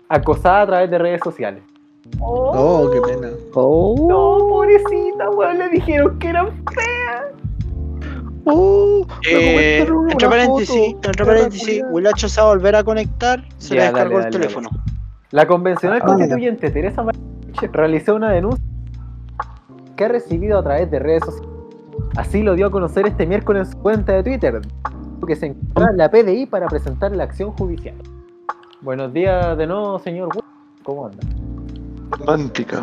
acosada 0.08 0.62
a 0.62 0.66
través 0.66 0.90
de 0.90 0.98
redes 0.98 1.20
sociales. 1.22 1.62
Oh, 2.20 2.90
qué 2.92 3.00
pena. 3.00 3.28
Oh, 3.54 3.94
No, 4.08 4.38
pobrecita, 4.48 5.30
weón, 5.30 5.58
le 5.58 5.68
dijeron 5.68 6.18
que 6.18 6.28
eran 6.28 6.64
oh, 8.46 9.06
Eh, 9.28 9.84
comentaron 9.86 10.10
entre 10.10 10.28
paréntesis, 10.28 10.94
entre 11.02 11.24
paréntesis. 11.24 11.82
Wilacho 11.90 12.28
se 12.28 12.40
va 12.40 12.46
a 12.48 12.50
volver 12.50 12.76
a 12.76 12.84
conectar, 12.84 13.44
se 13.58 13.74
le 13.74 13.82
descargó 13.82 14.14
dale, 14.18 14.26
el 14.26 14.32
dale, 14.32 14.42
teléfono. 14.44 14.70
La 15.30 15.46
convencional 15.46 16.00
Ah, 16.02 16.06
constituyente 16.06 16.70
Teresa 16.70 17.02
Marinovich 17.02 17.70
realizó 17.72 18.14
una 18.14 18.30
denuncia 18.30 18.62
que 19.96 20.04
ha 20.04 20.08
recibido 20.08 20.58
a 20.58 20.62
través 20.62 20.90
de 20.90 20.98
redes 20.98 21.24
sociales. 21.24 21.48
Así 22.16 22.42
lo 22.42 22.54
dio 22.54 22.66
a 22.66 22.70
conocer 22.70 23.06
este 23.06 23.26
miércoles 23.26 23.66
en 23.68 23.72
su 23.72 23.78
cuenta 23.78 24.12
de 24.12 24.22
Twitter, 24.22 24.60
que 25.26 25.36
se 25.36 25.46
encuentra 25.46 25.90
en 25.90 25.96
la 25.96 26.10
PDI 26.10 26.46
para 26.46 26.66
presentar 26.66 27.14
la 27.16 27.24
acción 27.24 27.52
judicial. 27.52 27.94
Buenos 28.82 29.12
días 29.12 29.56
de 29.56 29.66
nuevo, 29.66 29.98
señor. 30.00 30.28
¿Cómo 30.82 31.06
anda? 31.06 31.18
Romántica. 32.10 32.82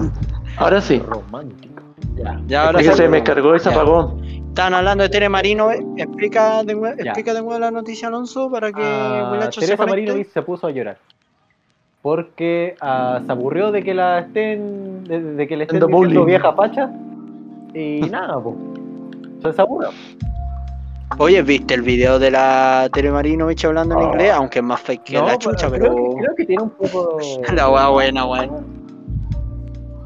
Ahora 0.57 0.81
sí. 0.81 0.99
Romántico. 0.99 1.83
Ya. 2.15 2.41
Ya 2.47 2.65
ahora 2.67 2.79
Es 2.81 2.89
que 2.89 2.95
se 2.95 3.09
me 3.09 3.21
cargó 3.21 3.55
y 3.55 3.59
se 3.59 3.69
Ya. 3.69 3.75
apagó. 3.75 4.17
Estaban 4.49 4.73
hablando 4.73 5.03
de 5.03 5.09
Tere 5.09 5.29
Marino, 5.29 5.71
eh. 5.71 5.79
explica 5.97 6.63
de, 6.63 6.73
explica 6.97 7.33
de 7.33 7.41
nuevo 7.41 7.57
la 7.59 7.71
noticia 7.71 8.07
Alonso 8.09 8.49
para 8.51 8.71
que 8.71 8.81
Ah, 8.83 9.49
se 9.51 9.61
Teresa 9.61 9.77
conecte. 9.77 10.01
Marinovich 10.01 10.31
se 10.33 10.41
puso 10.41 10.67
a 10.67 10.71
llorar. 10.71 10.97
porque 12.01 12.75
ah, 12.81 13.21
se 13.25 13.31
aburrió 13.31 13.71
de 13.71 13.83
que 13.83 13.93
la 13.93 14.19
estén, 14.19 15.03
de, 15.05 15.21
de 15.35 15.47
que 15.47 15.55
le 15.57 15.63
estén 15.63 15.79
diciendo 15.79 15.97
bullying. 15.97 16.25
vieja 16.25 16.53
facha 16.53 16.89
y 17.73 18.01
nada, 18.09 18.39
pues. 18.41 19.55
Se 19.55 19.61
aburrió. 19.61 19.89
Oye, 21.17 21.41
¿viste 21.41 21.73
el 21.73 21.81
video 21.81 22.19
de 22.19 22.31
la 22.31 22.87
Tere 22.93 23.11
Marinovich 23.11 23.65
hablando 23.65 23.95
en 23.97 24.07
inglés? 24.09 24.31
Aunque 24.33 24.59
es 24.59 24.65
más 24.65 24.79
fake 24.81 25.03
que 25.03 25.13
la 25.21 25.37
chucha, 25.37 25.69
pero. 25.69 25.93
creo, 25.93 25.95
que, 25.95 26.21
creo 26.21 26.35
que 26.35 26.45
tiene 26.45 26.63
un 26.63 26.69
poco. 26.71 27.17
La 27.53 27.69
wea 27.69 27.87
buena, 27.89 28.25
weón. 28.25 28.88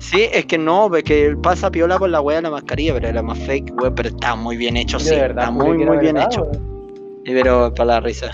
Sí, 0.04 0.28
es 0.34 0.46
que 0.46 0.58
no, 0.58 0.94
es 0.96 1.04
que 1.04 1.36
pasa 1.42 1.72
piola 1.72 1.98
por 1.98 2.10
la 2.10 2.20
wea 2.20 2.36
de 2.38 2.42
la 2.44 2.50
mascarilla, 2.50 2.94
pero 2.94 3.08
era 3.08 3.22
más 3.24 3.40
fake, 3.40 3.74
weón, 3.80 3.96
pero 3.96 4.10
está 4.10 4.36
muy 4.36 4.58
bien 4.58 4.76
hecho, 4.76 5.00
sí. 5.00 5.12
verdad, 5.16 5.46
está 5.46 5.52
muy, 5.52 5.78
muy 5.78 5.98
bien 5.98 6.16
verdad, 6.16 6.30
hecho. 6.32 6.52
Sí, 7.26 7.32
pero 7.32 7.74
para 7.74 7.86
la 7.86 8.00
risa. 8.02 8.30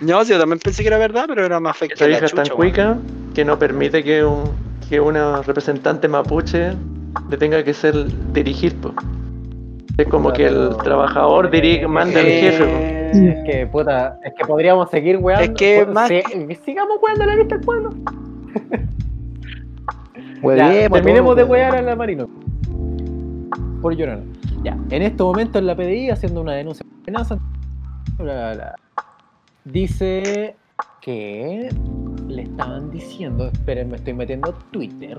No, 0.00 0.22
sí, 0.24 0.32
yo 0.32 0.38
también 0.38 0.58
pensé 0.58 0.82
que 0.82 0.88
era 0.88 0.98
verdad, 0.98 1.24
pero 1.26 1.44
era 1.46 1.58
más 1.58 1.76
fake 1.78 1.92
Esa 1.94 2.04
que 2.04 2.10
la 2.10 2.16
hija 2.18 2.26
es 2.26 2.34
tan 2.34 2.48
cuica 2.48 2.98
que 3.34 3.44
no 3.46 3.58
permite 3.58 4.04
que, 4.04 4.22
un, 4.22 4.44
que 4.88 5.00
una 5.00 5.40
representante 5.42 6.06
mapuche 6.06 6.72
le 7.30 7.36
tenga 7.38 7.64
que 7.64 7.72
ser 7.72 7.94
dirigir, 8.34 8.76
po. 8.76 8.92
Es 9.96 10.06
como 10.08 10.32
que 10.32 10.46
el 10.46 10.54
Pero- 10.54 10.76
trabajador 10.76 11.50
dirige, 11.50 11.88
manda 11.88 12.20
al 12.20 12.26
jefe, 12.26 12.64
po. 12.64 12.70
Eh, 12.70 12.94
Es 13.10 13.50
que, 13.50 13.66
puta, 13.66 14.18
es 14.22 14.34
que 14.36 14.44
podríamos 14.44 14.90
seguir 14.90 15.16
weando. 15.16 15.44
Es 15.44 15.58
que 15.58 15.86
más 15.86 16.08
si- 16.08 16.22
sigamos 16.64 16.98
weando 17.02 17.24
la 17.24 17.36
lista 17.36 17.56
del 17.56 17.64
pueblo. 17.64 17.90
Ya, 20.40 20.46
Huevemos, 20.46 20.90
terminemos 20.98 21.36
de 21.36 21.42
todo, 21.42 21.52
wear 21.52 21.74
a 21.76 21.82
la 21.82 21.96
Marino. 21.96 22.28
Por 23.80 23.94
llorar. 23.96 24.20
Ya, 24.62 24.76
en 24.90 25.02
este 25.02 25.22
momento 25.22 25.58
en 25.58 25.66
la 25.66 25.76
PDI 25.76 26.10
haciendo 26.10 26.40
una 26.40 26.52
denuncia 26.54 26.84
de 26.86 26.92
amenaza. 27.10 27.38
bla, 28.18 28.52
bla. 28.54 28.74
Dice 29.64 30.56
que 31.00 31.68
le 32.26 32.42
estaban 32.42 32.90
diciendo, 32.90 33.46
esperen, 33.52 33.90
me 33.90 33.96
estoy 33.96 34.14
metiendo 34.14 34.50
a 34.50 34.58
Twitter. 34.70 35.18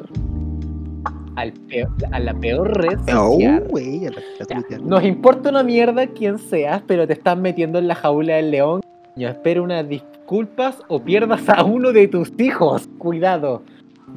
Al 1.35 1.53
peor- 1.53 1.89
a 2.11 2.19
la 2.19 2.33
peor 2.33 2.77
red 2.77 2.99
Oh, 3.15 3.33
social. 3.33 3.65
güey, 3.69 4.05
a 4.07 4.09
la- 4.11 4.21
la 4.49 4.61
Ya. 4.69 4.77
Nos 4.79 5.03
importa 5.05 5.49
una 5.49 5.63
mierda 5.63 6.07
quién 6.07 6.37
seas, 6.37 6.81
pero 6.85 7.07
te 7.07 7.13
están 7.13 7.41
metiendo 7.41 7.79
en 7.79 7.87
la 7.87 7.95
jaula 7.95 8.35
del 8.35 8.51
león. 8.51 8.81
Yo 9.15 9.29
espero 9.29 9.63
unas 9.63 9.87
disculpas 9.87 10.81
o 10.89 11.01
pierdas 11.01 11.47
a 11.49 11.63
uno 11.63 11.91
de 11.93 12.07
tus 12.09 12.33
hijos. 12.39 12.89
Cuidado. 12.97 13.63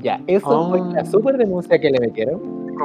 Ya, 0.00 0.20
eso 0.26 0.46
Oh. 0.48 0.70
fue 0.70 0.80
la 0.94 1.04
super 1.04 1.36
denuncia 1.36 1.78
que 1.78 1.90
le 1.90 2.00
metieron. 2.00 2.40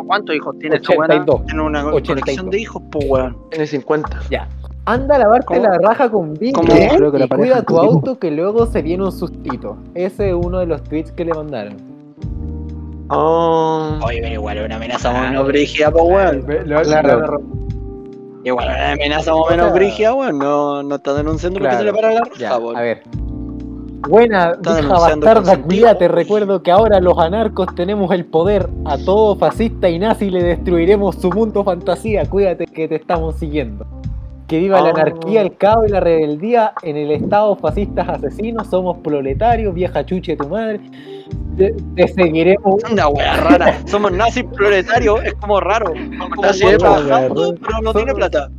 ¿Cuántos 0.06 0.36
hijos 0.36 0.56
tiene 0.60 0.76
esta 0.76 0.94
82. 0.94 1.28
weona? 1.36 1.46
Tiene 1.48 1.62
una 1.64 1.80
82. 1.88 2.22
colección 2.22 2.50
de 2.52 2.60
hijos, 2.60 2.82
pues 2.92 3.06
weón. 3.10 3.38
Tiene 3.50 3.66
50. 3.68 4.20
Ya. 4.30 4.48
Anda 4.86 5.16
a 5.16 5.20
lavarte 5.20 5.46
¿Cómo? 5.48 5.62
la 5.64 5.78
raja 5.80 6.10
con 6.10 6.34
Vicky 6.36 6.62
y 6.62 7.28
cuida 7.30 7.62
tu 7.64 7.78
auto 7.78 8.18
que 8.20 8.32
luego 8.32 8.66
se 8.68 8.82
viene 8.82 9.04
un 9.04 9.12
sustito. 9.12 9.78
Ese 9.96 10.30
es 10.30 10.36
uno 10.36 10.60
de 10.60 10.66
los 10.68 10.84
tweets 10.84 11.12
que 11.12 11.26
le 11.26 11.34
mandaron. 11.34 11.76
Oh, 13.10 13.98
Oye, 14.06 14.20
pero 14.22 14.34
igual 14.34 14.58
es 14.58 14.66
una 14.66 14.76
amenaza 14.76 15.12
más 15.12 15.22
o 15.22 15.24
Ah, 15.26 15.30
menos 15.30 15.48
brígida, 15.48 15.92
pues 15.92 16.04
weón. 16.06 16.42
Claro. 16.84 17.40
Igual 18.44 18.68
una 18.68 18.92
amenaza 18.94 19.32
más 19.32 19.42
o 19.42 19.50
menos 19.50 19.74
brígida, 19.74 20.14
weón. 20.14 20.38
No, 20.40 20.84
no 20.84 20.96
está 20.96 21.14
denunciando 21.14 21.60
porque 21.60 21.70
Claro. 21.76 21.80
se 21.80 21.86
le 21.86 21.94
para 21.94 22.14
la 22.14 22.22
Ya, 22.38 22.50
raja, 22.50 22.58
weón. 22.60 22.78
a 22.78 22.82
ver. 22.82 23.02
Buena, 24.02 24.54
vieja 24.62 24.94
bastarda 24.94 25.62
culia, 25.62 25.98
te 25.98 26.08
recuerdo 26.08 26.62
que 26.62 26.72
ahora 26.72 27.00
los 27.00 27.18
anarcos 27.18 27.74
tenemos 27.76 28.12
el 28.12 28.26
poder. 28.26 28.70
A 28.86 28.98
todo 28.98 29.36
fascista 29.36 29.90
y 29.90 30.00
nazi 30.00 30.30
le 30.30 30.44
destruiremos 30.44 31.16
su 31.16 31.32
mundo 31.32 31.64
fantasía. 31.64 32.26
Cuídate 32.26 32.66
que 32.68 32.88
te 32.88 32.96
estamos 32.96 33.36
siguiendo. 33.36 33.86
Que 34.48 34.60
viva 34.60 34.80
la 34.80 34.92
Oh. 34.92 34.96
anarquía, 34.96 35.42
el 35.42 35.58
caos 35.58 35.86
y 35.88 35.92
la 35.92 36.00
rebeldía 36.00 36.74
en 36.84 36.96
el 36.96 37.12
estado 37.12 37.56
fascistas 37.58 38.08
asesinos. 38.08 38.68
Somos 38.68 38.98
proletarios, 39.00 39.74
vieja 39.74 40.06
chuche 40.06 40.38
tu 40.38 40.48
madre. 40.48 40.80
Te, 41.58 41.76
te 41.96 42.08
seguiremos. 42.08 42.82
Una 42.90 43.10
wea 43.10 43.36
rara. 43.36 43.82
Somos 43.88 44.12
nazis 44.14 44.46
proletarios, 44.56 45.22
es 45.26 45.34
como 45.34 45.60
raro. 45.60 45.92
Como 46.34 46.42
trabajando, 46.78 47.56
pero 47.60 47.82
no 47.82 47.94
tiene 47.94 48.14
plata. 48.14 48.50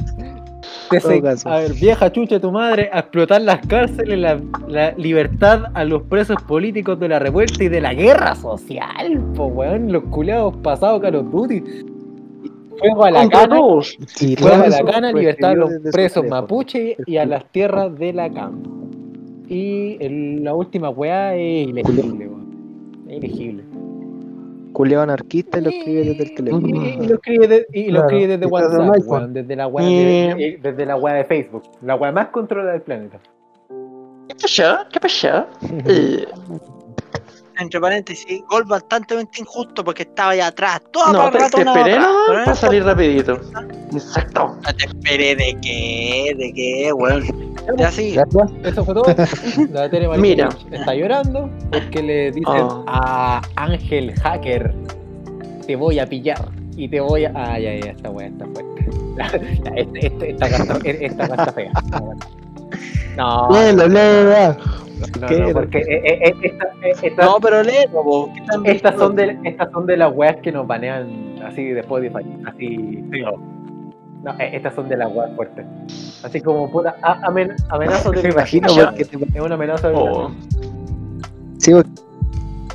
a 1.44 1.58
ver, 1.58 1.72
vieja 1.74 2.10
chuche 2.12 2.40
tu 2.40 2.50
madre, 2.52 2.88
a 2.92 3.00
explotar 3.00 3.40
las 3.42 3.66
cárceles, 3.66 4.18
la, 4.18 4.40
la 4.68 4.92
libertad 4.92 5.64
a 5.74 5.84
los 5.84 6.02
presos 6.04 6.36
políticos 6.46 6.98
de 7.00 7.08
la 7.08 7.18
revuelta 7.18 7.62
y 7.64 7.68
de 7.68 7.80
la 7.80 7.94
guerra 7.94 8.34
social. 8.34 9.20
Po, 9.34 9.46
weón, 9.46 9.92
los 9.92 10.04
culeados 10.04 10.56
pasados 10.62 11.00
Call 11.02 11.16
of 11.16 11.30
Duty. 11.30 11.62
Fuego 12.78 13.04
a 13.04 13.10
la 13.10 13.20
cana. 13.28 13.56
Fuego 14.36 14.54
a 14.64 14.68
la 14.68 14.76
cana, 14.92 15.12
libertad 15.20 15.50
a 15.50 15.54
los 15.54 15.70
presos 15.92 16.22
mapuche 16.30 16.96
y 17.06 17.16
a 17.16 17.26
las 17.26 17.44
tierras 17.52 17.98
de 17.98 18.12
la 18.12 18.30
CAM. 18.30 18.62
Y 19.48 19.96
el- 20.00 20.44
la 20.44 20.54
última 20.54 20.90
weá 20.90 21.34
es 21.34 21.68
ilegible, 21.68 22.28
weón. 22.28 23.04
Es 23.08 23.16
ilegible. 23.18 23.64
Culeado 24.78 25.02
anarquista 25.02 25.58
y 25.58 25.62
lo 25.62 25.70
escribe 25.70 26.04
desde 26.04 26.22
el 26.22 26.30
Y, 26.30 26.34
teléfono. 26.36 26.66
y- 26.68 26.88
y 27.02 27.06
lo 27.08 27.14
escribe, 27.16 27.48
de- 27.48 27.66
y 27.72 27.86
lo 27.90 27.90
Claro, 27.94 28.06
escribe 28.06 28.28
desde 28.28 28.46
y 28.46 28.48
WhatsApp, 28.48 29.08
weón, 29.08 29.34
desde 29.34 29.56
la 29.56 29.66
weá 29.66 29.84
de, 29.84 30.30
eh, 30.30 30.58
desde 30.62 30.86
la 30.86 30.94
weá 30.96 31.14
de 31.14 31.24
Facebook. 31.24 31.62
La 31.82 31.96
weá 31.96 32.12
más 32.12 32.28
controlada 32.28 32.72
del 32.74 32.82
planeta. 32.82 33.18
¿Qué 34.28 34.34
pasó? 34.40 34.76
¿Qué 34.92 35.00
pasó? 35.00 35.46
Entre 37.58 37.80
paréntesis, 37.80 38.42
gol 38.48 38.64
bastante 38.64 39.14
injusto 39.36 39.82
porque 39.84 40.02
estaba 40.04 40.30
allá 40.30 40.46
atrás. 40.46 40.80
Todo 40.92 41.12
no, 41.12 41.30
te, 41.30 41.38
te 41.38 41.44
esperé 41.46 41.98
nomás 41.98 42.44
para 42.44 42.54
salir 42.54 42.84
rapidito. 42.84 43.40
Exacto. 43.92 44.56
No 44.64 44.74
te 44.76 44.84
esperé 44.86 45.34
de 45.34 45.56
qué, 45.60 46.34
de 46.38 46.52
qué, 46.54 46.92
weón. 46.92 47.24
Ya 47.76 47.90
sí. 47.90 48.16
Eso 48.62 48.84
fue 48.84 48.94
todo. 48.94 49.04
La 49.72 49.90
Tere 49.90 50.06
Marinovich 50.08 50.36
Mira. 50.36 50.48
está 50.70 50.94
llorando 50.94 51.50
porque 51.72 52.02
le 52.02 52.30
dicen 52.30 52.44
Oh. 52.62 52.84
a 52.86 53.42
Ángel 53.56 54.14
Hacker, 54.20 54.72
te 55.66 55.74
voy 55.76 55.98
a 55.98 56.06
pillar 56.06 56.48
y 56.76 56.88
te 56.88 57.00
voy 57.00 57.24
a... 57.24 57.32
Ah, 57.34 57.58
ya, 57.58 57.74
ya, 57.74 57.90
esta 57.90 58.08
weá 58.10 58.28
está 58.28 58.46
fuerte. 58.46 58.88
Este- 59.76 60.06
este- 60.06 60.30
esta 60.30 60.48
carta 60.48 60.78
esta 60.88 61.52
fea. 61.52 61.72
No, 63.16 63.48
no, 63.48 63.52
Léelo, 63.52 63.88
léelo. 63.88 64.56
No, 65.00 65.52
porque 65.52 65.78
eh, 65.78 66.00
eh, 66.04 66.18
eh, 66.24 66.34
esta- 66.42 66.66
eh, 66.82 66.92
esta- 67.02 67.24
No, 67.24 67.36
pero 67.40 67.62
léelo, 67.62 68.02
po. 68.02 68.30
¿Qué 68.34 68.40
tan 68.42 68.66
estas, 68.66 68.94
son 68.96 69.16
de, 69.16 69.38
estas 69.44 69.70
son 69.72 69.86
de 69.86 69.96
las 69.96 70.12
weas 70.14 70.36
que 70.42 70.52
nos 70.52 70.66
banean 70.66 71.36
así 71.44 71.64
de 71.68 71.80
Spotify. 71.80 72.24
Así. 72.46 73.04
No, 74.24 74.34
estas 74.38 74.74
son 74.74 74.88
de 74.88 74.96
las 74.96 75.12
weas 75.14 75.30
fuertes. 75.36 75.64
Así 76.24 76.40
como 76.40 76.70
puta, 76.70 76.96
a- 77.02 77.20
amen- 77.22 77.54
amenazo 77.70 78.10
de 78.10 78.22
Me 78.24 78.28
imagino 78.30 78.68
porque 78.74 79.04
te 79.04 79.16
Es 79.38 79.40
una 79.40 79.54
amenaza 79.54 79.88
de 79.88 79.94
Oh. 79.96 80.30
Sí, 81.58 81.72
porque, 81.72 81.90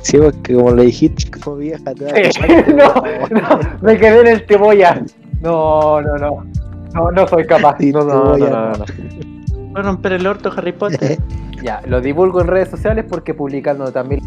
sí, 0.02 0.18
porque 0.18 0.54
como 0.54 0.72
le 0.72 0.82
dijiste 0.84 1.30
como 1.40 1.56
vieja, 1.56 1.92
te 1.94 2.04
no, 2.74 2.94
no, 3.30 3.60
me 3.82 3.96
quedé 3.98 4.20
en 4.20 4.26
el 4.28 4.40
cebolla. 4.46 5.02
No, 5.40 6.00
no, 6.00 6.16
no. 6.16 6.44
No, 6.94 7.10
no 7.10 7.26
soy 7.28 7.44
capaz. 7.44 7.76
Sí, 7.78 7.92
No, 7.92 8.00
no, 8.04 8.36
no, 8.36 8.36
no, 8.38 8.48
no, 8.48 8.72
no. 8.72 8.84
Voy 9.56 9.72
a 9.74 9.82
romper 9.82 10.12
el 10.12 10.26
orto 10.26 10.52
Harry 10.56 10.72
Potter. 10.72 11.18
Ya, 11.64 11.80
lo 11.86 12.00
divulgo 12.02 12.42
en 12.42 12.46
redes 12.48 12.68
sociales 12.68 13.06
porque 13.08 13.32
publicando 13.32 13.90
también 13.90 14.20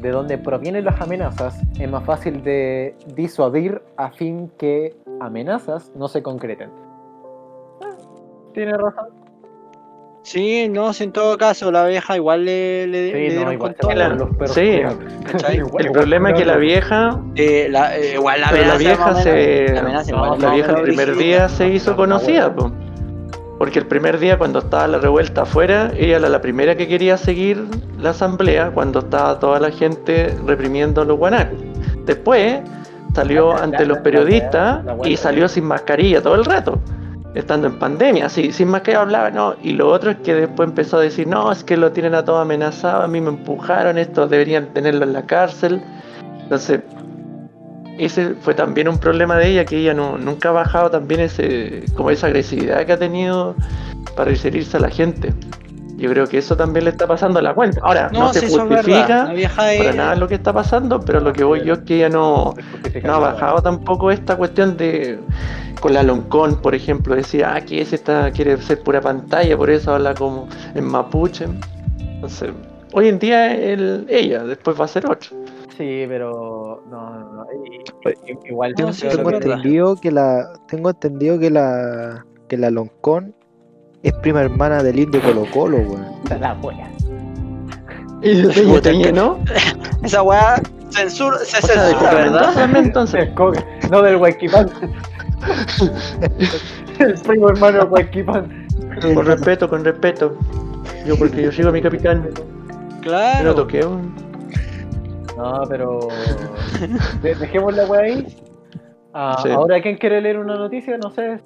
de 0.00 0.10
dónde 0.10 0.38
provienen 0.38 0.84
las 0.84 1.00
amenazas 1.00 1.60
es 1.78 1.90
más 1.90 2.04
fácil 2.04 2.42
de 2.44 2.94
disuadir 3.16 3.82
a 3.96 4.10
fin 4.12 4.50
que 4.56 4.94
amenazas 5.20 5.90
no 5.96 6.06
se 6.08 6.22
concreten. 6.22 6.70
Ah, 7.82 7.90
Tiene 8.54 8.76
razón. 8.78 9.08
Sí, 10.22 10.68
no, 10.68 10.92
si 10.92 11.04
en 11.04 11.12
todo 11.12 11.36
caso 11.36 11.72
la 11.72 11.84
vieja 11.86 12.14
igual 12.14 12.44
le, 12.44 12.86
le, 12.86 13.10
le 13.10 13.12
Sí, 13.12 13.18
dieron 13.30 13.44
no, 13.46 13.52
igual, 13.52 13.70
con 13.74 13.80
todo. 13.80 13.90
Claro. 13.90 14.14
los 14.16 14.36
perros. 14.36 14.54
Sí. 14.54 14.80
El 15.78 15.90
problema 15.92 16.30
es 16.30 16.38
que 16.38 16.44
la 16.44 16.56
vieja, 16.58 17.20
Eh, 17.34 17.66
la, 17.70 17.96
eh, 17.98 18.14
igual 18.14 18.40
la 18.40 18.50
pero 18.50 18.68
la 18.68 18.76
vieja 18.76 19.14
se, 19.16 19.72
la 19.72 19.80
amenaza 19.80 20.10
igual 20.12 20.30
no, 20.38 20.48
la 20.48 20.54
vieja 20.54 20.72
el 20.74 20.82
primer 20.82 21.16
día 21.16 21.48
se 21.48 21.68
hizo 21.70 21.90
no, 21.92 21.96
conocida, 21.96 22.48
no, 22.50 22.56
po. 22.56 22.72
Porque 23.60 23.78
el 23.78 23.86
primer 23.86 24.18
día 24.18 24.38
cuando 24.38 24.60
estaba 24.60 24.88
la 24.88 24.96
revuelta 24.96 25.42
afuera, 25.42 25.92
ella 25.94 26.16
era 26.16 26.30
la 26.30 26.40
primera 26.40 26.76
que 26.76 26.88
quería 26.88 27.18
seguir 27.18 27.62
la 27.98 28.08
asamblea 28.08 28.70
cuando 28.70 29.00
estaba 29.00 29.38
toda 29.38 29.60
la 29.60 29.70
gente 29.70 30.34
reprimiendo 30.46 31.02
a 31.02 31.04
los 31.04 31.18
guanacos. 31.18 31.58
Después 32.06 32.62
salió 33.14 33.54
ante 33.54 33.84
los 33.84 33.98
periodistas 33.98 34.82
y 35.04 35.14
salió 35.14 35.46
sin 35.46 35.64
mascarilla 35.64 36.22
todo 36.22 36.36
el 36.36 36.46
rato. 36.46 36.78
Estando 37.34 37.66
en 37.66 37.78
pandemia, 37.78 38.24
así, 38.24 38.50
sin 38.50 38.68
mascarilla 38.68 39.02
hablaba, 39.02 39.30
no. 39.30 39.54
Y 39.62 39.72
lo 39.72 39.90
otro 39.90 40.12
es 40.12 40.16
que 40.20 40.34
después 40.34 40.66
empezó 40.66 40.96
a 40.96 41.02
decir, 41.02 41.26
no, 41.26 41.52
es 41.52 41.62
que 41.62 41.76
lo 41.76 41.92
tienen 41.92 42.14
a 42.14 42.24
todos 42.24 42.40
amenazado, 42.40 43.02
a 43.02 43.08
mí 43.08 43.20
me 43.20 43.28
empujaron, 43.28 43.98
estos 43.98 44.30
deberían 44.30 44.72
tenerlo 44.72 45.04
en 45.04 45.12
la 45.12 45.26
cárcel. 45.26 45.82
Entonces, 46.44 46.80
ese 48.04 48.34
fue 48.34 48.54
también 48.54 48.88
un 48.88 48.98
problema 48.98 49.36
de 49.36 49.48
ella, 49.48 49.64
que 49.64 49.76
ella 49.76 49.94
no, 49.94 50.16
nunca 50.18 50.48
ha 50.48 50.52
bajado 50.52 50.90
también 50.90 51.20
ese, 51.20 51.84
como 51.94 52.10
esa 52.10 52.28
agresividad 52.28 52.84
que 52.86 52.92
ha 52.92 52.98
tenido 52.98 53.54
para 54.16 54.30
referirse 54.30 54.76
a 54.76 54.80
la 54.80 54.90
gente. 54.90 55.34
Yo 55.96 56.08
creo 56.08 56.26
que 56.26 56.38
eso 56.38 56.56
también 56.56 56.84
le 56.84 56.90
está 56.92 57.06
pasando 57.06 57.40
a 57.40 57.42
la 57.42 57.52
cuenta. 57.52 57.78
Ahora, 57.82 58.08
no, 58.10 58.32
se 58.32 58.40
verdad. 58.40 59.28
justifica 59.28 59.32
para 59.54 59.92
nada 59.92 60.16
lo 60.16 60.28
que 60.28 60.36
está 60.36 60.50
pasando, 60.50 60.98
pero 61.00 61.20
lo 61.20 61.30
que 61.34 61.44
voy 61.44 61.62
yo 61.62 61.74
es 61.74 61.80
que 61.80 61.96
ella 61.96 62.08
no, 62.08 62.54
no 63.04 63.14
ha 63.14 63.18
bajado 63.18 63.60
tampoco 63.60 64.10
esta 64.10 64.36
cuestión 64.36 64.78
de 64.78 65.18
con 65.80 65.94
la 65.94 66.02
Loncón, 66.02 66.60
por 66.60 66.74
ejemplo, 66.74 67.14
decía, 67.14 67.54
ah, 67.54 67.60
que 67.62 67.80
ese 67.80 67.96
está, 67.96 68.30
quiere 68.30 68.60
ser 68.62 68.82
pura 68.82 69.00
pantalla, 69.00 69.56
por 69.56 69.70
eso 69.70 69.94
habla 69.94 70.14
como 70.14 70.48
en 70.74 70.84
mapuche. 70.84 71.46
Entonces, 71.98 72.50
hoy 72.92 73.08
en 73.08 73.18
día 73.18 73.54
el, 73.54 74.06
ella, 74.08 74.44
después 74.44 74.78
va 74.78 74.84
a 74.84 74.88
ser 74.88 75.10
otro. 75.10 75.36
Sí, 75.80 76.04
pero 76.06 76.82
no, 76.90 77.10
no, 77.18 77.32
no. 77.36 77.46
Igual 78.44 78.74
no, 78.78 78.88
yo 78.88 78.92
sí, 78.92 79.08
tengo 79.08 79.30
entendido 79.30 79.96
que 79.96 80.10
la 80.10 80.52
tengo 80.68 80.90
entendido 80.90 81.38
que 81.38 81.48
la 81.48 82.22
que 82.48 82.58
la 82.58 82.68
Loncón 82.68 83.34
es 84.02 84.12
prima 84.12 84.42
hermana 84.42 84.82
del 84.82 84.98
Indio 84.98 85.22
Colo 85.22 85.46
Colo, 85.54 85.78
weón. 85.78 86.06
la 86.38 86.52
wea. 86.62 86.90
Y 88.22 88.42
Puta, 88.42 88.90
Peña, 88.90 89.10
¿no? 89.10 89.38
Esa 90.02 90.22
weá 90.22 90.60
censura, 90.90 91.38
se 91.38 91.56
O 91.56 91.60
sea, 91.62 91.82
de 91.84 91.88
censura, 91.92 92.14
¿verdad? 92.14 92.76
entonces. 92.76 93.30
No 93.90 94.02
del 94.02 94.16
Huayquipán. 94.16 94.68
el 96.98 97.14
primo 97.22 97.48
hermano 97.48 97.78
del 97.78 97.88
Huayquipán. 97.88 98.66
Con 99.14 99.24
respeto, 99.24 99.66
con 99.66 99.82
respeto. 99.82 100.36
Yo 101.06 101.16
porque 101.16 101.40
yo 101.42 101.50
sigo 101.50 101.70
a 101.70 101.72
mi 101.72 101.80
capitán. 101.80 102.28
Yo 102.34 102.44
no 102.44 103.00
Claro. 103.00 103.54
toqué 103.54 103.82
un... 103.86 104.29
No, 105.40 105.62
pero. 105.68 106.00
de- 107.22 107.34
dejemos 107.34 107.74
la 107.74 107.86
wea 107.86 108.00
ahí. 108.02 108.26
Ah, 109.12 109.38
Sí. 109.42 109.50
Ahora, 109.50 109.80
¿quién 109.80 109.96
quiere 109.96 110.20
leer 110.20 110.38
una 110.38 110.56
noticia? 110.56 110.96
No 110.98 111.10
sé. 111.10 111.40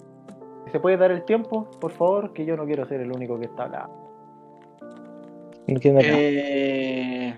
¿Se 0.72 0.80
puede 0.80 0.96
dar 0.96 1.10
el 1.12 1.24
tiempo, 1.24 1.70
por 1.80 1.92
favor? 1.92 2.32
Que 2.32 2.44
yo 2.44 2.56
no 2.56 2.64
quiero 2.66 2.86
ser 2.86 3.00
el 3.00 3.12
único 3.12 3.38
que 3.38 3.46
está 3.46 3.64
hablando. 3.64 3.94
No. 5.66 6.00
Eh, 6.02 7.34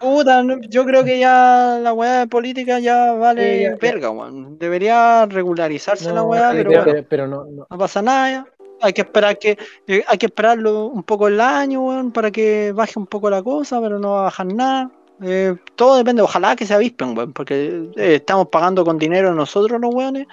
puta, 0.00 0.42
yo 0.68 0.84
creo 0.84 1.04
que 1.04 1.18
ya 1.18 1.78
la 1.80 1.92
weá 1.92 2.20
de 2.20 2.26
política 2.26 2.78
ya 2.80 3.12
vale 3.12 3.56
Sí, 3.58 3.62
ya- 3.64 3.70
ya. 3.70 3.76
verga, 3.80 4.10
weón. 4.10 4.58
Debería 4.58 5.26
regularizarse 5.26 6.12
la 6.12 6.22
weá, 6.22 6.50
pero 6.52 6.70
pero, 6.70 6.84
bueno, 6.84 7.06
pero 7.08 7.26
no, 7.26 7.44
no. 7.44 7.66
no 7.70 7.78
pasa 7.78 8.02
nada. 8.02 8.30
ya. 8.30 8.46
Hay 8.80 8.92
que 8.92 9.02
esperar 9.02 9.38
que 9.38 9.58
eh, 9.88 10.04
hay 10.08 10.18
que 10.18 10.26
esperarlo 10.26 10.86
un 10.86 11.02
poco 11.02 11.28
el 11.28 11.40
año, 11.40 11.82
weón, 11.82 12.12
para 12.12 12.30
que 12.30 12.72
baje 12.72 12.98
un 12.98 13.06
poco 13.06 13.28
la 13.30 13.42
cosa, 13.42 13.80
pero 13.80 13.98
no 13.98 14.12
va 14.12 14.20
a 14.20 14.22
bajar 14.24 14.46
nada. 14.46 14.90
Eh, 15.22 15.56
todo 15.74 15.96
depende, 15.96 16.22
ojalá 16.22 16.54
que 16.54 16.64
se 16.66 16.74
avispen, 16.74 17.16
weón, 17.16 17.32
porque 17.32 17.90
eh, 17.96 18.14
estamos 18.16 18.48
pagando 18.48 18.84
con 18.84 18.98
dinero 18.98 19.34
nosotros 19.34 19.80
los 19.80 19.94
weones. 19.94 20.26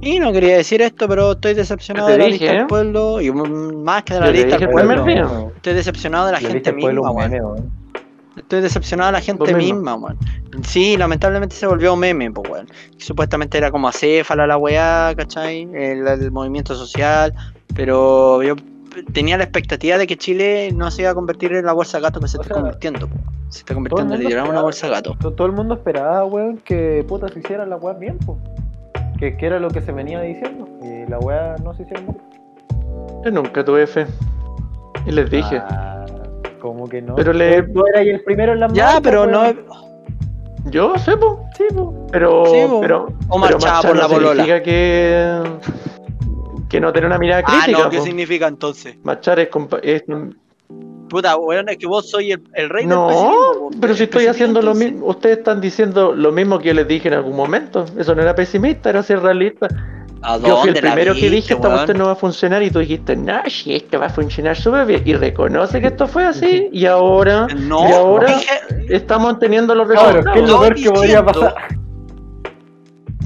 Y 0.00 0.20
no 0.20 0.32
quería 0.32 0.56
decir 0.56 0.80
esto, 0.80 1.08
pero 1.08 1.32
estoy 1.32 1.54
decepcionado 1.54 2.08
de 2.08 2.18
la 2.18 2.24
dije, 2.26 2.38
lista 2.38 2.52
del 2.52 2.62
¿eh? 2.62 2.66
pueblo 2.66 3.20
y 3.20 3.32
más 3.32 4.04
que 4.04 4.14
de 4.14 4.20
la 4.20 4.26
Yo 4.26 4.32
lista 4.32 4.58
del 4.58 4.68
pueblo. 4.70 5.04
día. 5.04 5.28
Estoy 5.56 5.74
decepcionado 5.74 6.26
de 6.26 6.32
la 6.32 6.38
gente 6.38 6.72
misma, 6.72 7.10
weón. 7.10 7.30
meme, 7.30 7.42
weón. 7.44 7.72
Estoy 8.36 8.60
decepcionado 8.60 9.08
de 9.08 9.12
la 9.18 9.20
gente 9.20 9.54
mismo. 9.54 9.74
misma, 9.80 9.94
weón. 9.96 10.18
Sí, 10.62 10.96
lamentablemente 10.96 11.56
se 11.56 11.66
volvió 11.66 11.96
meme, 11.96 12.30
pues, 12.30 12.48
weón. 12.48 12.68
Supuestamente 12.98 13.58
era 13.58 13.70
como 13.72 13.88
acéfala 13.88 14.46
la 14.46 14.56
weá, 14.56 15.14
¿cachai? 15.16 15.62
El, 15.74 16.06
el 16.06 16.30
movimiento 16.30 16.76
social. 16.76 17.34
Pero 17.74 18.42
yo 18.42 18.54
tenía 19.12 19.36
la 19.36 19.44
expectativa 19.44 19.98
de 19.98 20.06
que 20.06 20.16
Chile 20.16 20.70
no 20.74 20.90
se 20.90 21.02
iba 21.02 21.10
a 21.10 21.14
convertir 21.14 21.52
en 21.52 21.64
la 21.66 21.72
bolsa 21.72 22.00
gato 22.00 22.20
que 22.20 22.28
se 22.28 22.38
O 22.38 22.42
está 22.42 22.54
sea, 22.54 22.62
convirtiendo. 22.62 23.08
Se 23.48 23.60
está 23.60 23.74
convirtiendo 23.74 24.16
literal 24.16 24.44
en 24.46 24.50
una 24.52 24.62
bolsa 24.62 24.88
gato. 24.88 25.16
to- 25.20 25.32
Todo 25.32 25.46
el 25.46 25.52
mundo 25.54 25.74
esperaba, 25.74 26.24
weón, 26.24 26.58
que 26.58 27.04
puta 27.08 27.28
se 27.28 27.38
hiciera 27.40 27.64
la 27.66 27.76
weá 27.76 27.94
bien, 27.94 28.18
po. 28.18 28.38
Que, 29.18 29.36
que 29.36 29.46
era 29.46 29.58
lo 29.58 29.68
que 29.70 29.80
se 29.80 29.90
venía 29.92 30.20
diciendo. 30.20 30.68
Y 30.82 31.08
la 31.10 31.18
weá 31.18 31.56
no 31.64 31.74
se 31.74 31.82
hicieron 31.82 32.06
bien. 32.06 32.18
Yo 33.24 33.30
nunca 33.30 33.64
tuve 33.64 33.86
fe. 33.86 34.06
Y 35.06 35.10
les 35.12 35.30
dije. 35.30 35.58
Ah, 35.58 36.04
como 36.60 36.88
que 36.88 37.00
no. 37.02 37.14
Pero 37.16 37.32
le- 37.32 37.62
Tú 37.62 37.84
eras 37.86 38.02
el 38.06 38.22
primero 38.22 38.52
en 38.52 38.60
la 38.60 38.68
Ya, 38.68 39.00
pero 39.02 39.26
no. 39.26 39.42
Yo 40.70 40.98
sé, 40.98 41.16
po. 41.16 41.46
Sí, 41.56 41.64
po. 41.74 42.06
Pero, 42.12 42.44
Sí, 42.46 42.56
po. 42.68 42.80
pero, 42.80 43.08
O 43.28 43.38
marchaba 43.38 43.80
por 43.82 43.96
la 43.96 44.06
polola. 44.08 44.30
significa 44.44 44.62
que, 44.62 45.40
que 46.68 46.80
no 46.80 46.92
tener 46.92 47.06
una 47.06 47.18
mirada 47.18 47.42
Ah, 47.46 47.60
crítica. 47.62 47.84
no, 47.84 47.90
¿qué 47.90 47.98
po. 47.98 48.04
significa 48.04 48.46
entonces? 48.46 48.96
Marchar 49.02 49.38
es, 49.40 49.48
Puta, 51.08 51.36
weón, 51.36 51.68
es 51.70 51.78
que 51.78 51.86
vos 51.86 52.10
soy 52.10 52.32
el, 52.32 52.42
el 52.54 52.68
rey 52.68 52.84
del 52.84 52.98
pesimismo, 52.98 53.70
No, 53.70 53.80
pero 53.80 53.94
si 53.94 54.02
estoy 54.04 54.26
haciendo 54.26 54.60
lo 54.60 54.74
mismo, 54.74 55.06
ustedes 55.06 55.38
están 55.38 55.58
diciendo 55.60 56.14
lo 56.14 56.32
mismo 56.32 56.58
que 56.58 56.68
yo 56.68 56.74
les 56.74 56.86
dije 56.86 57.08
en 57.08 57.14
algún 57.14 57.34
momento. 57.34 57.86
Eso 57.96 58.14
no 58.14 58.20
era 58.20 58.34
pesimista, 58.34 58.90
era 58.90 59.02
ser 59.02 59.20
realista. 59.20 59.68
¿A 60.20 60.36
Yo 60.36 60.58
fui 60.58 60.70
el 60.70 60.74
primero 60.80 61.14
que 61.14 61.30
dije 61.30 61.54
esta 61.54 61.70
cuestión 61.70 61.96
no 61.98 62.06
va 62.06 62.12
a 62.12 62.16
funcionar 62.16 62.62
y 62.62 62.70
tú 62.70 62.80
dijiste, 62.80 63.16
no, 63.16 63.40
si 63.48 63.76
esto 63.76 63.98
va 64.00 64.06
a 64.06 64.10
funcionar 64.10 64.56
súper 64.56 64.84
bien. 64.84 65.02
Y 65.06 65.14
reconoce 65.14 65.80
que 65.80 65.86
esto 65.86 66.06
fue 66.08 66.26
así 66.26 66.68
y 66.72 66.84
ahora 66.86 67.46
No, 67.56 67.88
y 67.88 67.92
ahora 67.92 68.26
dije- 68.36 68.94
estamos 68.94 69.38
teniendo 69.38 69.74
los 69.74 69.88
resultados. 69.88 70.26
¿qué 70.34 70.40
es 70.40 70.50
lo 70.50 70.60
peor 70.60 70.74
que 70.74 70.90
podría 70.90 71.24
pasar? 71.24 71.54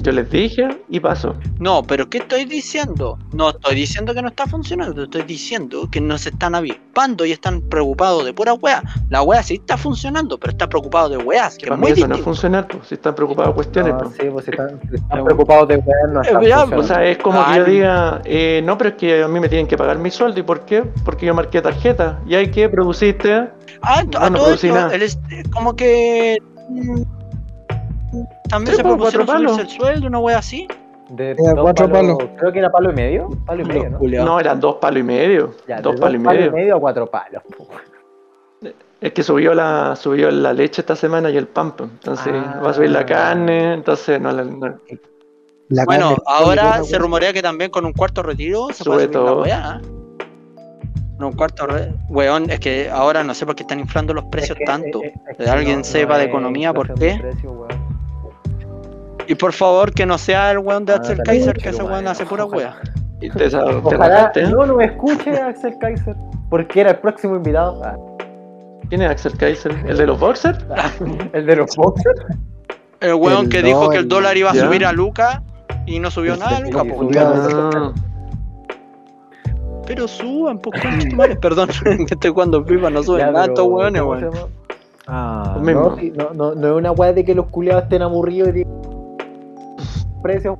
Yo 0.01 0.11
les 0.11 0.29
dije 0.29 0.67
y 0.89 0.99
pasó. 0.99 1.35
No, 1.59 1.83
pero 1.83 2.09
¿qué 2.09 2.17
estoy 2.17 2.45
diciendo? 2.45 3.17
No 3.31 3.51
estoy 3.51 3.75
diciendo 3.75 4.13
que 4.13 4.21
no 4.21 4.27
está 4.29 4.47
funcionando, 4.47 5.03
estoy 5.03 5.21
diciendo 5.21 5.87
que 5.89 6.01
no 6.01 6.17
se 6.17 6.29
están 6.29 6.55
avispando 6.55 7.25
y 7.25 7.31
están 7.31 7.61
preocupados 7.61 8.25
de 8.25 8.33
pura 8.33 8.53
wea. 8.55 8.83
La 9.09 9.21
wea 9.21 9.41
sí 9.43 9.53
está 9.55 9.77
funcionando, 9.77 10.37
pero 10.37 10.51
está 10.51 10.67
preocupado 10.67 11.09
de 11.09 11.17
weas, 11.17 11.53
que 11.53 11.59
Que 11.59 11.65
es 11.65 11.69
para 11.69 11.79
muy 11.81 11.91
mí 11.93 11.97
eso 11.99 12.07
no 12.07 12.17
funcionar, 12.17 12.67
pues, 12.67 12.87
si 12.87 12.95
están 12.95 13.15
preocupados 13.15 13.51
de 13.51 13.55
cuestiones. 13.55 13.93
No, 13.93 13.99
pues. 13.99 14.15
sí, 14.19 14.27
pues 14.29 14.45
si 14.45 14.51
están, 14.51 14.81
si 14.89 14.95
están 14.95 15.23
preocupados 15.23 15.67
de 15.69 15.75
weá, 15.77 16.07
no 16.11 16.21
están 16.21 16.43
Eh, 16.43 16.47
ya, 16.49 16.59
funcionando. 16.61 16.77
O 16.77 16.83
sea, 16.83 17.05
es 17.05 17.17
como 17.19 17.45
que 17.45 17.55
yo 17.55 17.63
diga, 17.65 18.21
eh, 18.25 18.61
no, 18.65 18.77
pero 18.77 18.89
es 18.89 18.95
que 18.97 19.23
a 19.23 19.27
mí 19.27 19.39
me 19.39 19.47
tienen 19.47 19.67
que 19.67 19.77
pagar 19.77 19.99
mi 19.99 20.09
sueldo. 20.11 20.39
¿Y 20.39 20.43
por 20.43 20.65
qué? 20.65 20.83
Porque 21.05 21.25
yo 21.27 21.33
marqué 21.33 21.61
tarjeta. 21.61 22.19
¿Y 22.27 22.35
hay 22.35 22.51
que 22.51 22.67
produciste? 22.67 23.47
Ah, 23.81 24.03
no, 24.11 24.19
a 24.19 24.29
no 24.29 24.35
todo 24.37 24.45
producí 24.47 24.67
esto, 24.67 24.79
nada. 24.79 24.93
él 24.95 25.03
es- 25.03 25.19
como 25.53 25.75
que 25.75 26.39
mm, 26.69 27.01
también 28.49 28.71
Sí, 28.71 28.77
se 28.77 28.83
propusieron 28.83 29.27
subirse 29.27 29.45
palos. 29.45 29.59
el 29.59 29.69
sueldo, 29.69 30.07
una 30.07 30.19
wea 30.19 30.37
así. 30.37 30.67
De 31.09 31.35
dos 31.35 31.53
cuatro 31.61 31.89
palos- 31.89 32.17
palos. 32.17 32.31
Creo 32.39 32.51
que 32.51 32.59
era 32.59 32.71
palo 32.71 32.91
y 32.91 32.95
medio. 32.95 33.29
Palo 33.45 33.61
y 33.61 33.65
medio, 33.65 33.89
¿no? 33.89 34.25
No, 34.25 34.39
eran 34.39 34.59
dos 34.59 34.75
palos 34.75 34.99
y 34.99 35.03
medio. 35.03 35.53
Ya, 35.67 35.81
dos 35.81 35.99
palos 35.99 36.15
y 36.15 36.23
medio. 36.49 36.75
a 36.75 36.79
cuatro 36.79 37.05
palos. 37.07 37.43
Es 39.01 39.11
que 39.11 39.21
subió 39.21 39.53
la 39.53 39.97
subió 39.97 40.31
la 40.31 40.53
leche 40.53 40.81
esta 40.81 40.95
semana 40.95 41.29
y 41.29 41.35
el 41.35 41.47
pan. 41.47 41.73
Entonces 41.77 42.33
Ah. 42.33 42.61
va 42.65 42.69
a 42.69 42.73
subir 42.73 42.89
la 42.91 43.05
carne. 43.05 43.73
Entonces 43.73 44.19
no, 44.21 44.31
la- 44.31 44.43
no- 44.45 44.77
La 45.69 45.85
Bueno, 45.85 46.09
carne- 46.09 46.23
ahora 46.27 46.83
se 46.83 46.97
rumorea 46.99 47.33
que 47.33 47.41
también 47.41 47.69
con 47.71 47.85
un 47.85 47.93
cuarto 47.93 48.21
retiro 48.23 48.67
se 48.71 48.83
Sube 48.83 48.93
puede 48.95 49.05
subir 49.07 49.19
la 49.19 49.25
todo. 49.25 49.41
weá. 49.41 49.81
¿eh? 49.83 49.87
Un 51.25 51.31
cuarto 51.33 51.65
re... 51.67 51.93
Weón, 52.09 52.49
es 52.49 52.59
que 52.59 52.89
ahora 52.89 53.23
no 53.23 53.33
sé 53.33 53.45
por 53.45 53.55
qué 53.55 53.63
están 53.63 53.79
inflando 53.79 54.13
los 54.13 54.25
precios 54.25 54.51
Es 54.57 54.59
que- 54.59 54.65
tanto. 54.65 55.01
es- 55.03 55.13
es 55.39 55.47
alguien 55.47 55.83
sepa 55.83 56.17
de 56.17 56.25
economía, 56.25 56.73
¿por 56.73 56.93
qué? 56.95 57.17
precio. 57.19 57.67
Y 59.27 59.35
por 59.35 59.53
favor, 59.53 59.91
que 59.93 60.05
no 60.05 60.17
sea 60.17 60.51
el 60.51 60.59
weón 60.59 60.85
de 60.85 60.93
Ah, 60.93 60.97
Axel 60.97 61.19
Kaiser, 61.23 61.57
que 61.57 61.69
ese 61.69 61.83
weón 61.83 62.07
hace 62.07 62.25
pura 62.25 62.45
wea. 62.45 62.75
y 63.21 63.29
te, 63.29 63.49
sa- 63.49 63.63
te 63.65 63.75
Ojalá 63.75 64.31
no 64.51 64.65
nos 64.65 64.81
escuche 64.81 65.31
Axel 65.41 65.75
Kaiser, 65.79 66.15
porque 66.49 66.81
era 66.81 66.91
el 66.91 66.97
próximo 66.97 67.35
invitado. 67.37 67.81
Ah, 67.83 67.95
¿Quién 68.89 69.01
es 69.01 69.09
Axel 69.11 69.37
Kaiser? 69.37 69.71
¿El 69.87 69.97
de 69.97 70.07
los 70.07 70.19
boxers? 70.19 70.59
el 71.33 71.45
de 71.45 71.55
los 71.55 71.75
boxers. 71.75 72.21
El 72.99 73.13
weón 73.15 73.45
El 73.45 73.49
que 73.49 73.61
dijo 73.61 73.89
que 73.89 73.97
el 73.97 74.07
dólar, 74.07 74.35
iba 74.37 74.51
a 74.51 74.53
ya. 74.53 74.65
subir 74.65 74.85
a 74.85 74.91
Luca 74.91 75.41
y 75.85 75.99
no 75.99 76.11
subió 76.11 76.35
nada 76.37 76.57
a 76.57 76.59
Luca, 76.59 76.79
subió. 76.83 77.21
Ah, 77.21 77.91
Pero 79.85 80.07
suban, 80.07 80.59
pues 80.59 80.81
concha 80.81 81.09
tu 81.09 81.15
madre. 81.15 81.35
Perdón, 81.37 81.69
que 82.07 82.13
estoy 82.13 82.31
jugando 82.31 82.63
FIFA, 82.63 82.89
no 82.89 83.03
suben 83.03 83.19
Ya, 83.25 83.31
nada 83.31 83.45
estos 83.45 83.65
weones, 83.67 84.01
¿cómo 84.01 84.11
weón. 84.13 84.31
Ah, 85.07 85.57
Lo 85.61 85.71
no, 85.73 85.95
no, 86.15 86.33
no, 86.33 86.55
no 86.55 86.67
es 86.67 86.73
una 86.75 86.91
weá 86.93 87.11
de 87.11 87.25
que 87.25 87.35
los 87.35 87.47
culiados 87.47 87.83
estén 87.83 88.01
aburridos 88.01 88.49
y 88.49 88.51
digan 88.53 88.71
precios. 90.23 90.57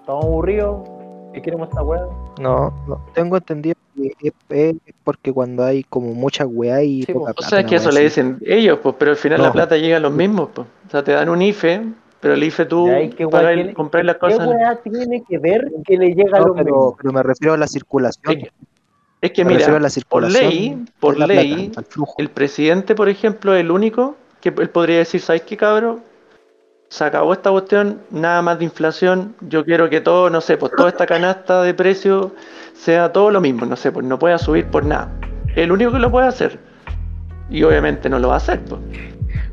Estamos 0.00 0.24
aburridos 0.24 0.88
y 1.34 1.40
queremos 1.40 1.68
esta 1.68 1.82
weá. 1.82 2.02
No, 2.38 2.72
no, 2.86 3.00
tengo 3.14 3.36
entendido 3.36 3.74
que 3.96 4.12
es, 4.28 4.32
es 4.50 4.76
porque 5.04 5.32
cuando 5.32 5.64
hay 5.64 5.82
como 5.84 6.14
mucha 6.14 6.46
weá 6.46 6.82
y 6.82 7.02
Sí, 7.02 7.12
poca 7.12 7.26
po. 7.26 7.30
O 7.32 7.34
plata, 7.34 7.48
sea, 7.50 7.60
es 7.60 7.66
que 7.66 7.76
eso 7.76 7.90
le 7.90 8.00
dicen 8.00 8.38
ellos, 8.46 8.78
pues, 8.82 8.94
pero 8.98 9.10
al 9.12 9.16
final 9.16 9.38
No. 9.38 9.44
la 9.46 9.52
plata 9.52 9.76
llega 9.76 9.96
a 9.96 10.00
los 10.00 10.12
mismos, 10.12 10.50
pues. 10.54 10.66
O 10.86 10.90
sea, 10.90 11.02
te 11.02 11.12
dan 11.12 11.28
un 11.28 11.40
IFE, 11.42 11.82
pero 12.20 12.34
el 12.34 12.42
IFE 12.44 12.64
tú 12.66 12.86
Ya, 12.86 13.00
¿y 13.02 13.10
qué 13.10 13.26
pagas- 13.28 13.54
tiene- 13.54 13.74
compras 13.74 14.04
las 14.04 14.16
¿Qué 14.16 14.20
cosas. 14.20 14.46
weá 14.48 14.76
tiene 14.82 15.22
que 15.28 15.38
ver 15.38 15.70
que 15.86 15.96
le 15.96 16.14
llega 16.14 16.36
a 16.38 16.40
No, 16.40 16.46
los 16.48 16.56
pero, 16.56 16.64
mismos? 16.66 16.94
pero 16.98 17.12
me 17.12 17.22
refiero 17.22 17.54
a 17.54 17.56
la 17.56 17.66
circulación. 17.66 18.32
Es 18.32 18.42
que, 18.42 18.50
es 19.22 19.30
que 19.32 19.42
a 19.42 19.44
mira, 19.44 19.78
la 19.78 19.88
por 20.08 20.30
ley, 20.30 20.84
por 20.98 21.18
ley, 21.18 21.70
plata, 21.70 21.88
el 22.18 22.30
presidente, 22.30 22.94
por 22.94 23.08
ejemplo, 23.08 23.54
es 23.54 23.60
el 23.60 23.70
único 23.70 24.16
que 24.40 24.48
él 24.48 24.70
podría 24.70 24.98
decir, 24.98 25.20
¿sabes 25.20 25.42
qué, 25.42 25.56
cabrón? 25.56 26.02
Se 26.90 27.04
acabó 27.04 27.32
esta 27.32 27.50
cuestión, 27.52 28.00
nada 28.10 28.42
más 28.42 28.58
de 28.58 28.64
inflación, 28.64 29.36
yo 29.42 29.64
quiero 29.64 29.88
que 29.88 30.00
todo, 30.00 30.28
no 30.28 30.40
sé, 30.40 30.56
pues 30.56 30.72
toda 30.76 30.88
esta 30.88 31.06
canasta 31.06 31.62
de 31.62 31.72
precios 31.72 32.32
sea 32.74 33.12
todo 33.12 33.30
lo 33.30 33.40
mismo, 33.40 33.64
no 33.64 33.76
sé, 33.76 33.92
pues 33.92 34.04
no 34.04 34.18
pueda 34.18 34.38
subir 34.38 34.66
por 34.66 34.84
nada. 34.84 35.08
El 35.54 35.70
único 35.70 35.92
que 35.92 36.00
lo 36.00 36.10
puede 36.10 36.26
hacer. 36.26 36.58
Y 37.48 37.62
obviamente 37.62 38.08
no 38.08 38.18
lo 38.18 38.28
va 38.28 38.34
a 38.34 38.36
hacer, 38.38 38.58
pues. 38.68 38.80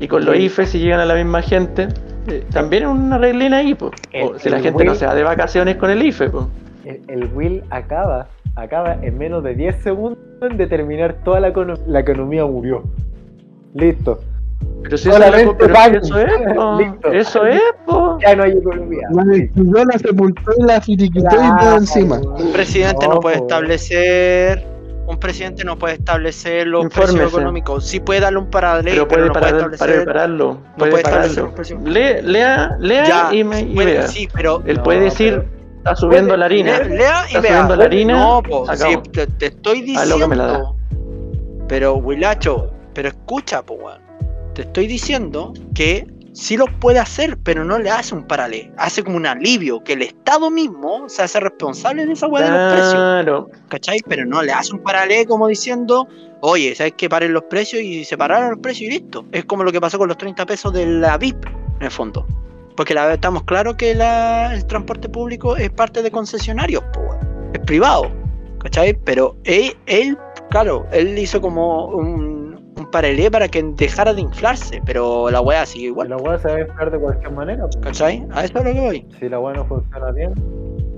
Y 0.00 0.08
con 0.08 0.24
los. 0.24 0.36
IFE, 0.36 0.66
si 0.66 0.80
llegan 0.80 0.98
a 0.98 1.04
la 1.04 1.14
misma 1.14 1.40
gente, 1.42 1.86
eh, 2.26 2.44
también 2.52 2.82
es 2.84 2.88
una 2.88 3.18
reglina 3.18 3.58
ahí, 3.58 3.74
pues. 3.74 3.92
O 4.24 4.38
si 4.38 4.48
la 4.50 4.56
gente 4.58 4.84
no 4.84 4.94
se 4.96 5.06
va 5.06 5.14
de 5.14 5.22
vacaciones 5.22 5.76
con 5.76 5.90
el 5.90 6.02
IFE, 6.02 6.30
pues. 6.30 6.44
El, 6.84 7.02
el 7.08 7.24
Will 7.34 7.62
acaba, 7.70 8.26
acaba 8.56 8.94
en 9.00 9.16
menos 9.16 9.44
de 9.44 9.54
10 9.54 9.76
segundos 9.82 10.18
en 10.42 10.56
determinar 10.56 11.14
toda 11.24 11.38
la, 11.38 11.52
econo- 11.52 11.78
la 11.86 12.00
economía 12.00 12.44
murió. 12.46 12.82
Listo. 13.74 14.20
Pero 14.82 14.96
si 14.96 15.08
eso, 15.08 15.18
Solamente 15.18 15.50
es, 15.50 15.56
pero 15.58 15.98
eso 15.98 16.18
es, 16.18 16.32
po. 16.56 16.78
Listo. 16.78 17.12
Eso 17.12 17.46
es, 17.46 17.60
po. 17.86 18.18
Ya 18.20 18.36
no 18.36 18.44
hay 18.44 18.52
economía. 18.52 19.08
La 19.12 19.24
destruyó, 19.24 19.84
la 19.84 19.98
sepultó 19.98 20.52
y 20.58 20.62
la 20.64 20.80
finiquitó 20.80 21.36
y 21.36 21.60
todo 21.64 21.76
encima. 21.76 22.18
Un 22.18 22.52
presidente 22.52 23.06
no, 23.08 23.14
No, 23.14 23.20
puede 23.20 23.36
establecer 23.36 24.64
un 25.08 25.16
presidente 25.18 25.64
no 25.64 25.78
puede 25.78 25.94
establecer 25.94 26.66
los 26.66 26.84
Infórmese. 26.84 27.12
precios 27.14 27.32
económicos. 27.32 27.86
Sí 27.86 27.98
puede 27.98 28.20
darle 28.20 28.40
un 28.40 28.50
paralelo, 28.50 29.08
Pero 29.08 29.08
pero, 29.08 29.08
puede 29.08 29.26
no 29.28 29.32
parar, 29.32 29.50
puede 29.50 29.62
para 29.62 29.74
establecer. 29.74 30.04
pararlo. 30.06 30.58
Puede, 30.76 30.90
puede 30.90 31.02
establecer 31.02 31.30
pararlo. 31.30 31.48
un 31.48 31.54
precio. 31.54 31.80
Le- 31.82 32.22
lea, 32.22 32.76
lea 32.78 33.04
Ya, 33.04 33.28
y, 33.34 33.42
me, 33.42 33.60
y 33.60 33.74
puede- 33.74 33.92
vea. 33.94 34.06
sí, 34.08 34.28
pero 34.34 34.62
Él 34.66 34.76
No, 34.76 34.82
puede 34.82 35.00
decir, 35.00 35.44
está 35.78 35.96
subiendo 35.96 36.36
la 36.36 36.44
harina. 36.44 36.80
Le- 36.80 36.96
lea 36.98 37.22
y 37.22 37.26
Está 37.28 37.40
vea. 37.40 37.50
subiendo 37.52 37.76
la 37.76 37.84
harina, 37.86 38.18
No, 38.18 38.42
po, 38.42 38.66
sí, 38.76 38.98
te, 39.10 39.26
te 39.28 39.46
estoy 39.46 39.80
diciendo. 39.80 40.76
Pero, 41.68 41.94
Wilacho, 41.96 42.70
pero 42.92 43.08
escucha, 43.08 43.62
po, 43.62 43.74
weón. 43.76 44.02
Te 44.58 44.62
estoy 44.62 44.88
diciendo 44.88 45.52
que 45.72 46.04
sí 46.32 46.56
lo 46.56 46.64
puede 46.80 46.98
hacer, 46.98 47.38
pero 47.44 47.64
no 47.64 47.78
le 47.78 47.90
hace 47.90 48.12
un 48.12 48.24
paralelo. 48.24 48.72
Hace 48.76 49.04
como 49.04 49.16
un 49.16 49.24
alivio, 49.24 49.84
que 49.84 49.92
el 49.92 50.02
Estado 50.02 50.50
mismo 50.50 51.08
se 51.08 51.22
hace 51.22 51.38
responsable 51.38 52.04
de 52.04 52.12
esa 52.14 52.26
weá 52.26 52.42
de 52.44 52.50
los 52.50 52.72
precios. 52.72 52.94
Claro. 52.94 53.50
¿Cachai? 53.68 54.00
Pero 54.08 54.26
no 54.26 54.42
le 54.42 54.50
hace 54.52 54.72
un 54.74 54.82
paralelo 54.82 55.28
como 55.28 55.46
diciendo, 55.46 56.08
oye, 56.40 56.74
¿sabes 56.74 56.94
que 56.96 57.08
paren 57.08 57.32
los 57.34 57.44
precios 57.44 57.82
y 57.82 58.04
se 58.04 58.18
pararon 58.18 58.50
los 58.50 58.58
precios 58.58 58.90
y 58.90 58.94
listo? 58.98 59.24
Es 59.30 59.44
como 59.44 59.62
lo 59.62 59.70
que 59.70 59.80
pasó 59.80 59.96
con 59.96 60.08
los 60.08 60.16
30 60.18 60.44
pesos 60.44 60.72
de 60.72 60.86
la 60.86 61.16
VIP, 61.18 61.46
en 61.78 61.84
el 61.84 61.90
fondo. 61.92 62.26
Porque 62.76 62.94
la, 62.94 63.14
estamos 63.14 63.44
claros 63.44 63.76
que 63.76 63.94
la- 63.94 64.52
el 64.54 64.66
transporte 64.66 65.08
público 65.08 65.56
es 65.56 65.70
parte 65.70 66.02
de 66.02 66.10
concesionarios, 66.10 66.82
weón. 66.98 67.18
es 67.52 67.60
privado, 67.60 68.10
¿cachai? 68.58 68.92
Pero 69.04 69.36
él, 69.44 69.72
él, 69.86 70.18
claro, 70.50 70.84
él 70.90 71.16
hizo 71.16 71.40
como 71.40 71.86
un, 71.86 72.47
un 72.78 72.90
paralelo 72.90 73.30
para 73.30 73.48
que 73.48 73.62
dejara 73.62 74.14
de 74.14 74.20
inflarse, 74.22 74.80
pero 74.84 75.30
la 75.30 75.40
weá 75.40 75.66
sigue 75.66 75.86
igual, 75.86 76.08
la 76.10 76.16
weá 76.16 76.38
se 76.38 76.48
va 76.48 76.54
a 76.54 76.60
inflar 76.60 76.90
de 76.90 76.98
cualquier 76.98 77.32
manera. 77.32 77.64
¿cachai? 77.80 78.26
A 78.32 78.44
eso 78.44 78.58
es 78.58 78.64
lo 78.64 78.72
que 78.72 78.80
voy. 78.80 79.06
Si 79.18 79.28
la 79.28 79.40
weá 79.40 79.54
no 79.54 79.64
funciona 79.64 80.10
bien, 80.12 80.34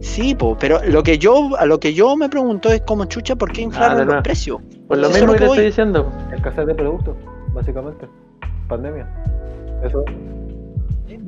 Sí, 0.00 0.34
po, 0.34 0.56
pero 0.58 0.80
lo 0.88 1.02
que 1.02 1.18
yo, 1.18 1.50
a 1.58 1.66
lo 1.66 1.78
que 1.78 1.92
yo 1.92 2.16
me 2.16 2.30
pregunto 2.30 2.70
es 2.70 2.80
como 2.82 3.04
chucha, 3.04 3.36
¿por 3.36 3.52
qué 3.52 3.60
inflaron 3.60 4.08
los 4.08 4.22
precios? 4.22 4.58
Por 4.88 4.96
lo 4.96 5.08
Eso 5.08 5.16
es 5.16 5.22
mismo 5.22 5.26
lo 5.26 5.32
que 5.34 5.38
que 5.38 5.44
te 5.44 5.50
estoy 5.50 5.66
diciendo. 5.66 6.12
escasez 6.34 6.66
de 6.66 6.74
productos, 6.74 7.16
básicamente. 7.52 8.08
Pandemia. 8.66 9.06
Eso. 9.84 10.02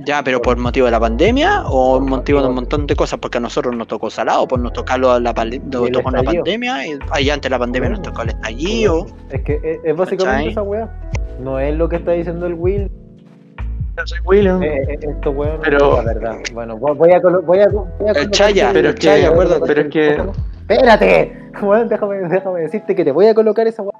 Ya, 0.04 0.22
pero 0.24 0.40
por 0.42 0.56
motivo 0.56 0.86
de 0.86 0.92
la 0.92 1.00
pandemia 1.00 1.62
o 1.66 1.98
Por 1.98 2.08
motivo 2.08 2.40
de 2.42 2.48
un 2.48 2.54
montón 2.54 2.86
de 2.86 2.96
cosas, 2.96 3.18
porque 3.20 3.38
a 3.38 3.40
nosotros 3.40 3.74
nos 3.76 3.86
tocó 3.88 4.10
salado, 4.10 4.46
pues 4.48 4.60
nos 4.60 4.72
tocó 4.72 4.96
lo- 4.98 5.20
la, 5.20 5.32
nos 5.32 5.90
tocó 5.92 6.10
la 6.10 6.18
estallido. 6.20 6.44
pandemia, 6.44 6.86
y 6.86 6.98
ahí 7.10 7.30
antes 7.30 7.42
de 7.42 7.50
la 7.50 7.58
pandemia 7.58 7.90
nos 7.90 8.02
tocó 8.02 8.22
el 8.22 8.28
estallido. 8.30 9.06
Es 9.30 9.42
que 9.42 9.60
es, 9.62 9.78
es 9.84 9.96
básicamente 9.96 10.36
¿Cachai? 10.38 10.48
esa 10.52 10.62
weá. 10.62 10.88
No 11.40 11.58
es 11.58 11.74
lo 11.76 11.88
que 11.88 11.96
está 11.96 12.12
diciendo 12.12 12.46
el 12.46 12.54
Will. 12.54 12.90
Yo 13.96 14.06
soy 14.06 14.18
William. 14.24 14.62
Eh, 14.62 14.82
eh, 14.88 14.98
esto 15.02 15.30
weón 15.32 15.60
Pero- 15.62 15.98
es 15.98 16.04
la 16.04 16.14
verdad. 16.14 16.36
Bueno, 16.54 16.76
voy 16.78 16.90
a 16.90 16.94
voy 16.94 17.12
a, 17.12 17.18
voy 17.20 17.58
a 17.58 17.64
El 17.64 17.70
colocar- 17.72 18.30
Chaya, 18.30 18.70
Pero 18.72 18.88
es 18.88 18.94
el 18.94 19.00
Chaya, 19.00 19.20
que- 19.28 19.32
acuérdate. 19.32 19.62
pero 19.66 19.80
es 19.82 19.88
que- 19.88 20.22
Espérate, 20.68 21.50
weón, 21.62 21.88
déjame, 21.88 22.16
déjame 22.28 22.60
decirte 22.62 22.94
que 22.94 23.04
te 23.04 23.12
voy 23.12 23.26
a 23.26 23.34
colocar 23.34 23.66
esa 23.66 23.82
weá. 23.82 23.92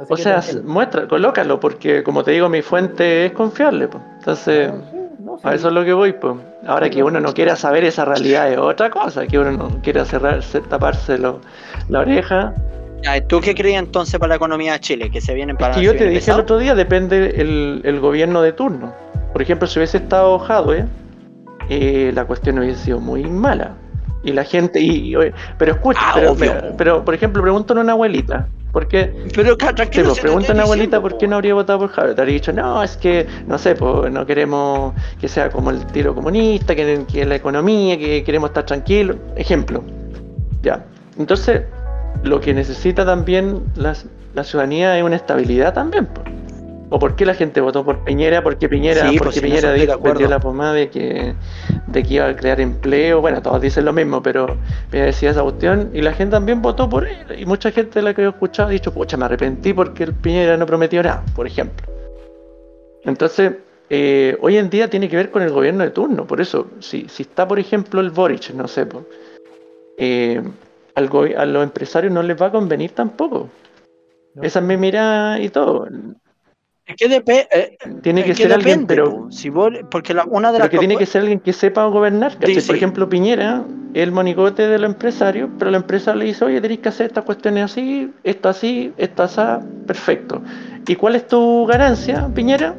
Así 0.00 0.12
O 0.12 0.16
sea, 0.16 0.42
muestra, 0.64 1.08
colócalo, 1.08 1.58
porque 1.60 2.02
como 2.02 2.22
te 2.22 2.32
digo, 2.32 2.48
mi 2.50 2.60
fuente 2.62 3.26
es 3.26 3.32
confiable. 3.32 3.88
pues. 3.88 4.02
Entonces, 4.18 4.70
Ah, 4.72 4.80
sí, 4.90 4.96
no, 5.42 5.50
a 5.50 5.54
eso 5.54 5.68
es 5.68 5.74
lo 5.74 5.84
que 5.84 5.92
voy. 5.92 6.12
pues. 6.12 6.34
Ahora 6.66 6.90
que 6.90 7.02
uno 7.02 7.20
no 7.20 7.32
quiera 7.32 7.56
saber 7.56 7.84
esa 7.84 8.04
realidad 8.04 8.50
es 8.50 8.58
otra 8.58 8.90
cosa, 8.90 9.26
que 9.26 9.38
uno 9.38 9.52
no 9.52 9.68
quiera 9.82 10.04
cerrarse, 10.04 10.60
taparse 10.62 11.18
lo- 11.18 11.40
la 11.88 12.00
oreja. 12.00 12.52
¿Tú 13.28 13.40
qué 13.40 13.54
creías 13.54 13.82
entonces 13.82 14.18
para 14.18 14.30
la 14.30 14.34
economía 14.36 14.72
de 14.72 14.80
Chile? 14.80 15.10
Que 15.10 15.20
se 15.20 15.32
vienen 15.34 15.56
para 15.56 15.74
que 15.76 15.82
yo 15.82 15.94
te 15.96 16.08
dije 16.08 16.30
el 16.32 16.40
otro 16.40 16.58
día, 16.58 16.74
depende 16.74 17.34
el, 17.40 17.80
el 17.84 18.00
gobierno 18.00 18.42
de 18.42 18.52
turno. 18.52 18.92
Por 19.32 19.42
ejemplo, 19.42 19.68
si 19.68 19.78
hubiese 19.78 19.98
estado 19.98 20.38
Jadwe, 20.40 20.86
eh, 21.68 22.10
la 22.14 22.24
cuestión 22.24 22.58
hubiese 22.58 22.82
sido 22.84 23.00
muy 23.00 23.24
mala. 23.24 23.72
Y 24.24 24.32
la 24.32 24.42
gente, 24.44 24.80
y, 24.80 25.14
y- 25.14 25.32
pero 25.56 25.72
escucha, 25.72 26.00
Ah, 26.02 26.12
pero, 26.14 26.34
pero, 26.34 26.52
pero, 26.76 27.04
por 27.04 27.14
ejemplo, 27.14 27.42
pregúntale 27.42 27.78
a 27.80 27.82
una 27.84 27.92
abuelita, 27.92 28.48
¿por 28.76 28.88
qué? 28.88 29.10
Pero 29.34 29.56
si 29.58 30.14
te 30.16 30.20
pregunta 30.20 30.52
una 30.52 30.64
abuelita 30.64 31.00
por 31.00 31.16
qué 31.16 31.26
no 31.26 31.36
habría 31.36 31.54
votado 31.54 31.78
por 31.78 31.88
Jadwe. 31.88 32.14
Te 32.14 32.20
habría 32.20 32.34
dicho, 32.34 32.52
no, 32.52 32.82
es 32.82 32.98
que, 32.98 33.26
no 33.46 33.56
sé, 33.56 33.74
pues 33.74 34.12
no 34.12 34.26
queremos 34.26 34.92
que 35.18 35.28
sea 35.28 35.48
como 35.48 35.70
el 35.70 35.86
tiro 35.86 36.14
comunista, 36.14 36.76
que, 36.76 37.06
que 37.10 37.24
la 37.24 37.36
economía, 37.36 37.98
que 37.98 38.22
queremos 38.22 38.50
estar 38.50 38.66
tranquilos. 38.66 39.16
Ejemplo. 39.34 39.82
Ya. 40.60 40.84
Entonces, 41.18 41.62
lo 42.22 42.38
que 42.38 42.52
necesita 42.52 43.06
también 43.06 43.62
la 43.76 44.44
ciudadanía 44.44 44.98
es 44.98 45.02
una 45.02 45.16
estabilidad 45.16 45.72
también. 45.72 46.06
¿O 46.96 46.98
por 46.98 47.14
qué 47.14 47.26
la 47.26 47.34
gente 47.34 47.60
votó 47.60 47.84
por 47.84 48.04
Piñera? 48.04 48.42
Porque 48.42 48.70
Piñera, 48.70 49.02
Sí, 49.02 49.18
pues, 49.18 49.34
porque 49.34 49.38
en 49.40 49.44
Piñera 49.44 49.74
dijo, 49.74 50.14
la 50.30 50.40
pomada 50.40 50.72
de 50.72 50.88
que, 50.88 51.34
de 51.88 52.02
que 52.02 52.14
iba 52.14 52.26
a 52.26 52.34
crear 52.34 52.58
empleo. 52.58 53.20
Bueno, 53.20 53.42
todos 53.42 53.60
dicen 53.60 53.84
lo 53.84 53.92
mismo, 53.92 54.22
pero 54.22 54.56
Piñera 54.90 55.04
decía 55.08 55.28
esa 55.32 55.42
cuestión 55.42 55.90
y 55.92 56.00
la 56.00 56.14
gente 56.14 56.30
también 56.36 56.62
votó 56.62 56.88
por 56.88 57.06
él. 57.06 57.38
Y 57.38 57.44
mucha 57.44 57.70
gente 57.70 58.00
la 58.00 58.14
que 58.14 58.22
he 58.22 58.28
escuchado 58.28 58.70
ha 58.70 58.72
dicho, 58.72 58.94
pucha, 58.94 59.18
me 59.18 59.26
arrepentí 59.26 59.74
porque 59.74 60.04
el 60.04 60.14
Piñera 60.14 60.56
no 60.56 60.64
prometió 60.64 61.02
nada, 61.02 61.22
por 61.34 61.46
ejemplo. 61.46 61.86
Entonces, 63.04 63.52
eh, 63.90 64.38
hoy 64.40 64.56
en 64.56 64.70
día 64.70 64.88
tiene 64.88 65.10
que 65.10 65.16
ver 65.16 65.30
con 65.30 65.42
el 65.42 65.50
gobierno 65.50 65.84
de 65.84 65.90
turno. 65.90 66.26
Por 66.26 66.40
eso, 66.40 66.68
si, 66.80 67.10
si 67.10 67.24
está, 67.24 67.46
por 67.46 67.58
ejemplo, 67.58 68.00
el 68.00 68.08
Boric, 68.08 68.54
no 68.54 68.66
sé, 68.68 68.86
eh, 69.98 70.42
al 70.94 71.10
gobi- 71.10 71.36
a 71.36 71.44
los 71.44 71.62
empresarios 71.62 72.10
no 72.10 72.22
les 72.22 72.40
va 72.40 72.46
a 72.46 72.52
convenir 72.52 72.92
tampoco. 72.92 73.50
No. 74.34 74.42
Esa 74.42 74.60
es 74.60 74.64
mi 74.64 74.78
mirada 74.78 75.38
y 75.40 75.50
todo. 75.50 75.86
Es 76.86 76.96
que, 76.96 77.08
depe- 77.08 77.48
eh, 77.50 77.76
Tiene 78.02 78.20
es 78.20 78.26
que 78.28 78.34
ser 78.34 78.52
alguien, 78.52 78.86
pero, 78.86 79.10
po. 79.10 79.30
Si 79.32 79.48
vos- 79.48 79.72
porque 79.90 80.14
la- 80.14 80.24
una 80.24 80.52
de 80.52 80.60
las 80.60 80.68
que 80.68 80.78
tiene 80.78 80.96
que 80.96 81.06
ser 81.06 81.22
alguien 81.22 81.40
que 81.40 81.52
sepa 81.52 81.84
gobernar. 81.86 82.36
Sí, 82.44 82.60
sí. 82.60 82.66
Por 82.66 82.76
ejemplo, 82.76 83.08
Piñera, 83.08 83.64
el 83.92 84.12
monigote 84.12 84.68
de 84.68 84.78
los 84.78 84.90
empresarios, 84.90 85.50
pero 85.58 85.70
la 85.72 85.78
empresa 85.78 86.14
le 86.14 86.26
dice, 86.26 86.44
oye, 86.44 86.60
tenéis 86.60 86.80
que 86.80 86.88
hacer 86.90 87.06
estas 87.06 87.24
cuestiones 87.24 87.64
así, 87.64 88.12
esto 88.22 88.48
así, 88.48 88.92
esto 88.98 89.24
así, 89.24 89.40
perfecto. 89.86 90.42
¿Y 90.86 90.94
cuál 90.94 91.16
es 91.16 91.26
tu 91.26 91.66
ganancia, 91.66 92.28
Piñera? 92.32 92.74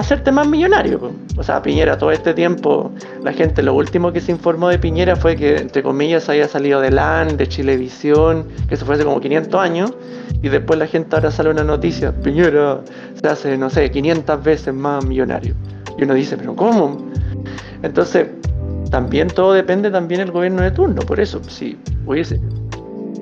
Hacerte 0.00 0.32
más 0.32 0.48
millonario. 0.48 1.12
O 1.36 1.42
sea, 1.42 1.60
Piñera 1.60 1.98
todo 1.98 2.10
este 2.10 2.32
tiempo, 2.32 2.90
la 3.22 3.34
gente, 3.34 3.62
lo 3.62 3.74
último 3.74 4.10
que 4.14 4.22
se 4.22 4.32
informó 4.32 4.70
de 4.70 4.78
Piñera 4.78 5.14
fue 5.14 5.36
que, 5.36 5.58
entre 5.58 5.82
comillas, 5.82 6.26
había 6.30 6.48
salido 6.48 6.80
de 6.80 6.90
LAN, 6.90 7.36
de 7.36 7.46
Chilevisión, 7.46 8.46
que 8.66 8.76
eso 8.76 8.86
fue 8.86 8.94
hace 8.94 9.04
como 9.04 9.20
500 9.20 9.60
años, 9.60 9.92
y 10.40 10.48
después 10.48 10.78
la 10.78 10.86
gente 10.86 11.14
ahora 11.14 11.30
sale 11.30 11.50
una 11.50 11.64
noticia, 11.64 12.12
Piñera 12.12 12.80
se 13.20 13.28
hace, 13.28 13.58
no 13.58 13.68
sé, 13.68 13.90
500 13.90 14.42
veces 14.42 14.72
más 14.72 15.04
millonario. 15.04 15.54
Y 15.98 16.04
uno 16.04 16.14
dice, 16.14 16.38
pero 16.38 16.56
¿cómo? 16.56 16.96
Entonces, 17.82 18.26
también 18.90 19.28
todo 19.28 19.52
depende 19.52 19.90
también 19.90 20.22
del 20.22 20.30
gobierno 20.30 20.62
de 20.62 20.70
turno, 20.70 21.02
por 21.02 21.20
eso, 21.20 21.44
si 21.44 21.78
hubiese... 22.06 22.40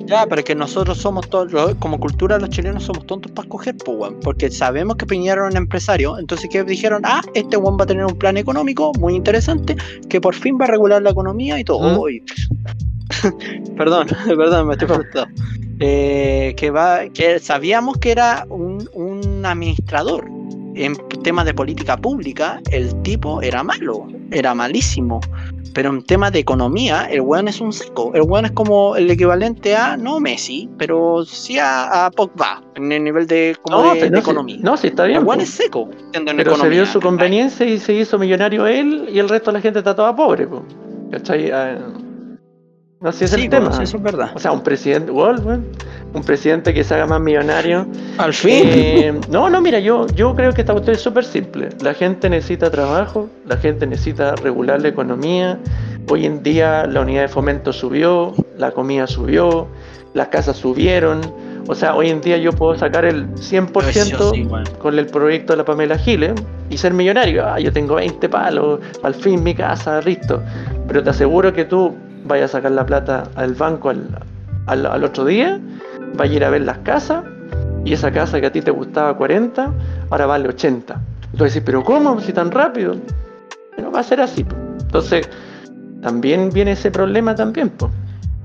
Ya, 0.09 0.25
pero 0.27 0.39
es 0.39 0.45
que 0.45 0.55
nosotros 0.55 0.97
somos 0.97 1.29
todos, 1.29 1.75
como 1.75 1.99
cultura 1.99 2.39
los 2.39 2.49
chilenos 2.49 2.83
somos 2.83 3.05
tontos 3.05 3.31
para 3.31 3.45
escoger, 3.45 3.75
pues, 3.77 3.95
weón. 3.95 4.19
Porque 4.21 4.49
sabemos 4.49 4.95
que 4.95 5.05
Piñera 5.05 5.41
era 5.41 5.47
un 5.47 5.55
empresario, 5.55 6.17
entonces 6.17 6.49
que 6.49 6.63
dijeron, 6.63 7.03
ah, 7.05 7.21
este 7.35 7.57
weón 7.57 7.77
va 7.79 7.83
a 7.83 7.87
tener 7.87 8.05
un 8.05 8.17
plan 8.17 8.35
económico 8.35 8.91
muy 8.99 9.13
interesante, 9.13 9.75
que 10.09 10.19
por 10.19 10.33
fin 10.33 10.57
va 10.59 10.65
a 10.65 10.69
regular 10.69 11.03
la 11.03 11.11
economía 11.11 11.59
y 11.59 11.63
todo. 11.63 12.07
Mm. 12.07 12.09
Y- 12.09 12.23
perdón, 13.77 14.07
perdón, 14.27 14.67
me 14.67 14.73
estoy 14.73 14.87
frustrado. 14.87 15.27
Eh, 15.79 16.55
que 16.57 16.71
va, 16.71 17.07
que 17.09 17.39
sabíamos 17.39 17.97
que 17.97 18.11
era 18.11 18.45
un, 18.49 18.89
un 18.93 19.45
administrador. 19.45 20.38
En 20.81 20.95
temas 21.23 21.45
de 21.45 21.53
política 21.53 21.97
pública, 21.97 22.61
el 22.71 22.95
tipo 23.01 23.41
era 23.41 23.63
malo, 23.63 24.07
era 24.31 24.55
malísimo. 24.55 25.19
Pero 25.73 25.89
en 25.89 26.03
temas 26.03 26.31
de 26.31 26.39
economía, 26.39 27.03
el 27.11 27.21
weón 27.21 27.47
es 27.49 27.59
un 27.59 27.73
seco. 27.73 28.11
El 28.15 28.21
weón 28.23 28.45
es 28.45 28.51
como 28.51 28.95
el 28.95 29.11
equivalente 29.11 29.75
a, 29.75 29.97
no 29.97 30.19
Messi, 30.21 30.69
pero 30.77 31.25
sí 31.25 31.59
a, 31.59 32.05
a 32.05 32.11
Pogba, 32.11 32.63
en 32.75 32.91
el 32.93 33.03
nivel 33.03 33.27
de, 33.27 33.55
como 33.61 33.77
No, 33.83 33.93
de, 33.93 33.99
pero 33.99 34.05
de 34.05 34.09
no, 34.11 34.15
si- 34.17 34.21
economía. 34.21 34.57
no, 34.61 34.77
si 34.77 34.87
está 34.87 35.03
el 35.03 35.09
bien. 35.09 35.23
weón 35.25 35.37
po. 35.39 35.43
es 35.43 35.49
seco. 35.49 35.89
en 36.13 36.25
Pero 36.25 36.35
se 36.37 36.41
economía, 36.41 36.69
vio 36.69 36.85
su 36.85 37.01
conveniencia 37.01 37.65
y 37.65 37.77
se 37.77 37.93
hizo 37.93 38.17
millonario 38.17 38.65
él 38.65 39.09
y 39.13 39.19
el 39.19 39.27
resto 39.29 39.51
de 39.51 39.57
la 39.57 39.61
gente 39.61 39.79
está 39.79 39.93
toda 39.95 40.15
pobre. 40.15 40.47
po. 40.47 40.63
¿Cachai? 41.11 41.51
Ah, 41.51 41.77
no 43.01 43.11
sé 43.11 43.19
si 43.19 43.25
es 43.25 43.31
Sí, 43.31 43.41
el 43.43 43.49
tema. 43.49 43.71
sí, 43.73 43.83
eso 43.83 43.97
es 43.97 44.03
verdad. 44.03 44.31
O 44.33 44.39
sea, 44.39 44.51
un 44.53 44.61
presidente, 44.61 45.11
igual, 45.11 45.39
weón, 45.45 45.67
un 46.13 46.23
presidente 46.23 46.73
que 46.73 46.83
se 46.83 46.95
haga 46.95 47.05
más 47.05 47.21
millonario. 47.21 47.85
Al 48.17 48.33
fin. 48.33 48.61
Eh, 48.65 49.19
no, 49.29 49.49
no, 49.49 49.61
mira, 49.61 49.79
yo, 49.79 50.07
yo 50.07 50.35
creo 50.35 50.53
que 50.53 50.61
esta 50.61 50.73
cuestión 50.73 50.95
es 50.95 51.01
súper 51.01 51.23
simple. 51.25 51.69
La 51.81 51.93
gente 51.93 52.29
necesita 52.29 52.71
trabajo, 52.71 53.29
la 53.45 53.57
gente 53.57 53.85
necesita 53.85 54.35
regular 54.35 54.81
la 54.81 54.87
economía. 54.87 55.59
Hoy 56.09 56.25
en 56.25 56.41
día 56.41 56.85
la 56.87 57.01
unidad 57.01 57.21
de 57.23 57.27
fomento 57.27 57.71
subió, 57.71 58.33
la 58.57 58.71
comida 58.71 59.05
subió, 59.05 59.67
las 60.13 60.29
casas 60.29 60.57
subieron. 60.57 61.21
O 61.67 61.75
sea, 61.75 61.93
hoy 61.93 62.09
en 62.09 62.19
día 62.21 62.37
yo 62.37 62.51
puedo 62.51 62.75
sacar 62.75 63.05
el 63.05 63.27
100% 63.35 63.89
Eso 63.89 64.31
sí, 64.33 64.43
weón. 64.43 64.63
con 64.79 64.97
el 64.97 65.05
proyecto 65.05 65.53
de 65.53 65.57
la 65.57 65.65
Pamela 65.65 65.99
Giles 65.99 66.33
y 66.71 66.77
ser 66.77 66.93
millonario. 66.95 67.45
Ah, 67.45 67.59
yo 67.59 67.71
tengo 67.71 67.95
20 67.95 68.27
palos, 68.27 68.79
al 69.03 69.13
fin 69.13 69.43
mi 69.43 69.53
casa, 69.53 70.01
listo. 70.01 70.41
Pero 70.87 71.03
te 71.03 71.11
aseguro 71.11 71.53
que 71.53 71.65
tú 71.65 71.95
vayas 72.25 72.49
a 72.49 72.57
sacar 72.57 72.71
la 72.71 72.83
plata 72.87 73.25
al 73.35 73.53
banco 73.53 73.89
al, 73.91 74.07
al- 74.65 74.85
al 74.87 75.03
otro 75.03 75.25
día, 75.25 75.59
vayas 76.15 76.33
a 76.33 76.35
ir 76.37 76.43
a 76.45 76.49
ver 76.49 76.61
las 76.61 76.77
casas 76.79 77.23
y 77.85 77.93
esa 77.93 78.11
casa 78.11 78.39
que 78.39 78.47
a 78.47 78.51
ti 78.51 78.61
te 78.61 78.71
gustaba 78.71 79.15
40, 79.15 79.73
ahora 80.09 80.25
vale 80.25 80.49
80. 80.49 81.01
Y 81.33 81.37
tú 81.37 81.43
decís, 81.43 81.61
pero 81.65 81.83
¿cómo? 81.83 82.19
Si 82.19 82.33
tan 82.33 82.51
rápido. 82.51 82.95
Pero 83.75 83.91
va 83.91 83.99
a 83.99 84.03
ser 84.03 84.21
así. 84.21 84.45
Entonces, 84.81 85.29
también 86.01 86.49
viene 86.51 86.71
ese 86.71 86.91
problema 86.91 87.35
también. 87.35 87.69
po. 87.69 87.89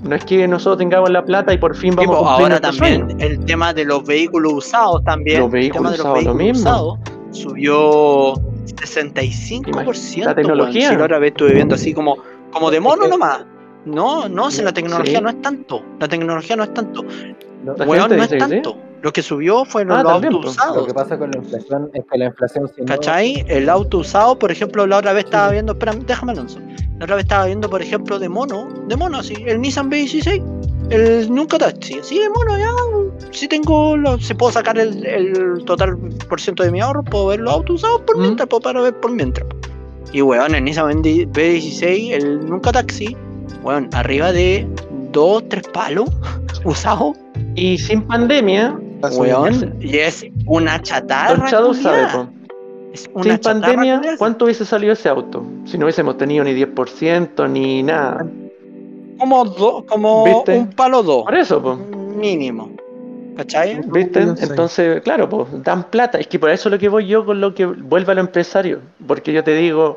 No 0.03 0.15
es 0.15 0.25
que 0.25 0.47
nosotros 0.47 0.79
tengamos 0.79 1.11
la 1.11 1.25
plata 1.25 1.53
y 1.55 1.59
por 1.59 1.75
fin 1.75 1.97
vamos 1.97 2.17
a 2.17 2.19
cumplir 2.19 2.53
ahora 2.53 2.61
también 2.61 3.09
sueño. 3.09 3.17
el 3.21 3.45
tema 3.47 3.73
de 3.73 3.87
los 3.87 4.05
vehículos 4.05 4.53
usados 4.53 5.03
también. 5.05 5.41
Los 5.41 5.47
el 5.55 5.71
tema 5.73 5.91
vehículos 5.91 5.93
de 5.93 5.99
los 5.99 6.07
usados, 6.07 6.25
lo 6.25 6.35
mismo. 6.35 6.61
usados 6.61 6.99
subió 7.31 8.35
65%. 8.35 10.25
La 10.25 10.35
tecnología. 10.35 10.91
Si 10.91 10.97
vez 10.97 11.31
estuve 11.31 11.55
viendo 11.55 11.75
así 11.75 11.95
como, 11.95 12.19
como 12.53 12.71
de 12.71 12.81
mono 12.81 13.09
nomás. 13.09 13.45
No, 13.85 14.29
no, 14.29 14.51
si 14.51 14.63
la 14.63 14.73
tecnología 14.73 15.19
Sí. 15.19 15.25
no 15.25 15.31
es 15.31 15.43
tanto. 15.43 15.83
La 16.01 16.09
tecnología 16.09 16.57
no 16.57 16.65
es 16.65 16.73
tanto. 16.73 17.05
No, 17.65 17.75
La 17.77 17.85
Weón, 17.87 18.01
gente 18.03 18.17
no 18.17 18.23
es 18.25 18.31
dice 18.31 18.39
que 18.39 18.45
sí. 18.57 18.63
tanto. 18.63 18.77
Lo 19.03 19.13
que 19.13 19.23
subió 19.23 19.65
fue 19.65 19.85
los 19.85 19.99
Ah, 19.99 20.03
los 20.03 20.13
también, 20.13 20.33
autos 20.35 20.57
po. 20.57 20.63
Lo 20.65 20.71
usados. 20.71 20.87
que 20.87 20.95
pasa 20.95 21.19
con 21.19 21.31
la 21.31 21.39
inflación 21.39 21.91
es 21.93 22.05
que 22.11 22.19
la 22.19 22.25
inflación 22.27 22.71
si 22.75 22.81
no- 22.83 22.87
¿Cachai? 22.87 23.45
El 23.49 23.69
auto 23.69 23.99
usado, 23.99 24.39
por 24.39 24.51
ejemplo, 24.51 24.87
la 24.87 24.99
otra 24.99 25.13
vez 25.13 25.25
estaba 25.25 25.51
viendo, 25.51 25.73
espérame, 25.73 26.01
déjame 26.07 26.33
Alonso. 26.33 26.59
La 26.99 27.05
otra 27.05 27.17
vez 27.17 27.25
estaba 27.25 27.47
viendo, 27.47 27.69
por 27.69 27.83
ejemplo, 27.83 28.19
de 28.19 28.29
mono, 28.29 28.69
de 28.89 28.97
mono, 28.97 29.19
así, 29.19 29.35
el 29.47 29.61
Nissan 29.61 29.91
B16, 29.91 30.43
el 30.91 31.35
Nunca 31.35 31.59
Taxi, 31.59 31.99
sí, 32.03 32.19
de 32.19 32.29
mono, 32.31 32.57
ya, 32.59 32.71
si 33.31 33.47
tengo, 33.49 33.97
lo, 33.97 34.19
si 34.19 34.33
puedo 34.35 34.53
sacar 34.53 34.79
el, 34.79 35.05
el 35.05 35.65
total 35.65 35.97
por 36.29 36.41
ciento 36.41 36.63
de 36.63 36.71
mi 36.71 36.81
ahorro, 36.81 37.03
puedo 37.03 37.27
ver 37.27 37.41
los 37.41 37.53
autos 37.53 37.77
usados 37.77 38.01
por 38.03 38.17
Mm. 38.17 38.21
mientras, 38.23 38.49
puedo 38.49 38.61
para 38.63 38.81
ver 38.81 38.95
por 39.01 39.11
mientras. 39.11 39.47
Y 40.13 40.23
weón, 40.23 40.55
el 40.55 40.65
Nissan 40.65 41.03
B- 41.03 41.27
B16, 41.31 42.13
el 42.13 42.47
Nunca 42.49 42.71
Taxi, 42.73 43.17
weón, 43.63 43.89
arriba 43.93 44.33
de 44.33 44.67
dos, 45.13 45.43
tres 45.49 45.65
palos 45.73 46.09
usados, 46.65 47.17
Y 47.55 47.79
sin 47.79 48.03
pandemia, 48.03 48.79
weón, 49.17 49.77
y 49.81 49.99
es 49.99 50.27
una 50.47 50.81
chatarra. 50.83 51.49
Sabe, 51.49 52.07
po. 52.13 52.29
Es 52.93 53.09
una 53.13 53.23
Sin 53.25 53.39
chatarra 53.39 53.61
pandemia. 53.75 54.01
¿cuánto 54.19 54.45
hubiese 54.45 54.65
salido 54.65 54.93
ese 54.93 55.09
auto? 55.09 55.45
Si 55.65 55.79
no 55.79 55.87
hubiésemos 55.87 56.17
tenido 56.17 56.45
ni 56.45 56.53
10% 56.53 57.49
ni 57.51 57.83
nada. 57.83 58.27
Como, 59.19 59.45
do- 59.45 59.85
como 59.89 60.25
¿Viste? 60.25 60.59
un 60.59 60.71
palo 60.71 61.03
dos. 61.03 61.25
Por 61.25 61.35
eso, 61.35 61.63
pues. 61.63 61.79
Mínimo. 62.17 62.71
¿Cachai? 63.37 63.81
¿Viste? 63.87 64.25
No 64.25 64.37
sé. 64.37 64.45
Entonces, 64.47 65.03
claro, 65.03 65.29
pues 65.29 65.47
dan 65.65 65.85
plata. 65.91 66.19
Es 66.19 66.27
que 66.29 66.39
por 66.39 66.51
eso 66.51 66.69
es 66.69 66.73
lo 66.73 66.79
que 66.79 66.89
voy 66.89 67.07
yo 67.07 67.25
con 67.25 67.41
lo 67.41 67.55
que 67.55 67.67
vuelve 67.67 68.13
a 68.13 68.15
lo 68.17 68.21
empresario. 68.21 68.81
Porque 69.07 69.33
yo 69.33 69.43
te 69.43 69.55
digo, 69.57 69.97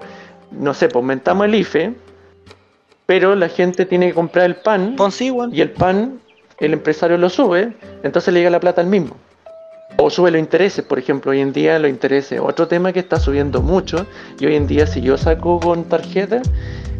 no 0.51 0.73
sé, 0.73 0.87
pues 0.87 0.95
aumentamos 0.97 1.45
el 1.45 1.55
IFE, 1.55 1.93
pero 3.05 3.35
la 3.35 3.49
gente 3.49 3.85
tiene 3.85 4.07
que 4.07 4.13
comprar 4.15 4.45
el 4.45 4.55
pan 4.55 4.95
igual. 5.19 5.53
y 5.53 5.61
el 5.61 5.71
pan 5.71 6.19
el 6.59 6.73
empresario 6.73 7.17
lo 7.17 7.29
sube, 7.29 7.73
entonces 8.03 8.33
le 8.33 8.39
llega 8.39 8.49
la 8.49 8.59
plata 8.59 8.81
al 8.81 8.87
mismo. 8.87 9.15
O 9.97 10.09
sube 10.09 10.29
los 10.31 10.39
intereses, 10.39 10.83
por 10.85 10.99
ejemplo, 10.99 11.31
hoy 11.31 11.39
en 11.39 11.53
día 11.53 11.79
los 11.79 11.89
intereses, 11.89 12.39
otro 12.39 12.67
tema 12.67 12.93
que 12.93 12.99
está 12.99 13.19
subiendo 13.19 13.61
mucho, 13.61 14.05
y 14.39 14.45
hoy 14.45 14.55
en 14.55 14.67
día 14.67 14.85
si 14.85 15.01
yo 15.01 15.17
saco 15.17 15.59
con 15.59 15.85
tarjeta, 15.85 16.41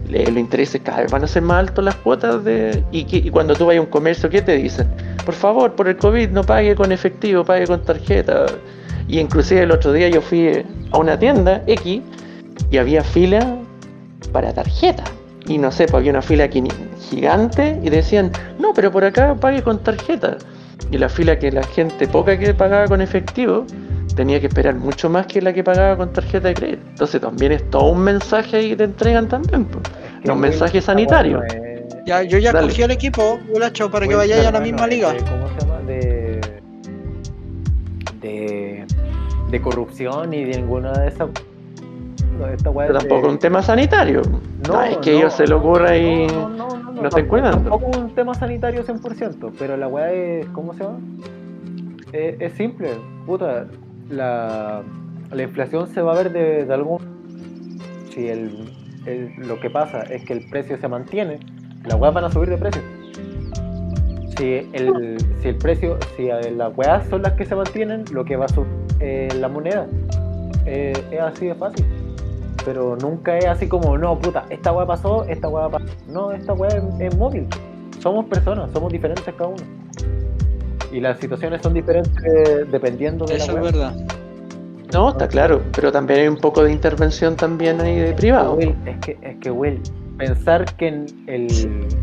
le- 0.10 0.26
los 0.28 0.38
intereses 0.38 0.82
cada 0.84 1.02
vez 1.02 1.12
van 1.12 1.24
a 1.24 1.28
ser 1.28 1.42
más 1.44 1.60
altos 1.60 1.84
las 1.84 1.96
cuotas 1.96 2.44
de... 2.44 2.84
Y, 2.92 3.06
y 3.16 3.30
cuando 3.30 3.56
tú 3.56 3.66
vas 3.66 3.78
a 3.78 3.82
un 3.82 3.88
comercio, 3.88 4.30
¿qué 4.30 4.42
te 4.42 4.56
dicen? 4.56 4.88
Por 5.26 5.36
favor, 5.36 5.74
por 5.76 5.88
el 5.88 5.98
COVID 5.98 6.30
no 6.30 6.44
pague 6.44 6.74
con 6.76 6.92
efectivo, 6.92 7.44
pague 7.44 7.68
con 7.68 7.84
tarjeta. 7.84 8.46
Y 9.08 9.20
inclusive 9.20 9.62
el 9.64 9.72
otro 9.72 9.92
día 9.92 10.10
yo 10.10 10.22
fui 10.22 10.66
a 10.92 10.98
una 10.98 11.20
tienda 11.20 11.62
X 11.68 12.02
y 12.72 12.78
había 12.78 13.04
fila 13.04 13.58
para 14.32 14.54
tarjeta. 14.54 15.04
Y 15.48 15.58
no 15.58 15.72
sé, 15.72 15.86
pues 15.86 15.96
había 15.96 16.12
una 16.12 16.22
fila 16.22 16.44
aquí 16.46 16.62
gigante 17.10 17.80
y 17.82 17.90
decían, 17.90 18.32
no, 18.60 18.74
pero 18.74 18.92
por 18.92 19.04
acá 19.06 19.36
pague 19.36 19.62
con 19.62 19.80
tarjeta. 19.80 20.38
Y 20.92 20.98
la 20.98 21.10
fila 21.10 21.40
que 21.40 21.52
la 21.52 21.64
gente 21.64 22.08
poca 22.08 22.38
que 22.38 22.54
pagaba 22.54 22.86
con 22.88 23.02
efectivo 23.02 23.66
tenía 24.16 24.40
que 24.40 24.48
esperar 24.48 24.76
mucho 24.76 25.10
más 25.10 25.26
que 25.28 25.42
la 25.42 25.54
que 25.54 25.64
pagaba 25.64 25.96
con 25.98 26.12
tarjeta 26.12 26.48
de 26.50 26.54
crédito. 26.54 26.82
Entonces 26.90 27.22
también 27.22 27.52
es 27.54 27.70
todo 27.70 27.92
un 27.92 28.00
mensaje 28.00 28.58
ahí 28.58 28.70
que 28.70 28.76
te 28.78 28.84
entregan 28.86 29.28
también. 29.28 29.66
pues. 29.66 29.84
que 30.24 30.32
un 30.32 30.40
mensaje 30.40 30.82
sanitario. 30.82 31.42
es- 31.44 31.58
Ya, 32.06 32.24
yo 32.24 32.38
ya 32.38 32.52
Dale. 32.54 32.68
cogí 32.68 32.82
el 32.82 32.92
equipo, 32.92 33.38
Gulacho, 33.50 33.92
para 33.92 34.08
que 34.08 34.16
vayáis 34.16 34.46
a 34.46 34.52
la 34.52 34.60
misma 34.62 34.82
no, 34.82 34.88
liga. 34.88 35.14
de- 35.14 35.20
¿Cómo 35.24 35.48
se 35.50 35.60
llama? 35.66 35.80
De. 35.82 36.42
De. 38.22 38.86
De 39.52 39.62
corrupción 39.62 40.34
y 40.34 40.44
de 40.46 40.58
ninguna 40.58 40.92
de 40.94 41.08
esas. 41.10 41.30
No, 42.38 42.48
esta 42.48 42.70
weá 42.70 42.88
Pero 42.88 43.00
es 43.00 43.08
tampoco 43.08 43.30
un 43.30 43.40
tema 43.40 43.62
sanitario. 43.62 44.22
No, 44.68 44.82
es 44.84 44.98
que 44.98 45.18
ellos 45.18 45.34
se 45.34 45.48
le 45.48 45.54
ocurra 45.54 45.98
y 45.98 46.28
No, 46.28 46.50
no, 46.50 46.68
no, 46.70 46.78
no, 46.92 46.92
no 47.02 47.08
estén 47.08 47.28
tampoco-. 47.28 47.42
Tampoco 47.52 48.00
un 48.00 48.16
tema 48.16 48.34
sanitario 48.36 48.84
100%, 48.86 49.52
pero 49.58 49.76
la 49.78 49.88
weá 49.88 50.12
es. 50.12 50.46
¿Cómo 50.50 50.74
se 50.74 50.84
llama? 50.84 51.00
Es, 52.14 52.36
es 52.40 52.54
simple, 52.54 52.92
puta. 53.26 53.66
La, 54.10 54.82
la 55.32 55.44
inflación 55.44 55.88
se 55.88 56.02
va 56.02 56.14
a 56.14 56.16
ver 56.16 56.32
de, 56.32 56.66
de 56.66 56.74
algún. 56.74 57.00
Si 58.12 58.28
el, 58.28 58.52
el- 59.06 59.34
lo 59.48 59.60
que 59.60 59.70
pasa 59.70 60.02
es 60.04 60.24
que 60.24 60.34
el 60.34 60.48
precio 60.50 60.78
se 60.78 60.88
mantiene, 60.88 61.40
las 61.86 62.00
weas 62.00 62.14
van 62.14 62.24
a 62.26 62.32
subir 62.32 62.50
de 62.50 62.58
precio. 62.58 62.82
Si 64.38 64.54
el, 64.74 65.18
si 65.42 65.48
el 65.50 65.56
precio, 65.58 65.98
si 66.16 66.28
las 66.56 66.78
weas 66.78 67.08
son 67.10 67.24
las 67.24 67.34
que 67.34 67.46
se 67.46 67.56
mantienen, 67.56 68.06
lo 68.12 68.24
que 68.24 68.36
va 68.36 68.46
a 68.46 68.50
subir 68.50 68.70
eh, 69.00 69.30
la 69.40 69.48
moneda. 69.48 69.88
Eh, 70.66 70.94
es 71.12 71.20
así 71.20 71.48
de 71.48 71.56
fácil. 71.56 71.86
Pero 72.68 72.98
nunca 72.98 73.38
es 73.38 73.46
así 73.46 73.66
como, 73.70 73.98
no, 73.98 74.20
puta, 74.20 74.44
esta 74.50 74.74
weá 74.74 74.86
pasó, 74.86 75.24
esta 75.24 75.48
weá 75.48 75.70
pasó. 75.70 75.86
No, 76.10 76.34
esta 76.34 76.52
weá 76.52 76.68
es, 76.68 76.84
es 77.00 77.18
móvil. 77.18 77.48
Somos 78.00 78.26
personas, 78.26 78.70
somos 78.74 78.92
diferentes 78.92 79.24
cada 79.36 79.52
uno. 79.52 79.64
Y 80.92 81.00
las 81.00 81.18
situaciones 81.18 81.62
son 81.62 81.74
diferentes 81.74 82.70
dependiendo 82.70 83.26
de 83.26 83.38
Eso 83.38 83.54
la 83.54 83.60
es 83.60 83.64
weá. 83.64 83.72
verdad. 83.72 83.96
No, 84.92 85.12
está 85.12 85.30
claro, 85.30 85.62
pero 85.74 85.94
también 85.94 86.20
hay 86.20 86.28
un 86.28 86.36
poco 86.36 86.62
de 86.62 86.74
intervención 86.74 87.38
también 87.38 87.80
ahí 87.80 88.00
de 88.00 88.12
privado. 88.12 88.56
Will, 88.56 88.76
es 88.86 88.98
que, 88.98 89.18
es 89.22 89.38
que 89.38 89.50
Will, 89.50 89.82
pensar 90.18 90.66
que 90.76 90.90
en 90.90 91.06
el, 91.28 91.48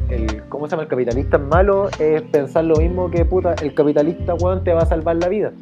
el, 0.09 0.43
¿cómo 0.49 0.67
se 0.67 0.71
llama? 0.71 0.85
El 0.85 0.89
capitalista 0.89 1.37
es 1.37 1.43
malo 1.43 1.91
es 1.99 2.23
pensar 2.23 2.65
lo 2.65 2.77
mismo 2.77 3.11
que 3.11 3.27
puta, 3.27 3.55
el 3.63 3.75
capitalista 3.75 4.33
weón 4.33 4.65
te 4.65 4.73
va 4.73 4.81
a 4.81 4.87
salvar 4.87 5.17
la 5.17 5.29
vida. 5.29 5.53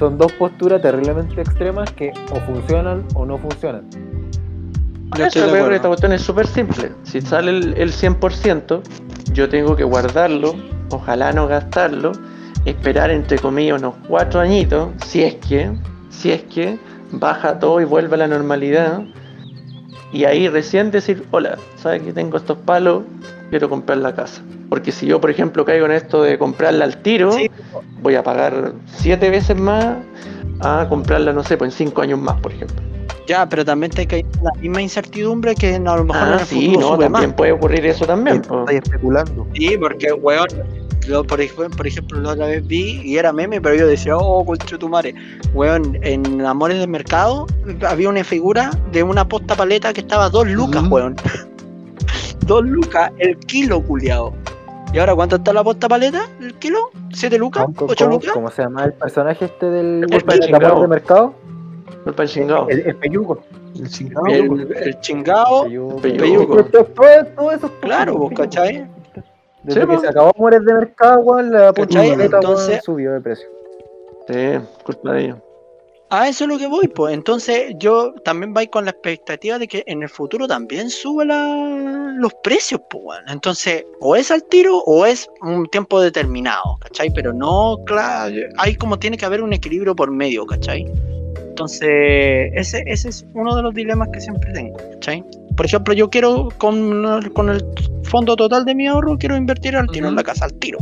Son 0.00 0.16
dos 0.16 0.32
posturas 0.32 0.80
terriblemente 0.80 1.42
extremas 1.42 1.92
que 1.92 2.10
o 2.32 2.36
funcionan 2.46 3.04
o 3.14 3.26
no 3.26 3.36
funcionan. 3.36 3.84
Estoy 5.18 5.42
de 5.42 5.48
acuerdo. 5.48 5.70
esta 5.72 5.88
cuestión 5.88 6.12
es 6.14 6.22
súper 6.22 6.46
simple. 6.46 6.92
Si 7.02 7.20
sale 7.20 7.50
el, 7.50 7.74
el 7.76 7.92
100%, 7.92 8.80
yo 9.34 9.50
tengo 9.50 9.76
que 9.76 9.84
guardarlo, 9.84 10.54
ojalá 10.90 11.34
no 11.34 11.46
gastarlo, 11.46 12.12
esperar 12.64 13.10
entre 13.10 13.38
comillas 13.38 13.78
unos 13.78 13.92
cuatro 14.08 14.40
añitos, 14.40 14.88
si 15.04 15.22
es 15.22 15.34
que, 15.34 15.70
si 16.08 16.32
es 16.32 16.44
que 16.44 16.78
baja 17.12 17.58
todo 17.58 17.78
y 17.82 17.84
vuelve 17.84 18.14
a 18.14 18.20
la 18.20 18.28
normalidad. 18.28 19.02
Y 20.14 20.24
ahí 20.24 20.48
recién 20.48 20.90
decir, 20.90 21.26
hola, 21.30 21.58
¿sabes 21.76 22.00
que 22.04 22.14
tengo 22.14 22.38
estos 22.38 22.56
palos? 22.56 23.02
Quiero 23.50 23.68
comprar 23.68 23.98
la 23.98 24.14
casa. 24.14 24.40
Porque 24.70 24.92
si 24.92 25.04
yo, 25.06 25.20
por 25.20 25.30
ejemplo, 25.30 25.64
caigo 25.64 25.84
en 25.86 25.92
esto 25.92 26.22
de 26.22 26.38
comprarla 26.38 26.84
al 26.84 27.02
tiro, 27.02 27.32
Sí. 27.32 27.50
voy 28.00 28.14
a 28.14 28.22
pagar 28.22 28.72
siete 28.86 29.28
veces 29.28 29.58
más 29.60 29.96
a 30.60 30.86
comprarla, 30.88 31.32
no 31.32 31.42
sé, 31.42 31.56
pues 31.58 31.72
en 31.72 31.86
cinco 31.88 32.00
años 32.02 32.18
más, 32.20 32.40
por 32.40 32.52
ejemplo. 32.52 32.76
Ya, 33.26 33.48
pero 33.48 33.64
también 33.64 33.90
te 33.92 34.06
cae 34.06 34.24
la 34.42 34.50
misma 34.60 34.80
incertidumbre 34.82 35.54
que 35.54 35.74
a 35.74 35.78
lo 35.78 36.04
mejor 36.04 36.28
en 36.28 36.34
Ah, 36.34 36.38
el 36.40 36.46
sí, 36.46 36.66
futuro 36.68 36.80
no, 36.80 36.86
sube 36.96 37.08
más. 37.08 37.12
también 37.20 37.36
puede 37.36 37.52
ocurrir 37.52 37.84
eso 37.86 38.06
también. 38.06 38.36
Estoy 38.38 38.76
especulando. 38.76 39.46
Sí, 39.54 39.76
porque, 39.78 40.12
weón, 40.12 40.46
yo, 41.06 41.24
por, 41.24 41.40
ejemplo, 41.40 41.76
por 41.76 41.86
ejemplo, 41.86 42.20
la 42.20 42.30
otra 42.30 42.46
vez 42.46 42.66
vi 42.66 43.00
y 43.04 43.16
era 43.18 43.32
meme, 43.32 43.60
pero 43.60 43.74
yo 43.76 43.86
decía, 43.86 44.16
oh, 44.16 44.44
concha 44.44 44.78
tu 44.78 44.88
madre. 44.88 45.14
Weón, 45.54 45.98
en 46.02 46.44
Amores 46.44 46.78
del 46.78 46.88
Mercado 46.88 47.46
había 47.88 48.08
una 48.08 48.22
figura 48.24 48.70
de 48.92 49.02
una 49.02 49.26
posta 49.26 49.54
paleta 49.56 49.92
que 49.92 50.00
estaba 50.00 50.28
dos 50.28 50.48
lucas, 50.48 50.82
Ujú. 50.82 50.94
weón. 50.94 51.16
dos 52.46 52.64
lucas 52.64 53.10
el 53.18 53.36
kilo, 53.38 53.80
culiao. 53.82 54.32
¿Y 54.92 54.98
ahora 54.98 55.14
cuánto 55.14 55.36
está 55.36 55.52
la 55.52 55.62
posta 55.62 55.88
paleta? 55.88 56.22
¿El 56.40 56.54
kilo? 56.54 56.90
¿Siete 57.12 57.38
lucas? 57.38 57.64
¿Cómo, 57.76 57.92
¿Ocho 57.92 58.04
cómo- 58.06 58.16
lucas? 58.16 58.32
cómo 58.32 58.50
se 58.50 58.62
llama 58.62 58.84
el 58.86 58.92
personaje 58.94 59.44
este 59.44 59.66
del 59.70 60.04
El 60.10 60.54
amor 60.54 60.80
de 60.82 60.88
mercado? 60.88 61.34
Culpa 62.04 62.22
del 62.22 62.30
chingado. 62.30 62.68
El, 62.68 62.80
el 62.80 62.96
peyugo. 62.96 63.38
El 63.76 63.88
chingado. 63.88 64.26
El, 64.26 64.72
el 64.76 65.00
chingao. 65.00 65.64
Peyugo. 65.64 65.96
Peyugo. 66.00 66.64
Todo, 66.64 67.52
eso. 67.52 67.70
Claro, 67.80 68.16
vos, 68.16 68.32
¿cachai? 68.34 68.88
Desde 69.62 69.82
Sí, 69.82 69.86
que 69.86 69.98
se 69.98 70.08
acabó 70.08 70.32
Amores 70.36 70.64
de 70.64 70.72
Mercado, 70.74 71.42
la 71.42 71.72
posta 71.72 71.94
¿Cachai? 72.00 72.10
paleta, 72.12 72.40
subió 72.82 73.12
de 73.12 73.20
precio. 73.20 73.46
Sí, 74.26 74.58
culpa 74.84 75.12
de 75.12 75.24
ellos. 75.24 75.38
A 76.12 76.28
eso 76.28 76.42
es 76.44 76.50
lo 76.50 76.58
que 76.58 76.66
voy, 76.66 76.88
pues. 76.88 77.14
Entonces, 77.14 77.72
yo 77.78 78.12
también 78.24 78.52
voy 78.52 78.66
con 78.66 78.84
la 78.84 78.90
expectativa 78.90 79.58
de 79.60 79.68
que 79.68 79.84
en 79.86 80.02
el 80.02 80.08
futuro 80.08 80.48
también 80.48 80.90
suba 80.90 81.24
la- 81.24 82.12
los 82.16 82.34
precios, 82.42 82.80
pues, 82.90 83.04
weón. 83.04 83.28
Entonces, 83.28 83.84
o 84.00 84.16
es 84.16 84.30
al 84.32 84.42
tiro 84.44 84.78
o 84.78 85.06
es 85.06 85.28
un 85.40 85.66
tiempo 85.68 86.00
determinado, 86.00 86.78
¿cachai? 86.80 87.10
Pero 87.14 87.32
no, 87.32 87.78
claro, 87.86 88.34
hay 88.58 88.74
como 88.74 88.98
tiene 88.98 89.16
que 89.16 89.24
haber 89.24 89.40
un 89.40 89.52
equilibrio 89.52 89.94
por 89.94 90.10
medio, 90.10 90.44
¿cachai? 90.46 90.84
Entonces, 91.48 92.50
ese, 92.54 92.82
ese 92.86 93.08
es 93.08 93.24
uno 93.34 93.54
de 93.54 93.62
los 93.62 93.72
dilemas 93.72 94.08
que 94.12 94.20
siempre 94.20 94.52
tengo, 94.52 94.76
¿cachai? 94.94 95.22
Por 95.56 95.66
ejemplo, 95.66 95.94
yo 95.94 96.10
quiero, 96.10 96.48
con, 96.58 97.30
con 97.34 97.50
el 97.50 97.64
fondo 98.02 98.34
total 98.34 98.64
de 98.64 98.74
mi 98.74 98.88
ahorro, 98.88 99.16
quiero 99.16 99.36
invertir 99.36 99.76
al 99.76 99.86
tiro 99.88 100.08
en 100.08 100.16
la 100.16 100.24
casa, 100.24 100.46
al 100.46 100.54
tiro. 100.54 100.78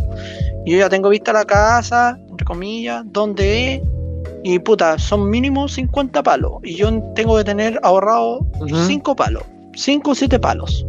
Y 0.65 0.73
yo 0.73 0.79
ya 0.79 0.89
tengo 0.89 1.11
vista 1.11 1.33
la 1.35 1.45
casa, 1.45 2.19
entre 2.31 2.47
comillas, 2.47 3.03
donde 3.07 3.75
es, 3.75 3.83
y 4.49 4.59
puta, 4.59 4.99
son 4.99 5.29
mínimo 5.29 5.69
50 5.69 6.23
palos. 6.23 6.53
Y 6.63 6.75
yo 6.75 7.03
tengo 7.15 7.37
que 7.37 7.45
tener 7.45 7.79
ahorrado 7.83 8.39
Ujú. 8.61 8.77
5 8.87 9.15
palos. 9.15 9.43
5 9.75 10.11
o 10.11 10.15
7 10.15 10.39
palos. 10.39 10.87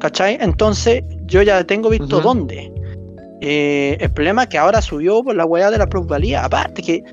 ¿Cachai? 0.00 0.38
Entonces, 0.40 1.04
yo 1.26 1.42
ya 1.42 1.62
tengo 1.62 1.90
visto 1.90 2.22
dónde. 2.22 2.72
Eh, 3.42 3.98
el 4.00 4.10
problema 4.12 4.44
es 4.44 4.48
que 4.48 4.56
ahora 4.56 4.80
subió 4.80 5.22
por 5.22 5.36
la 5.36 5.44
weá 5.44 5.70
de 5.70 5.76
la 5.76 5.90
plusvalía. 5.90 6.42
Aparte 6.42 6.80
que, 6.80 7.04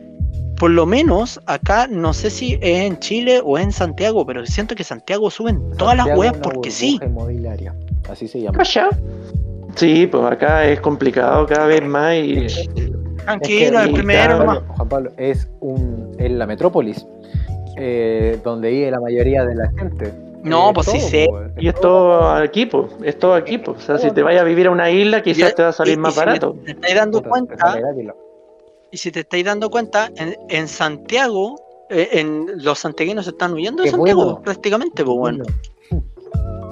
por 0.56 0.72
lo 0.72 0.86
menos 0.86 1.38
acá, 1.47 1.86
no 1.88 2.14
sé 2.14 2.30
si 2.30 2.54
es 2.62 2.86
en 2.86 2.97
Chile 3.00 3.41
o 3.43 3.58
en 3.58 3.74
Santiago, 3.74 4.26
pero 4.26 4.45
siento 4.45 4.76
que 4.76 4.86
Santiago 4.86 5.30
suben 5.30 5.60
todas 5.78 5.97
las 5.97 6.06
Santiago 6.06 6.22
weas 6.22 6.38
porque 6.38 6.72
sí. 6.72 6.97
inmobiliaria. 7.06 7.76
Así 8.10 8.26
se 8.30 8.39
llama. 8.39 8.58
Calla. 8.58 8.88
Sí, 9.76 10.08
pues 10.08 10.24
acá 10.24 10.66
es 10.66 10.80
complicado 10.80 11.45
cada 11.45 11.68
vez 11.68 11.86
más 11.86 12.16
y 12.16 12.47
Tranquilo, 13.24 13.80
Es 13.80 13.86
el 13.86 13.90
que, 13.90 13.94
primero 13.96 14.36
Juan. 14.36 14.46
Pablo, 14.48 14.64
Juan 14.76 14.90
Pablo, 14.90 15.12
es 15.18 15.48
un 15.60 16.16
en 16.20 16.40
la 16.40 16.46
metrópolis 16.48 17.06
eh, 17.78 18.40
donde 18.44 18.70
vive 18.72 18.92
la 18.92 19.00
mayoría 19.00 19.46
de 19.46 19.56
la 19.56 19.70
gente. 19.78 20.14
No, 20.44 20.70
Eh, 20.70 20.74
pues 20.74 20.88
sí 20.88 21.00
sé. 21.00 21.28
pues, 21.30 21.52
Y 21.58 21.68
es 21.68 21.76
todo 21.76 22.32
aquí, 22.32 22.66
pues. 22.66 22.92
Es 23.04 23.18
todo 23.20 23.34
aquí, 23.36 23.58
pues. 23.58 23.78
O 23.78 23.82
sea, 23.82 23.98
si 23.98 24.12
te 24.12 24.24
vayas 24.24 24.42
a 24.42 24.46
vivir 24.46 24.68
a 24.68 24.72
una 24.72 24.90
isla, 24.90 25.22
quizás 25.22 25.52
Y- 25.52 25.56
te 25.56 25.64
va 25.64 25.70
a 25.70 25.74
salir 25.74 25.96
y- 25.96 25.98
más 25.98 26.12
y 26.12 26.14
si 26.14 26.20
barato. 26.20 26.56
Te 26.66 26.72
estáis 26.72 26.96
dando 26.96 27.22
cuenta, 27.24 27.80
y 28.92 28.98
si 28.98 29.12
te 29.12 29.20
estáis 29.22 29.46
dando 29.46 29.70
cuenta, 29.70 30.10
en, 30.16 30.36
en 30.50 30.68
Santiago, 30.68 31.56
eh, 31.90 32.08
en, 32.14 32.48
los 32.64 32.80
santiaguinos 32.80 33.26
se 33.26 33.32
están 33.32 33.54
huyendo 33.54 33.84
de 33.84 33.90
Santiago, 33.92 34.24
bueno. 34.24 34.42
prácticamente, 34.42 35.04
pues 35.04 35.18
bueno. 35.18 35.44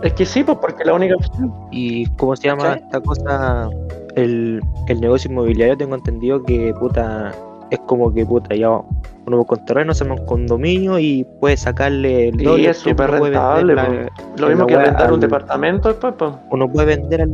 Es 0.04 0.14
que 0.14 0.26
sí, 0.26 0.44
pues 0.44 0.58
porque 0.60 0.86
la 0.86 0.94
única 0.94 1.16
opción. 1.16 1.54
¿Y 1.72 2.06
cómo 2.18 2.36
se 2.36 2.48
llama 2.48 2.76
esta 2.76 3.02
cosa? 3.02 3.70
El, 4.18 4.62
el 4.88 5.00
negocio 5.02 5.30
inmobiliario 5.32 5.78
tengo 5.78 5.96
entendido 5.96 6.44
que 6.44 6.74
puta 6.80 7.34
es 7.70 7.80
como 7.80 8.14
que 8.14 8.26
puta 8.26 8.56
ya 8.56 8.70
uno 9.26 9.44
con 9.44 9.66
terreno 9.66 9.94
se 9.94 10.06
un 10.06 10.26
condominio 10.26 10.98
y 11.00 11.26
puede 11.42 11.58
sacarle 11.58 12.30
el 12.30 12.42
Y 12.42 12.46
doble, 12.46 12.70
es 12.70 12.78
el 12.78 12.84
triple, 12.84 13.06
súper 13.08 13.22
rentable, 13.22 13.76
vender 13.76 14.06
la- 14.06 14.42
Lo 14.42 14.48
mismo 14.48 14.68
que 14.68 14.78
rentar 14.78 15.12
un 15.14 15.20
departamento 15.20 15.90
después, 15.90 16.14
pues. 16.18 16.32
uno 16.52 16.72
puede 16.72 16.96
vender 16.96 17.22
al, 17.24 17.32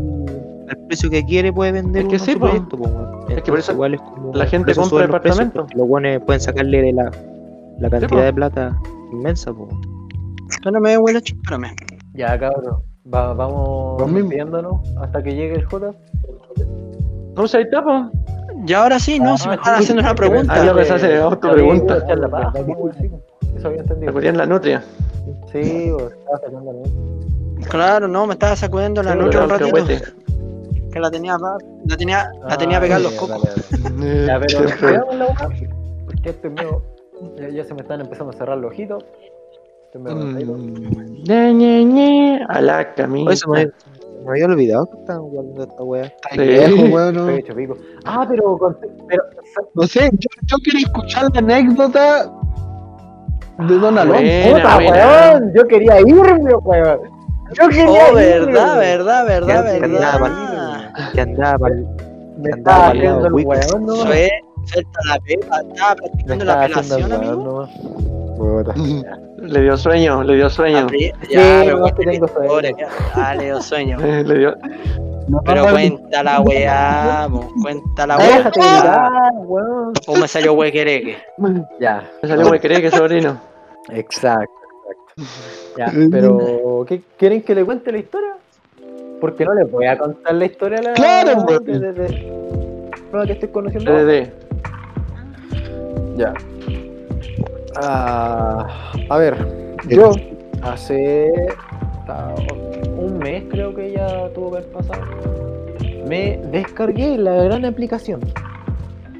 al 0.69 0.77
precio 0.87 1.09
que 1.11 1.23
quiere, 1.23 1.53
puede 1.53 1.71
vender 1.71 2.03
Es 2.03 2.09
que 2.09 2.19
sí, 2.19 2.35
po. 2.35 2.47
weón. 2.47 2.67
que 3.43 3.51
por 3.51 3.59
eso 3.59 3.71
igual 3.73 3.93
es 3.93 4.01
como- 4.01 4.33
la 4.33 4.45
gente 4.47 4.73
compra 4.73 4.89
suben 4.89 5.51
los 5.75 5.87
buenos 5.87 6.21
pueden 6.23 6.41
sacarle 6.41 6.81
de 6.81 6.93
la, 6.93 7.11
la 7.79 7.89
cantidad 7.89 8.23
de 8.25 8.33
plata 8.33 8.77
inmensa, 9.11 9.53
po. 9.53 9.69
Espérame, 10.49 10.97
huele, 10.99 11.19
espérame. 11.19 11.75
Ya, 12.15 12.37
cabrón. 12.39 12.77
Va- 13.11 13.33
vamos 13.33 13.97
despidiéndonos 14.13 14.75
hasta 15.01 15.21
que 15.23 15.35
llegue 15.35 15.55
el 15.55 15.65
J. 15.65 15.91
No, 17.35 17.47
está, 17.61 17.83
pues. 17.83 18.03
Y 18.65 18.73
ahora 18.73 18.99
sí, 18.99 19.19
no, 19.19 19.37
si 19.37 19.49
me 19.49 19.55
están 19.55 19.75
haciendo 19.75 20.01
una 20.03 20.15
pregunta. 20.15 20.53
Ah, 20.55 20.65
ya 20.65 20.73
pensé 20.73 20.93
hacer 20.93 21.19
otra 21.21 21.51
pregunta. 21.51 21.97
Echar 21.97 22.19
la 22.19 22.29
paja, 22.29 22.51
pues, 22.53 22.95
sí, 22.97 23.11
Eso 23.57 23.67
había 23.67 23.83
Te 23.83 23.93
entendido. 23.93 24.31
la 24.33 24.45
nutria. 24.45 24.83
Sí, 25.51 25.91
pues, 25.93 26.13
estaba 26.13 26.37
sacando 26.39 26.71
la 26.71 26.79
nota. 26.79 27.69
Claro, 27.69 28.07
no, 28.07 28.27
me 28.27 28.33
estaba 28.33 28.55
sacudiendo 28.55 29.03
la 29.03 29.13
Sí, 29.13 29.17
noche 29.19 29.37
un 29.39 29.49
ratito. 29.49 29.85
Que 30.91 30.99
la 30.99 31.09
tenía, 31.09 31.37
la 31.39 31.97
tenía, 31.97 32.29
la 32.47 32.53
Ah, 32.53 32.57
tenía 32.57 32.79
pegada 32.79 32.97
en 32.99 33.03
los 33.03 33.13
cocos. 33.13 33.43
Ya, 34.27 34.39
pero 34.39 35.11
la 35.17 35.25
boca, 35.25 35.49
porque 36.05 36.29
medio. 36.49 36.81
Ya, 37.37 37.49
ya 37.49 37.63
se 37.63 37.73
me 37.73 37.81
están 37.81 38.01
empezando 38.01 38.31
a 38.31 38.37
cerrar 38.37 38.57
los 38.57 38.71
ojitos. 38.71 39.03
Mm, 39.95 40.37
a 42.49 42.61
la 42.61 42.93
camisa. 42.95 43.47
Me, 43.47 43.65
me 44.25 44.29
había 44.31 44.45
olvidado 44.45 44.89
que 44.89 44.97
estaban 44.97 45.21
guardando 45.29 45.63
esta 45.63 45.83
wea. 45.83 46.13
Sí. 46.31 46.37
Viejo, 46.39 46.83
weón, 46.95 47.15
no. 47.15 47.29
Estoy 47.29 47.39
hecho 47.39 47.55
pico. 47.55 47.77
Ah, 48.05 48.25
pero. 48.27 48.57
con- 48.57 48.77
pero 49.07 49.23
No 49.75 49.83
sé, 49.87 50.09
yo, 50.13 50.29
yo 50.47 50.57
quería 50.63 50.85
escuchar 50.87 51.25
la 51.33 51.39
anécdota 51.39 52.31
de 53.59 53.77
Don 53.77 53.97
Alonso. 53.97 54.21
Buena, 54.23 54.51
¡Puta, 54.55 54.75
buena. 54.75 54.91
weón! 55.31 55.53
Yo 55.55 55.67
quería 55.67 55.99
irme, 56.01 56.55
weón. 56.55 56.99
Yo 57.59 57.69
quería 57.69 57.85
Oh, 57.87 58.19
irme. 58.19 58.25
verdad, 58.53 58.77
verdad, 58.79 59.25
verdad, 59.25 59.63
Que 59.79 59.85
andaba 59.85 60.29
verdad. 60.29 61.11
que 61.13 61.21
andaba 61.21 61.69
Me 62.37 62.51
andaba 62.53 62.91
que 62.93 62.99
cuenta 64.71 64.99
la 65.05 65.19
tengo 71.97 72.27
sueño. 72.27 72.55
historia, 72.55 72.87
Dale, 73.15 73.47
yo 73.47 73.61
sueño. 73.61 73.97
Le 73.99 74.37
dio. 74.37 74.55
Pero 75.45 75.69
cuenta 75.69 76.23
la 76.23 76.41
weá, 76.41 77.27
cuenta 77.61 78.07
la 78.07 78.15
Ah, 78.15 78.17
Déjate 78.17 78.59
weá. 78.59 78.79
gritar, 78.79 79.31
weón. 79.45 79.93
O 80.07 80.15
me 80.17 80.27
salió 80.27 80.53
huequereque. 80.53 81.17
Ya, 81.79 82.03
Me 82.21 82.29
salió 82.29 82.47
güey, 82.47 82.59
cree 82.59 82.81
que 82.81 82.91
sobrino. 82.91 83.39
exacto, 83.89 84.51
exacto. 85.15 85.77
Ya, 85.77 85.91
pero 86.11 86.85
¿qué, 86.87 87.01
¿quieren 87.17 87.41
que 87.41 87.55
le 87.55 87.63
cuente 87.63 87.91
la 87.91 87.99
historia? 87.99 88.33
Porque 89.21 89.45
no 89.45 89.53
les 89.53 89.71
voy 89.71 89.85
a 89.85 89.97
contar 89.97 90.35
la 90.35 90.45
historia 90.45 90.79
a 90.79 90.81
la 90.81 90.93
Claro, 90.93 91.41
weón. 91.43 91.63
de, 91.65 91.79
de, 91.79 91.93
de- 91.93 92.33
nueva 93.11 93.25
que 93.27 93.33
estoy 93.33 93.49
conociendo. 93.49 93.93
DDD. 93.93 94.42
Ya. 96.15 96.33
Ah, 97.81 98.93
a 99.09 99.17
ver, 99.17 99.35
yo 99.87 100.11
hace 100.61 101.31
ah, 102.07 102.35
un 102.97 103.17
mes 103.17 103.43
creo 103.49 103.73
que 103.73 103.91
ya 103.91 104.29
tuvo 104.29 104.51
que 104.51 104.57
haber 104.57 104.71
pasado. 104.71 105.01
Me 106.07 106.39
descargué 106.51 107.17
la 107.17 107.35
gran 107.43 107.65
aplicación 107.65 108.19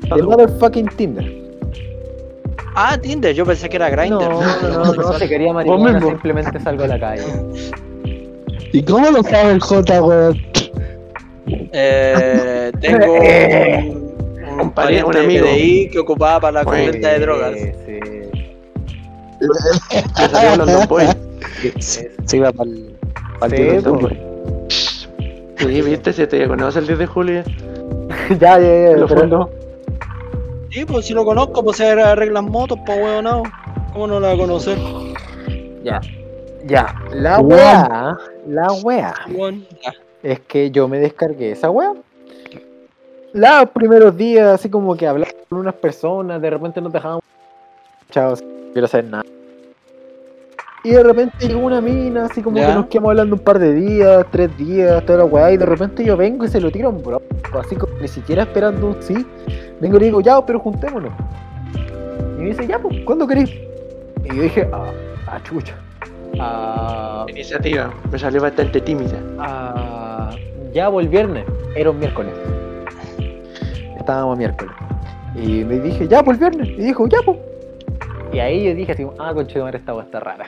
de 0.02 0.22
motherfucking 0.22 0.88
Tinder. 0.96 1.44
Ah, 2.76 2.98
Tinder, 2.98 3.34
yo 3.34 3.46
pensé 3.46 3.70
que 3.70 3.78
era 3.78 3.90
Grindr. 3.90 4.30
No, 4.30 4.42
no, 4.42 4.86
no, 4.86 4.94
no, 4.94 5.14
se 5.14 5.30
quería 5.30 5.54
marihuana, 5.54 6.00
simplemente 6.00 6.60
salgo 6.60 6.84
a 6.84 6.88
la 6.88 7.00
calle. 7.00 7.24
¿Y 8.72 8.84
cómo 8.84 9.12
lo 9.12 9.24
sabe 9.24 9.52
el 9.52 9.60
J, 9.60 10.04
weón? 10.04 10.42
Eh, 11.72 12.72
tengo 12.82 14.00
un, 14.62 14.74
Un 15.10 15.18
amigo. 15.18 15.46
PDI 15.46 15.90
que 15.92 16.00
ocupaba 16.00 16.40
para 16.40 16.52
la 16.52 16.64
Bueno. 16.64 16.92
venta 16.92 17.10
de 17.10 17.20
drogas. 17.20 17.54
Sí, 17.54 17.72
sí. 17.86 18.00
Le 20.20 20.30
salió 20.30 20.56
London 20.58 20.88
Boy. 20.88 21.06
Se 21.80 22.12
se 22.26 22.38
iba 22.38 22.52
Sí, 22.52 23.56
Dios 23.56 23.84
London 23.84 24.00
pues. 24.00 24.20
Boy. 24.20 24.34
Sí, 25.58 25.82
viste, 25.82 26.14
se 26.14 26.28
te 26.28 26.48
conoce 26.48 26.80
el 26.80 26.88
10 26.88 27.00
de 27.00 27.06
julio. 27.06 27.44
ya, 28.40 28.60
ya, 28.60 28.90
ya. 28.90 28.98
Lo 28.98 29.08
pero-. 29.08 29.50
Sí, 30.70 30.86
pues 30.86 31.06
si 31.06 31.14
lo 31.14 31.24
conozco, 31.24 31.64
pues 31.64 31.78
se 31.78 31.86
arreglan 31.92 32.46
motos, 32.46 32.80
pues 32.86 32.98
weón, 32.98 33.26
no. 33.26 33.44
¿Cómo 33.94 34.08
no 34.08 34.20
la 34.20 34.30
va 34.30 34.34
a 34.34 34.38
conocer? 34.38 34.78
Ya, 35.84 36.02
ya. 36.66 36.96
La 37.14 37.40
wea, 37.40 38.18
la 38.48 38.68
ya. 38.84 39.94
es 40.24 40.40
que 40.42 40.72
yo 40.72 40.88
me 40.88 41.00
descargué 41.00 41.52
esa 41.52 41.70
wea. 41.70 41.94
Los 43.34 43.70
primeros 43.72 44.16
días, 44.16 44.48
así 44.48 44.70
como 44.70 44.96
que 44.96 45.08
hablaba 45.08 45.32
con 45.50 45.60
unas 45.60 45.74
personas, 45.74 46.40
de 46.40 46.50
repente 46.52 46.80
nos 46.80 46.94
dejaban. 46.94 47.20
Chao, 48.12 48.36
quiero 48.72 48.88
saber 48.88 49.06
nada. 49.06 49.24
Y 50.84 50.92
de 50.92 51.02
repente 51.02 51.48
llegó 51.48 51.62
una 51.62 51.82
mina, 51.82 52.26
así 52.26 52.44
como 52.44 52.58
Ya. 52.58 52.68
que 52.68 52.74
nos 52.76 52.86
quedamos 52.88 53.10
hablando 53.10 53.36
un 53.36 53.42
par 53.42 53.58
de 53.58 53.74
días, 53.74 54.26
tres 54.32 54.56
días, 54.58 55.04
toda 55.06 55.20
la 55.20 55.26
weá, 55.26 55.52
y 55.52 55.58
de 55.58 55.66
repente 55.66 56.04
yo 56.04 56.16
vengo 56.16 56.46
y 56.46 56.50
se 56.50 56.60
lo 56.62 56.70
tiro 56.70 56.92
bro, 56.92 57.22
así 57.60 57.76
como 57.76 57.98
ni 58.00 58.08
siquiera 58.08 58.44
esperando 58.44 58.88
un 58.88 59.02
sí. 59.02 59.26
Vengo 59.80 59.98
y 59.98 60.00
le 60.02 60.06
digo, 60.08 60.22
ya, 60.22 60.46
pero 60.46 60.60
juntémonos. 60.60 61.12
Y 62.38 62.42
me 62.42 62.50
dice, 62.50 62.68
ya, 62.68 62.78
pues, 62.78 63.00
¿cuándo 63.06 63.26
querés? 63.26 63.50
Y 63.50 64.36
yo 64.36 64.44
dije, 64.44 64.70
ah, 64.72 64.92
ah 65.26 65.40
chucha. 65.44 65.74
Ah, 66.40 67.26
Iniciativa. 67.30 67.92
Me 68.12 68.20
salió 68.20 68.42
bastante 68.42 68.80
tímida. 68.82 69.18
Ah, 69.40 70.36
ya 70.72 70.90
voy 70.90 71.06
el 71.06 71.10
viernes, 71.10 71.46
era 71.76 71.90
un 71.90 71.98
miércoles. 72.00 72.34
Estábamos 74.04 74.38
miércoles. 74.38 74.74
Y 75.36 75.64
me 75.64 75.80
dije, 75.80 76.08
ya 76.10 76.22
pues 76.22 76.40
el 76.42 76.50
viernes. 76.52 76.68
Y 76.78 76.84
dijo, 76.84 77.08
ya 77.08 77.20
pues. 77.26 77.38
Y 78.34 78.40
ahí 78.40 78.66
yo 78.66 78.76
dije 78.76 78.92
así, 78.92 79.08
ah, 79.18 79.32
conchetumare, 79.34 79.78
esta 79.78 79.94
weá 79.94 80.04
está 80.04 80.20
rara. 80.20 80.46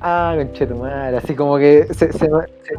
Ah, 0.00 0.34
conchetumare, 0.36 1.16
así 1.16 1.34
como 1.34 1.58
que 1.58 1.86
se, 1.92 2.12
se, 2.12 2.28
me- 2.30 2.42
se- 2.62 2.74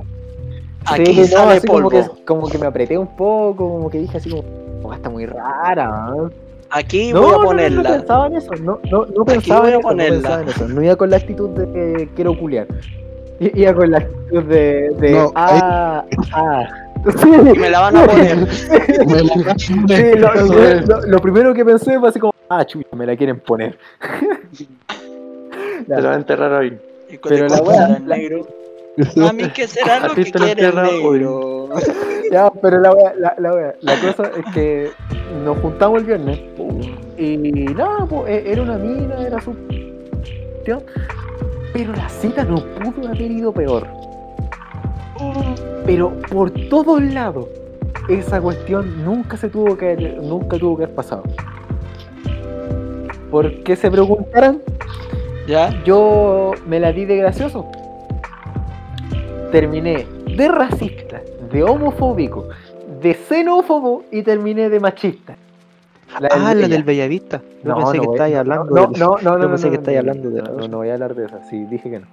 Aquí 0.85 1.13
sí, 1.13 1.21
no, 1.21 1.27
sale 1.27 1.51
así 1.57 1.67
como 1.67 1.89
polvo. 1.89 1.89
que, 2.15 2.23
como 2.25 2.47
que 2.49 2.57
me 2.57 2.65
apreté 2.65 2.97
un 2.97 3.15
poco, 3.15 3.55
como 3.73 3.89
que 3.89 3.99
dije 3.99 4.17
así 4.17 4.29
como, 4.31 4.43
"Oh, 4.83 4.93
está 4.93 5.09
muy 5.09 5.25
rara. 5.27 5.87
¿no?". 6.15 6.31
Aquí 6.71 7.11
No, 7.13 7.21
voy 7.21 7.29
no, 7.31 7.35
a 7.35 7.37
no, 7.37 7.41
no, 7.43 7.47
ponerla. 7.49 7.89
pensaba 7.97 8.27
en 8.27 8.35
eso, 8.37 8.51
no, 8.63 8.79
no, 8.89 9.05
no 9.05 9.25
pensaba 9.25 9.63
en 9.67 9.69
eso, 9.73 9.77
no 9.81 9.87
ponerla. 9.89 10.15
pensaba 10.21 10.41
en 10.41 10.47
eso, 10.49 10.67
no 10.69 10.81
iba 10.81 10.95
con 10.95 11.09
la 11.11 11.17
actitud 11.17 11.49
de 11.49 11.71
que 11.71 12.09
quiero 12.15 12.37
culiar. 12.39 12.67
Iba 13.39 13.73
con 13.73 13.91
la 13.91 13.97
actitud 13.97 14.43
de, 14.45 14.89
de 14.99 15.11
No, 15.11 15.31
ah, 15.35 16.03
ah. 17.05 17.53
Me 17.57 17.69
la 17.69 17.79
van 17.81 17.97
a 17.97 18.05
poner. 18.05 18.37
Me 19.07 19.23
la- 19.23 19.55
Sí, 19.57 19.75
lo, 20.17 20.33
lo- 20.35 20.81
lo- 20.81 21.01
lo 21.07 21.19
primero 21.19 21.53
que 21.53 21.65
pensé 21.65 21.99
fue 21.99 22.09
así 22.09 22.19
como, 22.19 22.33
ah, 22.49 22.65
chucha, 22.65 22.95
me 22.95 23.05
la 23.05 23.15
quieren 23.15 23.39
poner. 23.39 23.77
Te 25.87 26.01
lo 26.01 26.03
va 26.09 26.13
a 26.13 26.17
enterrar 26.17 26.51
hoy. 26.53 26.77
Y 27.09 27.17
Pero 27.17 27.47
la 27.47 27.95
en 27.97 28.05
negro. 28.05 28.47
A 29.29 29.33
mí 29.33 29.49
que 29.49 29.67
será 29.67 30.07
lo 30.07 30.13
que 30.13 30.25
quiere 30.31 30.65
el 30.65 30.75
negro. 30.75 31.69
Ya, 32.31 32.49
pero 32.61 32.79
la 32.79 32.91
wea, 32.93 33.13
la, 33.17 33.35
la 33.37 33.53
wea, 33.53 33.75
la 33.81 33.95
cosa 33.99 34.31
es 34.37 34.53
que 34.53 34.91
nos 35.43 35.57
juntamos 35.59 35.99
el 35.99 36.05
viernes 36.05 36.39
y 37.17 37.37
nada, 37.37 38.05
pues, 38.05 38.29
e- 38.29 38.51
era 38.51 38.61
una 38.61 38.77
mina, 38.77 39.15
era 39.25 39.41
su 39.41 39.55
pero 41.73 41.93
la 41.93 42.09
cita 42.09 42.43
no 42.43 42.55
pudo 42.55 43.07
haber 43.07 43.21
ido 43.31 43.51
peor. 43.51 43.87
Pero 45.85 46.13
por 46.31 46.51
todos 46.69 47.01
lados, 47.01 47.47
esa 48.07 48.39
cuestión 48.41 49.03
nunca 49.03 49.37
se 49.37 49.49
tuvo 49.49 49.77
que 49.77 49.91
haber, 49.93 50.21
nunca 50.21 50.57
tuvo 50.57 50.77
que 50.77 50.83
haber 50.83 50.95
pasado. 50.95 51.23
¿Por 53.29 53.63
qué 53.63 53.75
se 53.75 53.89
preguntarán? 53.89 54.59
¿Ya? 55.47 55.81
Yo 55.83 56.51
me 56.67 56.79
la 56.79 56.91
di 56.91 57.05
de 57.05 57.17
gracioso. 57.17 57.65
Terminé 59.51 60.05
de 60.35 60.47
racista, 60.47 61.21
de 61.51 61.63
homofóbico, 61.63 62.47
de 63.01 63.13
xenófobo 63.13 64.03
y 64.11 64.21
terminé 64.23 64.69
de 64.69 64.79
machista. 64.79 65.35
La 66.19 66.27
del 66.29 66.31
Ah, 66.31 66.53
la 66.53 66.67
del 66.67 66.83
Bellavista. 66.83 67.41
Yo 67.63 67.69
No, 67.69 67.75
pensé 67.77 67.97
no 67.97 68.03
que 68.03 68.09
estáis 68.11 68.35
hablando 68.35 68.65
no, 68.65 68.87
del- 68.87 68.99
no, 68.99 69.17
no, 69.21 69.37
no, 69.37 69.43
Yo 69.43 69.49
pensé 69.49 69.69
que 69.69 69.75
estáis 69.75 69.97
hablando 69.97 70.29
de 70.29 70.41
no, 70.41 70.67
no 70.67 70.77
voy 70.77 70.89
a 70.89 70.93
hablar 70.93 71.15
de 71.15 71.25
esa, 71.25 71.43
sí, 71.49 71.63
dije 71.65 71.89
que 71.89 71.99
no. 71.99 72.07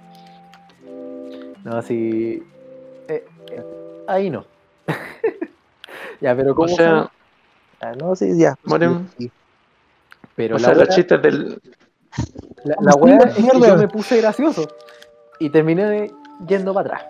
No, 1.65 1.81
sí. 1.81 2.41
Ahí 4.13 4.29
no. 4.29 4.45
ya, 6.21 6.35
pero 6.35 6.51
O 6.51 6.55
¿cómo 6.55 6.67
sea? 6.69 7.09
Ah, 7.81 7.93
no, 7.97 8.15
sí, 8.15 8.37
ya. 8.37 8.55
Bueno, 8.63 9.03
Sí, 9.17 9.31
Pero 10.35 10.55
o 10.55 10.59
la 10.59 10.65
sea, 10.65 10.75
los 10.75 10.89
wea- 10.89 10.95
chistes 10.95 11.21
del. 11.21 11.61
La, 12.65 12.75
la 12.81 12.95
weá 12.95 13.17
es 13.17 13.35
que 13.35 13.41
Mierda. 13.41 13.67
yo 13.67 13.77
me 13.77 13.87
puse 13.87 14.17
gracioso 14.19 14.67
y 15.39 15.49
terminé 15.49 15.85
de- 15.85 16.11
yendo 16.47 16.73
para 16.73 16.87
atrás. 16.97 17.03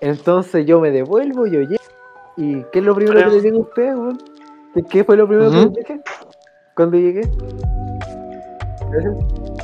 Entonces 0.00 0.64
yo 0.66 0.80
me 0.80 0.90
devuelvo, 0.90 1.46
yo 1.46 1.60
llego. 1.60 1.82
¿Y 2.36 2.62
qué 2.72 2.78
es 2.78 2.84
lo 2.84 2.94
primero 2.94 3.18
Pero- 3.18 3.30
que 3.30 3.36
le 3.36 3.42
digo 3.42 3.58
a 3.58 3.60
usted, 3.62 3.94
weón? 3.96 4.18
¿Qué- 4.74 4.82
¿Qué 4.84 5.04
fue 5.04 5.16
lo 5.16 5.26
primero 5.26 5.50
que 5.50 5.56
le 5.56 5.68
dije? 5.68 6.00
Cuando 6.76 6.96
llegué. 6.96 7.22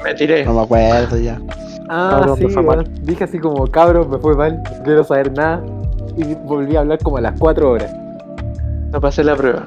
Me 0.04 0.14
tiré. 0.14 0.44
No 0.44 0.54
me 0.54 0.62
acuerdo 0.62 1.16
ya. 1.18 1.40
Ah, 1.88 2.16
Cabrón, 2.18 2.36
sí, 2.38 2.44
me 2.46 2.50
fue 2.52 2.62
weón. 2.62 2.76
mal. 2.78 3.04
Dije 3.04 3.24
así 3.24 3.38
como, 3.38 3.66
cabrón, 3.68 4.10
me 4.10 4.18
fue 4.18 4.34
mal, 4.34 4.62
no 4.62 4.82
quiero 4.84 5.04
saber 5.04 5.32
nada. 5.32 5.62
Y 6.16 6.34
volví 6.34 6.76
a 6.76 6.80
hablar 6.80 6.98
como 7.02 7.18
a 7.18 7.20
las 7.20 7.38
4 7.38 7.70
horas. 7.70 7.92
No 8.92 9.00
pasé 9.00 9.22
la 9.24 9.36
prueba. 9.36 9.64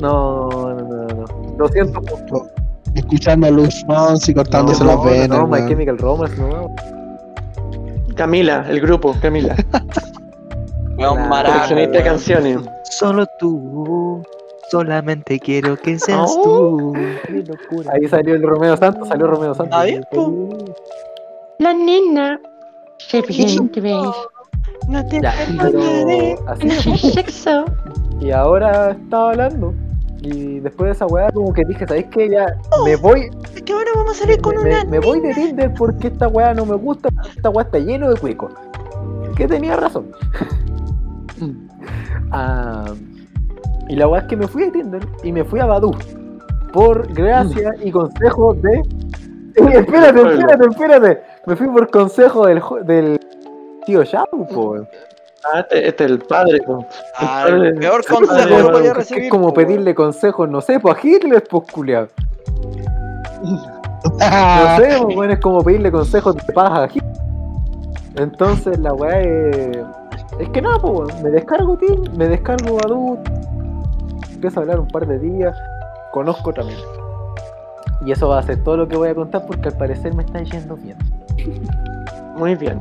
No, 0.00 0.48
no, 0.50 0.74
no, 0.74 1.06
no. 1.06 1.24
Lo 1.58 1.68
siento. 1.68 2.00
po. 2.02 2.46
Escuchando 2.94 3.48
a 3.48 3.50
Luis 3.50 3.84
Fonsi 3.86 4.32
cortándose 4.34 4.84
no, 4.84 4.90
las 4.94 5.04
venas. 5.04 5.38
No, 5.38 5.46
My. 5.48 5.66
Chemical 5.68 5.98
Romance, 5.98 6.36
no. 6.40 6.68
Camila, 8.14 8.64
el 8.68 8.80
grupo, 8.80 9.14
Camila. 9.20 9.56
Weón, 10.98 11.28
Coleccionista 11.28 11.98
de 11.98 12.04
canciones. 12.04 12.58
Solo 12.90 13.26
tú. 13.40 14.22
Solamente 14.70 15.40
quiero 15.40 15.76
que 15.76 15.98
seas 15.98 16.30
Oh. 16.38 16.42
tú. 16.44 16.92
Qué 17.26 17.32
locura. 17.42 17.92
Ahí 17.94 18.06
salió 18.08 18.34
el 18.34 18.42
Romeo 18.42 18.76
Santos, 18.76 19.08
salió 19.08 19.26
Romeo 19.26 19.54
Santos. 19.54 19.76
Ahí. 19.76 20.00
La 21.58 21.72
nena 21.74 22.40
se 22.98 23.22
viene, 23.22 23.68
¿ves? 23.74 23.96
No 24.88 25.06
te 25.06 25.20
Ya, 25.20 25.32
pero 25.60 25.80
sexo. 27.14 27.64
Y 28.20 28.30
ahora 28.30 28.92
estaba 28.92 29.30
hablando. 29.30 29.74
Y 30.22 30.60
después 30.60 30.86
de 30.88 30.92
esa 30.92 31.06
weá, 31.06 31.30
como 31.30 31.52
que 31.52 31.64
dije, 31.66 31.86
¿sabéis 31.86 32.06
qué? 32.10 32.30
Ya 32.30 32.46
me 32.84 32.96
voy. 32.96 33.28
Es 33.54 33.62
que 33.62 33.72
ahora 33.74 33.90
vamos 33.94 34.16
a 34.16 34.22
salir 34.22 34.40
con 34.40 34.54
me, 34.56 34.62
una. 34.62 34.84
me- 34.84 34.90
me 34.92 34.98
voy 35.00 35.20
de 35.20 35.34
Tinder 35.34 35.74
porque 35.74 36.06
esta 36.08 36.28
weá 36.28 36.54
no 36.54 36.64
me 36.64 36.76
gusta. 36.76 37.08
Esta 37.36 37.50
weá 37.50 37.64
está 37.64 37.78
lleno 37.78 38.08
de 38.10 38.16
cuicos. 38.18 38.52
Que 39.36 39.46
tenía 39.46 39.76
razón. 39.76 40.06
Ah, 42.30 42.86
y 43.88 43.96
la 43.96 44.08
weá 44.08 44.22
es 44.22 44.26
que 44.28 44.36
me 44.36 44.48
fui 44.48 44.64
de 44.64 44.70
Tinder 44.72 45.06
y 45.22 45.30
me 45.32 45.44
fui 45.44 45.60
a 45.60 45.66
Badu. 45.66 45.92
Por 46.72 47.06
gracia 47.12 47.72
y 47.82 47.90
consejo 47.92 48.54
de. 48.54 48.70
Ey, 49.56 49.66
espérate, 49.76 50.20
espérate, 50.20 50.64
espérate. 50.70 51.22
Me 51.46 51.54
fui 51.54 51.68
por 51.68 51.88
consejo 51.90 52.46
del, 52.46 52.60
del 52.86 53.20
tío 53.86 54.02
Shabu, 54.04 54.46
po. 54.48 54.76
Ah, 55.52 55.60
este, 55.60 55.88
este 55.88 56.04
es 56.04 56.10
el 56.10 56.18
padre. 56.20 56.60
po. 56.62 56.86
Ah, 57.16 57.44
El 57.48 57.54
el 57.54 57.60
padre- 57.74 57.80
peor 57.80 58.04
consejo 58.06 58.36
que 58.36 58.52
podía 58.54 58.62
Badu. 58.72 58.78
Es 58.86 58.94
recibir. 58.96 59.28
como 59.30 59.48
po, 59.48 59.54
pedirle 59.54 59.94
consejos, 59.94 60.48
no 60.48 60.60
sé, 60.60 60.80
pues 60.80 60.96
a 60.96 61.06
Hitler, 61.06 61.44
pues 61.50 61.64
culiao. 61.72 62.08
No 63.42 63.58
Ah, 64.20 64.76
sé, 64.80 64.96
pues, 65.02 65.14
bueno, 65.16 65.32
es 65.34 65.40
como 65.40 65.62
pedirle 65.62 65.90
consejos 65.92 66.36
de 66.36 66.52
paz 66.52 66.70
a 66.70 66.84
Hitler. 66.86 67.12
Entonces 68.16 68.78
la 68.78 68.92
weá 68.94 69.20
es. 69.20 69.78
Es 70.38 70.48
que 70.50 70.62
nada, 70.62 70.78
pues, 70.80 71.22
me 71.22 71.30
descargo 71.30 71.76
Tim, 71.76 72.04
me 72.16 72.26
descargo 72.28 72.76
Badu, 72.76 73.18
empiezo 74.32 74.60
a 74.60 74.62
hablar 74.62 74.80
un 74.80 74.88
par 74.88 75.06
de 75.06 75.18
días, 75.18 75.56
conozco 76.12 76.52
también. 76.52 76.78
Y 78.04 78.12
eso 78.12 78.28
va 78.28 78.38
a 78.40 78.42
ser 78.42 78.62
todo 78.64 78.76
lo 78.78 78.88
que 78.88 78.96
voy 78.96 79.08
a 79.10 79.14
contar 79.14 79.46
porque 79.46 79.68
al 79.68 79.76
parecer 79.76 80.12
me 80.14 80.22
está 80.24 80.42
yendo 80.42 80.76
bien. 80.76 80.96
Muy 82.36 82.54
bien. 82.56 82.80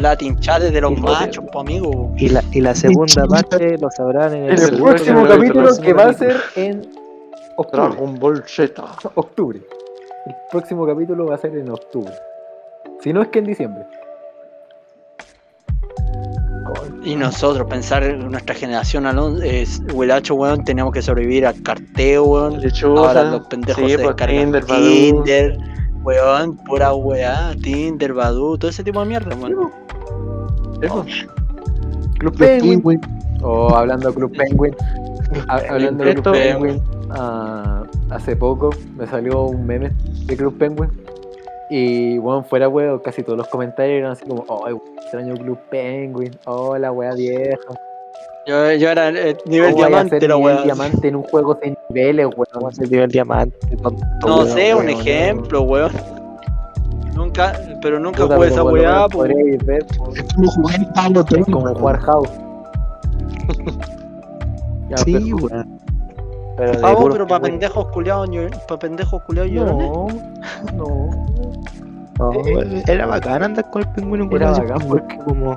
Latin 0.00 0.38
chat 0.40 0.62
de 0.62 0.80
los 0.80 0.92
Y- 0.92 0.96
machos, 1.00 1.44
po, 1.52 1.60
amigo. 1.60 2.12
Y 2.16 2.28
la, 2.28 2.42
y 2.52 2.60
la 2.60 2.74
segunda 2.74 3.26
parte 3.26 3.78
lo 3.78 3.90
sabrán 3.90 4.34
en 4.34 4.44
el, 4.44 4.58
En 4.58 4.74
el 4.74 4.82
próximo 4.82 5.26
capítulo 5.26 5.68
que 5.82 5.92
va 5.92 6.04
a 6.06 6.12
ser 6.12 6.36
en 6.56 6.90
octubre. 7.56 7.88
Dragon 7.88 8.18
Ball 8.18 8.42
Z. 8.46 8.84
Octubre. 9.14 9.60
El 10.26 10.34
próximo 10.50 10.86
capítulo 10.86 11.26
va 11.26 11.34
a 11.34 11.38
ser 11.38 11.56
en 11.56 11.70
octubre. 11.70 12.12
Si 13.02 13.12
no 13.12 13.22
es 13.22 13.28
que 13.28 13.38
en 13.38 13.46
diciembre. 13.46 13.84
Y 17.02 17.16
nosotros, 17.16 17.66
pensar 17.68 18.04
en 18.04 18.30
nuestra 18.30 18.54
generación, 18.54 19.06
Alonso, 19.06 19.42
es, 19.42 19.80
Huelacho, 19.92 20.34
weón, 20.34 20.64
teníamos 20.64 20.92
que 20.92 21.00
sobrevivir 21.00 21.46
al 21.46 21.60
carteo, 21.62 22.24
weón. 22.24 22.60
Ahora 22.84 23.24
los 23.24 23.46
pendejos 23.46 23.82
sí, 23.82 23.90
se 23.90 23.96
pues, 23.96 24.08
descargan 24.08 24.42
Tinder, 24.44 24.64
Badoo. 24.66 24.84
Tinder, 24.84 25.58
weón, 26.02 26.56
pura 26.56 26.92
weá, 26.94 27.54
Tinder, 27.62 28.12
Badu, 28.12 28.58
todo 28.58 28.70
ese 28.70 28.82
tipo 28.84 29.00
de 29.00 29.06
mierda, 29.06 29.34
weón. 29.36 29.70
Pues. 30.80 31.26
Club 32.18 32.36
Penguin. 32.36 32.80
Penguin. 32.82 33.00
Oh, 33.42 33.74
hablando 33.74 34.08
de 34.08 34.14
Club 34.14 34.32
Penguin. 34.36 34.74
Ha- 35.48 35.62
hablando 35.68 36.04
de 36.04 36.14
Club 36.14 36.32
Penguin. 36.32 36.82
ah, 37.10 37.82
hace 38.10 38.36
poco 38.36 38.70
me 38.96 39.06
salió 39.06 39.44
un 39.44 39.66
meme 39.66 39.92
de 40.26 40.36
Club 40.36 40.56
Penguin. 40.58 40.90
Y 41.70 42.18
bueno, 42.18 42.42
fuera 42.42 42.68
weón, 42.68 42.98
casi 42.98 43.22
todos 43.22 43.38
los 43.38 43.48
comentarios 43.48 43.98
eran 43.98 44.12
así 44.12 44.24
como, 44.26 44.44
oh, 44.48 44.68
extraño 45.02 45.34
Club 45.34 45.58
Penguin, 45.70 46.36
oh, 46.46 46.76
la 46.76 46.90
wea 46.92 47.14
vieja. 47.14 47.56
Yo, 48.46 48.72
yo 48.72 48.90
era 48.90 49.08
eh, 49.10 49.36
nivel 49.46 49.72
¿Cómo 49.72 49.82
vaya 49.84 49.98
a 49.98 50.04
diamante, 50.04 50.28
la 50.28 50.36
weá. 50.36 50.62
diamante 50.62 51.08
en 51.08 51.16
un 51.16 51.22
juego 51.24 51.54
de 51.54 51.76
niveles, 51.90 52.26
Vamos 52.26 52.48
a 52.52 52.58
weón. 52.58 52.70
hacer 52.72 52.90
nivel 52.90 53.10
diamante. 53.10 53.76
tonto, 53.76 54.04
No 54.26 54.36
weón. 54.38 54.48
sé, 54.48 54.74
un 54.74 54.86
weón, 54.86 55.00
ejemplo, 55.00 55.62
weón. 55.62 55.92
Nunca, 57.14 57.52
pero 57.82 58.00
nunca 58.00 58.22
Puta, 58.22 58.36
jugué 58.36 58.48
pero 58.48 58.54
esa 58.54 58.64
weá, 58.64 58.92
menos 58.92 59.08
po. 59.10 59.18
podréis 59.18 59.66
ver, 59.66 59.86
po. 59.98 60.10
Es 60.14 60.34
como 60.34 60.50
jugar 60.50 60.76
en 60.76 60.92
Pablo 60.94 61.24
Es 61.36 61.44
como 61.44 61.74
jugar 61.74 61.98
House. 62.00 62.28
Ya, 64.88 64.96
Sí, 64.98 65.12
pero- 65.12 65.36
weón. 65.36 65.80
Pero 66.56 67.08
pero 67.12 67.26
para 67.26 67.42
pendejos 67.42 67.86
culiados, 67.88 68.28
para 68.68 68.78
pendejos 68.78 69.22
culiados. 69.22 69.50
No, 69.52 70.08
no. 70.74 71.08
No, 72.20 72.32
Era 72.86 73.06
bacán 73.06 73.42
andar 73.42 73.70
con 73.70 73.82
el 73.82 73.88
pingüino 73.92 74.28
Era 74.36 74.50
bacán 74.50 74.78
como- 74.80 74.88
porque- 74.88 75.16
como 75.18 75.56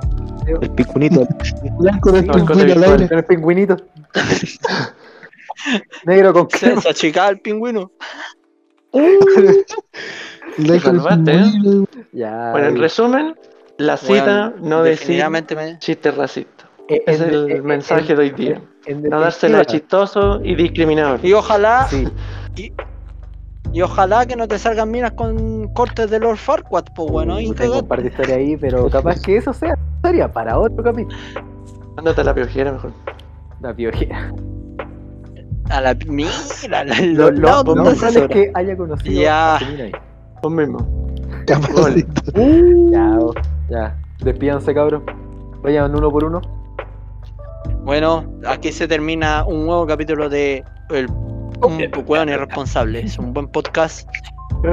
el 0.62 0.70
pingüinito. 0.70 1.26
Blanco 1.78 2.10
del 2.12 2.26
No, 2.26 2.32
el 2.34 2.38
pingüino 2.44 2.62
al 2.62 2.74
colegio 2.74 2.92
aire. 2.92 3.08
Con 3.08 3.18
el 3.18 3.24
pingüinito. 3.24 3.76
Negro 6.06 6.32
con 6.32 6.50
Se, 6.50 6.58
crema. 6.58 6.80
se 6.80 6.88
achicaba 6.90 7.28
el 7.28 7.40
pingüino. 7.40 7.90
Salvaste, 10.82 11.34
¿eh? 11.34 11.44
Ya. 12.12 12.50
Bueno, 12.52 12.68
en 12.68 12.78
resumen, 12.78 13.34
la 13.78 13.96
cita 13.96 14.52
Weón, 14.56 14.68
no 14.68 14.82
decir 14.82 15.24
me... 15.56 15.78
chistes 15.78 16.14
racistas. 16.16 16.68
eh, 16.88 17.02
Es 17.06 17.20
en- 17.20 17.28
el 17.30 17.50
en- 17.50 17.64
mensaje 17.64 18.12
en- 18.12 18.16
de 18.16 18.22
hoy 18.22 18.30
día. 18.30 18.60
en 18.86 19.02
No 19.02 19.20
dársela 19.20 19.58
definitiva, 19.58 19.64
chistoso 19.80 20.40
y 20.44 20.54
discriminador. 20.54 21.18
Y 21.24 21.32
ojalá, 21.32 21.86
Sí, 21.88 22.06
y 22.56 22.72
ojalá 23.82 24.26
que 24.26 24.36
no 24.36 24.46
te 24.48 24.58
salgan 24.58 24.90
minas 24.90 25.12
con 25.12 25.68
cortes 25.74 26.10
de 26.10 26.20
Lord 26.20 26.36
Farquaad, 26.38 26.84
pues 26.94 27.10
bueno, 27.10 27.40
y 27.40 27.48
no 27.48 27.54
tengo 27.54 27.80
un 27.80 27.88
par 27.88 28.02
de 28.02 28.08
historias 28.08 28.38
ahí, 28.38 28.56
pero 28.56 28.88
capaz 28.88 29.20
que 29.20 29.36
eso 29.36 29.52
sea 29.52 29.76
historia 29.96 30.30
para 30.30 30.58
otro 30.58 30.82
capítulo. 30.84 31.16
Ándate 31.96 32.20
a 32.20 32.24
la 32.24 32.34
piojera 32.34 32.72
mejor. 32.72 32.92
La 33.60 33.74
piojera. 33.74 34.32
A 35.70 35.80
la 35.80 35.94
mira, 36.06 36.30
la, 36.68 36.84
la- 36.84 37.00
Lo, 37.00 37.30
los 37.30 37.38
lo, 37.40 37.46
lados 37.48 37.64
lo 37.64 37.74
donde 37.74 37.98
probable 37.98 38.20
es 38.20 38.28
que 38.28 38.50
haya 38.54 38.76
conocido 38.76 39.22
Ya. 39.22 39.58
Vos 40.42 40.52
mismo. 40.52 40.86
Capacito. 41.46 42.22
Ya, 42.90 43.18
oh, 43.18 43.32
ya. 43.70 43.96
Despídanse, 44.20 44.74
cabrón. 44.74 45.04
Vayan 45.62 45.94
uno 45.94 46.10
por 46.10 46.24
uno. 46.24 46.40
Bueno, 47.84 48.24
aquí 48.46 48.72
se 48.72 48.86
termina 48.88 49.44
un 49.46 49.66
nuevo 49.66 49.86
capítulo 49.86 50.28
de 50.28 50.62
El 50.90 51.06
un 51.62 52.04
Weón 52.06 52.28
Irresponsable. 52.28 53.00
Es 53.00 53.18
un 53.18 53.32
buen 53.32 53.48
podcast. 53.48 54.08
me 54.62 54.72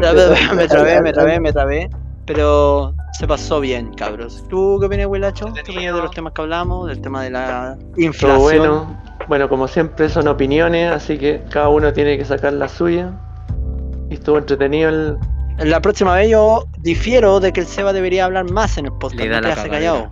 trabé, 0.67 1.01
me 1.01 1.13
trabé, 1.13 1.39
me 1.39 1.51
trabé. 1.51 1.89
Pero 2.25 2.93
se 3.13 3.27
pasó 3.27 3.59
bien, 3.59 3.93
cabros. 3.93 4.43
¿Tú 4.49 4.77
qué 4.79 4.86
opinas, 4.86 5.07
Wilacho? 5.07 5.51
¿Qué 5.53 5.61
opinas 5.61 5.95
de 5.95 6.01
los 6.01 6.11
temas 6.11 6.34
que 6.34 6.41
hablamos? 6.41 6.88
Del 6.88 7.01
tema 7.01 7.23
de 7.23 7.32
la 7.32 7.77
inflación. 7.97 8.41
bueno. 8.41 9.01
Bueno, 9.27 9.47
como 9.47 9.67
siempre 9.67 10.09
son 10.09 10.27
opiniones, 10.27 10.91
así 10.91 11.17
que 11.17 11.41
cada 11.49 11.69
uno 11.69 11.93
tiene 11.93 12.17
que 12.17 12.25
sacar 12.25 12.53
la 12.53 12.67
suya. 12.67 13.11
Y 14.09 14.15
estuvo 14.15 14.38
entretenido 14.38 14.89
el. 14.89 15.17
La 15.59 15.79
próxima 15.79 16.15
vez 16.15 16.29
yo 16.29 16.65
difiero 16.79 17.39
de 17.39 17.53
que 17.53 17.61
el 17.61 17.67
Seba 17.67 17.93
debería 17.93 18.25
hablar 18.25 18.49
más 18.51 18.77
en 18.77 18.86
el 18.86 18.93
podcast. 18.93 19.15
Le 19.15 19.29
da 19.29 19.41
no 19.41 19.47
la 19.47 19.53
quedarse 19.53 19.69
callado. 19.69 20.11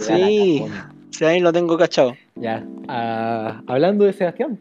Sí, 0.00 0.66
sí, 1.10 1.24
ahí 1.24 1.40
lo 1.40 1.52
tengo 1.52 1.76
cachado. 1.76 2.14
Ya. 2.36 2.64
ah, 2.88 3.62
hablando 3.66 4.04
de 4.04 4.12
Sebastián. 4.12 4.58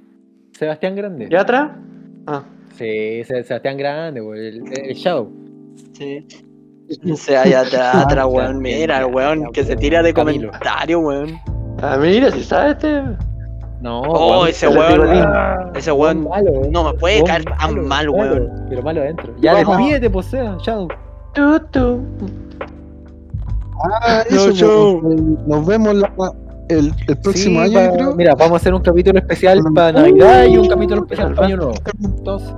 Sebastián 0.60 0.96
Grande. 0.96 1.28
¿Y 1.32 1.36
atrás? 1.36 1.72
Ah, 2.28 2.44
Sí, 2.76 3.24
Se- 3.24 3.44
Sebastián 3.44 3.78
Grande, 3.78 4.20
güey, 4.22 4.48
el, 4.50 4.64
el 4.90 4.94
Shadow. 4.96 5.32
Sí. 5.94 6.28
O 7.12 7.16
sea, 7.16 7.42
atrás, 7.62 7.96
atrás, 7.96 8.26
weón. 8.30 8.60
Mira, 8.60 9.06
weón 9.08 9.52
que 9.54 9.64
se 9.64 9.76
tira 9.76 10.02
de 10.04 10.14
Camilo. 10.14 10.48
comentario, 10.48 11.00
weón. 11.00 11.30
ah 11.82 11.98
mira, 12.00 12.32
si 12.32 12.44
sabes 12.44 12.74
este. 12.74 13.02
No, 13.82 14.02
Oh, 14.02 14.32
weón, 14.42 14.50
ese 14.50 14.68
weón. 14.68 15.76
Ese 15.76 15.92
weón 15.92 16.24
malo, 16.28 16.52
no 16.72 16.92
me 16.92 16.94
puede 17.00 17.24
caer 17.24 17.46
tan 17.46 17.88
mal, 17.88 18.10
weón. 18.10 18.52
Pero 18.70 18.82
malo 18.82 19.02
adentro. 19.02 19.34
Ya 19.40 19.56
despídete, 19.56 20.10
pues, 20.10 20.26
Seba, 20.28 20.58
Shadow. 20.62 20.88
Tú, 21.34 21.60
tú. 21.72 22.02
Ah, 23.84 24.24
No, 24.30 24.36
eso, 24.38 24.52
show. 24.52 25.02
pues, 25.02 25.22
nos 25.48 25.66
vemos 25.66 25.96
la- 25.96 26.12
el, 26.70 26.94
el 27.08 27.18
próximo 27.18 27.64
Sí, 27.66 27.76
año, 27.76 27.94
creo. 27.94 28.16
Mira, 28.16 28.36
vamos 28.36 28.54
a 28.54 28.56
hacer 28.58 28.74
un 28.74 28.82
capítulo 28.82 29.20
especial 29.20 29.60
para 29.76 29.92
Navidad 29.92 30.46
y 30.46 30.58
un 30.58 30.68
capítulo 30.68 31.02
especial 31.02 31.34
para 31.36 31.48
Año 31.48 31.58
Nuevo. 31.58 31.74
Entonces, 32.04 32.54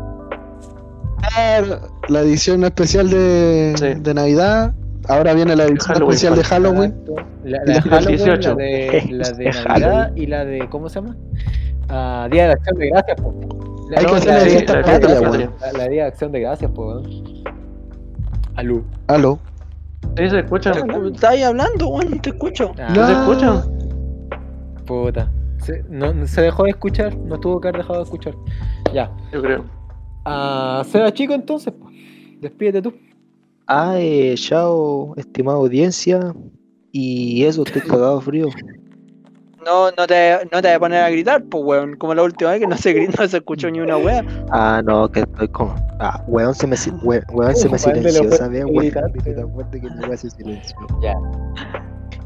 Ah, 1.37 1.61
La 2.09 2.21
edición 2.21 2.63
especial 2.63 3.09
de, 3.09 3.73
Sí. 3.77 3.93
de 4.01 4.13
Navidad. 4.13 4.73
Ahora 5.07 5.33
viene 5.33 5.55
la 5.55 5.63
edición 5.65 5.93
Halloween, 5.95 6.09
especial 6.13 6.35
de 6.35 6.43
Halloween. 6.43 6.95
la, 7.43 7.57
la 7.65 7.73
la 7.75 7.81
Halloween, 7.81 8.07
18. 8.17 8.49
la 8.49 8.55
de, 8.55 9.07
la 9.11 9.29
de 9.31 9.45
Navidad 9.67 10.11
y 10.15 10.25
la 10.27 10.45
de, 10.45 10.69
¿cómo 10.69 10.89
se 10.89 10.95
llama? 11.01 11.15
Ah, 11.89 12.27
Día 12.31 12.47
de 12.47 12.53
Acción 12.53 12.77
de 12.77 12.89
Gracias, 12.89 13.21
po. 13.21 13.33
La, 13.91 13.99
Hay 13.99 14.05
que 14.05 14.11
hacer 14.15 14.27
la 14.27 14.33
la 14.37 14.43
de- 14.43 14.49
fiesta 14.49 14.73
la- 14.75 14.81
patria, 14.85 15.19
la- 15.21 15.29
weón. 15.29 15.51
la- 15.61 15.71
la 15.73 15.87
Día 15.89 16.01
de 16.03 16.07
Acción 16.09 16.31
de 16.31 16.39
Gracias, 16.39 16.71
po. 16.71 17.01
Aló. 19.07 19.39
Sí, 20.17 20.29
se 20.29 20.39
escucha. 20.39 20.71
¿Estás 20.71 21.23
ahí 21.31 21.43
hablando, 21.43 21.87
weón? 21.87 22.19
Te 22.19 22.29
escucho. 22.31 22.71
Ah, 22.79 22.93
¿No 22.95 23.05
se 23.07 23.13
escucha? 23.13 23.63
Puta. 24.91 25.31
Se, 25.59 25.83
no, 25.89 26.13
no- 26.13 26.27
se 26.27 26.41
dejó 26.41 26.63
de 26.63 26.71
escuchar, 26.71 27.15
no 27.17 27.39
tuvo 27.39 27.61
que 27.61 27.69
haber 27.69 27.81
dejado 27.81 27.99
de 27.99 28.03
escuchar. 28.03 28.33
Ya. 28.93 29.09
Yo 29.31 29.41
creo. 29.41 29.63
Ah, 30.25 30.83
Seba 30.85 31.11
Chico, 31.13 31.33
entonces, 31.33 31.73
despídete 32.41 32.81
tú. 32.81 32.93
Ah, 33.67 33.93
eh, 33.97 34.33
chao, 34.35 35.13
estimada 35.15 35.57
audiencia. 35.59 36.33
Y 36.91 37.45
eso, 37.45 37.63
estoy 37.63 37.81
cagado 37.83 38.19
de 38.19 38.25
frío. 38.25 38.47
No, 39.65 39.91
no 39.91 40.07
te, 40.07 40.39
no 40.51 40.61
te 40.61 40.67
voy 40.67 40.75
a 40.75 40.79
poner 40.79 41.03
a 41.03 41.09
gritar, 41.09 41.43
pues, 41.45 41.63
weón. 41.63 41.95
Como 41.95 42.13
la 42.15 42.23
última 42.23 42.49
vez 42.51 42.59
que 42.59 42.67
no 42.67 42.75
se, 42.75 42.93
gri- 42.93 43.17
no 43.17 43.27
se 43.27 43.37
escuchó 43.37 43.69
ni 43.71 43.79
una 43.79 43.95
wea. 43.97 44.25
Ah, 44.51 44.81
no, 44.83 45.09
que 45.09 45.21
estoy 45.21 45.47
con. 45.47 45.69
Ah, 45.99 46.21
weón 46.27 46.53
se 46.53 46.67
me, 46.67 46.75
si- 46.75 46.89
we- 47.03 47.23
weón 47.31 47.55
se 47.55 47.69
me 47.69 47.77
silenció, 47.77 48.23
¿sabes? 48.37 48.65
Weón, 48.65 48.91
fuerte 49.53 49.79
que 49.79 49.87
weón. 49.87 51.01
Ya. 51.01 51.13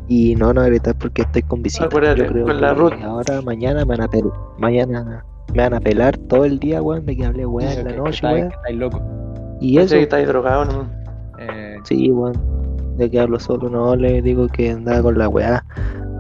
Y 0.08 0.36
no, 0.36 0.54
no 0.54 0.64
gritar 0.64 0.96
porque 0.98 1.24
estoy 1.24 1.42
con 1.44 1.62
visita. 1.64 1.86
Acuérdate, 1.86 2.22
Yo 2.22 2.28
creo 2.28 2.46
con 2.46 2.62
la 2.62 2.70
que 2.74 2.80
Ruth. 2.80 2.94
Ahora, 3.04 3.42
mañana 3.42 3.80
me 3.86 3.96
van 3.96 4.02
a 4.02 4.08
pelar. 4.08 4.32
Mañana 4.58 5.24
me 5.54 5.62
van 5.64 5.74
a 5.74 5.80
pelar 5.80 6.18
todo 6.18 6.46
el 6.46 6.60
día, 6.60 6.82
weón, 6.82 7.06
de 7.06 7.16
que 7.18 7.26
hablé 7.26 7.46
weón 7.46 7.72
en 7.72 7.86
la 7.86 7.92
Que- 7.92 7.98
noche, 7.98 8.26
weón. 8.28 8.50
que 8.50 8.56
estáis 8.56 8.78
loco. 8.78 9.02
Y 9.62 9.78
eso, 9.80 9.96
que 9.96 10.02
estáis 10.04 10.28
drogado, 10.28 10.66
¿no? 10.66 10.88
Eh, 11.40 11.78
sí, 11.86 12.12
weón. 12.12 12.34
De 12.98 13.10
que 13.10 13.20
hablo 13.20 13.40
solo, 13.40 13.68
no 13.70 13.96
le 13.96 14.22
digo 14.22 14.48
que 14.48 14.72
andaba 14.72 15.02
con 15.02 15.18
la 15.18 15.28
weá. 15.28 15.66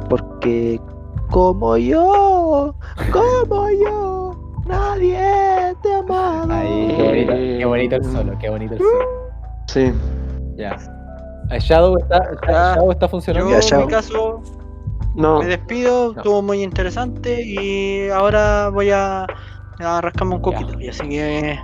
Porque, 0.09 0.79
como 1.31 1.77
yo, 1.77 2.75
como 3.11 3.69
yo, 3.69 4.53
nadie 4.67 5.19
te 5.83 5.93
amaba. 5.93 6.45
ahí, 6.61 6.93
qué 6.97 7.03
bonito, 7.03 7.33
qué 7.33 7.65
bonito 7.65 7.95
el 7.97 8.03
solo, 8.05 8.33
qué 8.39 8.49
bonito 8.49 8.73
el 8.73 8.79
solo. 8.79 8.91
Sí. 9.67 9.91
Ya. 10.57 10.75
El 11.51 11.59
Shadow 11.61 11.97
está, 11.97 12.17
está- 12.33 12.47
Ya. 12.51 12.73
Shadow 12.75 12.91
está 12.91 13.07
funcionando. 13.07 13.49
Yo, 13.51 13.59
Ya, 13.59 13.75
en 13.77 13.85
mi 13.85 13.91
caso, 13.91 14.41
No. 15.15 15.39
me 15.39 15.45
despido. 15.47 16.13
No. 16.13 16.17
Estuvo 16.19 16.41
muy 16.41 16.61
interesante 16.63 17.41
y 17.43 18.09
ahora 18.09 18.69
voy 18.69 18.89
a, 18.91 19.25
a 19.79 20.01
rascarme 20.01 20.35
un 20.35 20.41
coquito. 20.41 20.79
Y 20.79 20.89
así 20.89 21.07
que. 21.07 21.59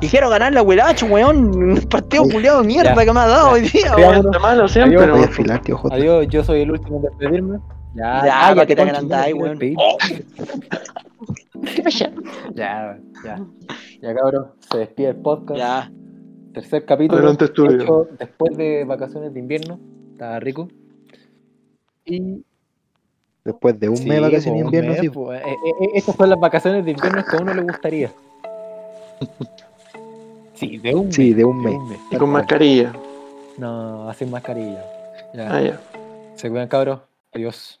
Y 0.00 0.08
quiero 0.08 0.28
ganar 0.28 0.52
la 0.52 0.62
huelacho, 0.62 1.06
weón. 1.06 1.54
Un 1.56 1.76
partido 1.88 2.24
culiado 2.24 2.60
de 2.60 2.66
mierda 2.66 2.94
Ya. 2.94 3.04
que 3.04 3.12
me 3.12 3.20
ha 3.20 3.26
dado 3.26 3.46
Ya. 3.46 3.52
hoy 3.52 3.60
día, 3.62 3.94
Ya. 3.96 4.08
weón. 4.10 4.30
Malo 4.42 4.68
siempre, 4.68 4.96
Adiós, 4.98 5.08
¿no? 5.08 5.14
Voy 5.16 5.24
a 5.24 5.28
afilar, 5.28 5.60
tío 5.62 5.76
J. 5.78 5.94
Adiós, 5.94 6.26
yo 6.28 6.44
soy 6.44 6.60
el 6.62 6.70
último 6.72 6.96
en 6.96 7.02
despedirme. 7.02 7.58
Ya, 7.94 8.22
Ya, 8.26 8.48
ah, 8.48 8.54
para 8.54 8.66
que 8.66 8.74
te 8.74 8.82
agrandáis, 8.82 9.34
ya, 9.34 9.40
weón. 9.40 9.58
Oh. 9.76 9.96
Ya, 12.54 12.98
ya. 13.24 13.38
Ya, 14.02 14.14
cabrón, 14.14 14.48
se 14.70 14.78
despide 14.78 15.08
el 15.10 15.16
podcast. 15.16 15.58
Ya. 15.58 15.90
Tercer 16.54 16.84
capítulo. 16.84 17.18
Adelante, 17.18 17.46
estudio. 17.46 17.82
hecho 17.82 18.08
después 18.18 18.56
de 18.56 18.84
vacaciones 18.84 19.34
de 19.34 19.40
invierno. 19.40 19.78
Estaba 20.12 20.38
rico. 20.38 20.68
Y. 22.04 22.44
Después 23.44 23.78
de 23.78 23.88
un 23.88 23.96
Sí, 23.96 24.08
mes 24.08 24.14
de 24.14 24.20
vacaciones 24.20 24.62
po, 24.62 24.70
de 24.70 24.76
invierno, 24.76 24.90
mes, 24.92 25.00
sí. 25.00 25.08
po. 25.10 25.34
Eh, 25.34 25.38
eh, 25.38 25.56
eh, 25.82 25.88
estas 25.94 26.16
son 26.16 26.30
las 26.30 26.38
vacaciones 26.40 26.84
de 26.84 26.92
invierno 26.92 27.24
que 27.28 27.36
a 27.36 27.40
uno 27.40 27.52
le 27.52 27.62
gustaría. 27.62 28.12
Sí, 30.54 30.78
de 30.78 30.94
un 30.94 31.06
mes. 31.06 31.14
Sí, 31.14 31.34
de 31.34 31.44
un 31.44 31.60
mes. 31.60 31.74
Y 32.10 32.16
con 32.16 32.30
mascarilla. 32.30 32.92
No, 33.58 34.12
sin 34.14 34.30
mascarilla. 34.30 34.84
Ya. 35.34 35.56
Ah, 35.56 35.60
ya. 35.60 35.80
Se 36.36 36.48
cuidan, 36.48 36.68
cabros. 36.68 37.00
Adiós. 37.32 37.80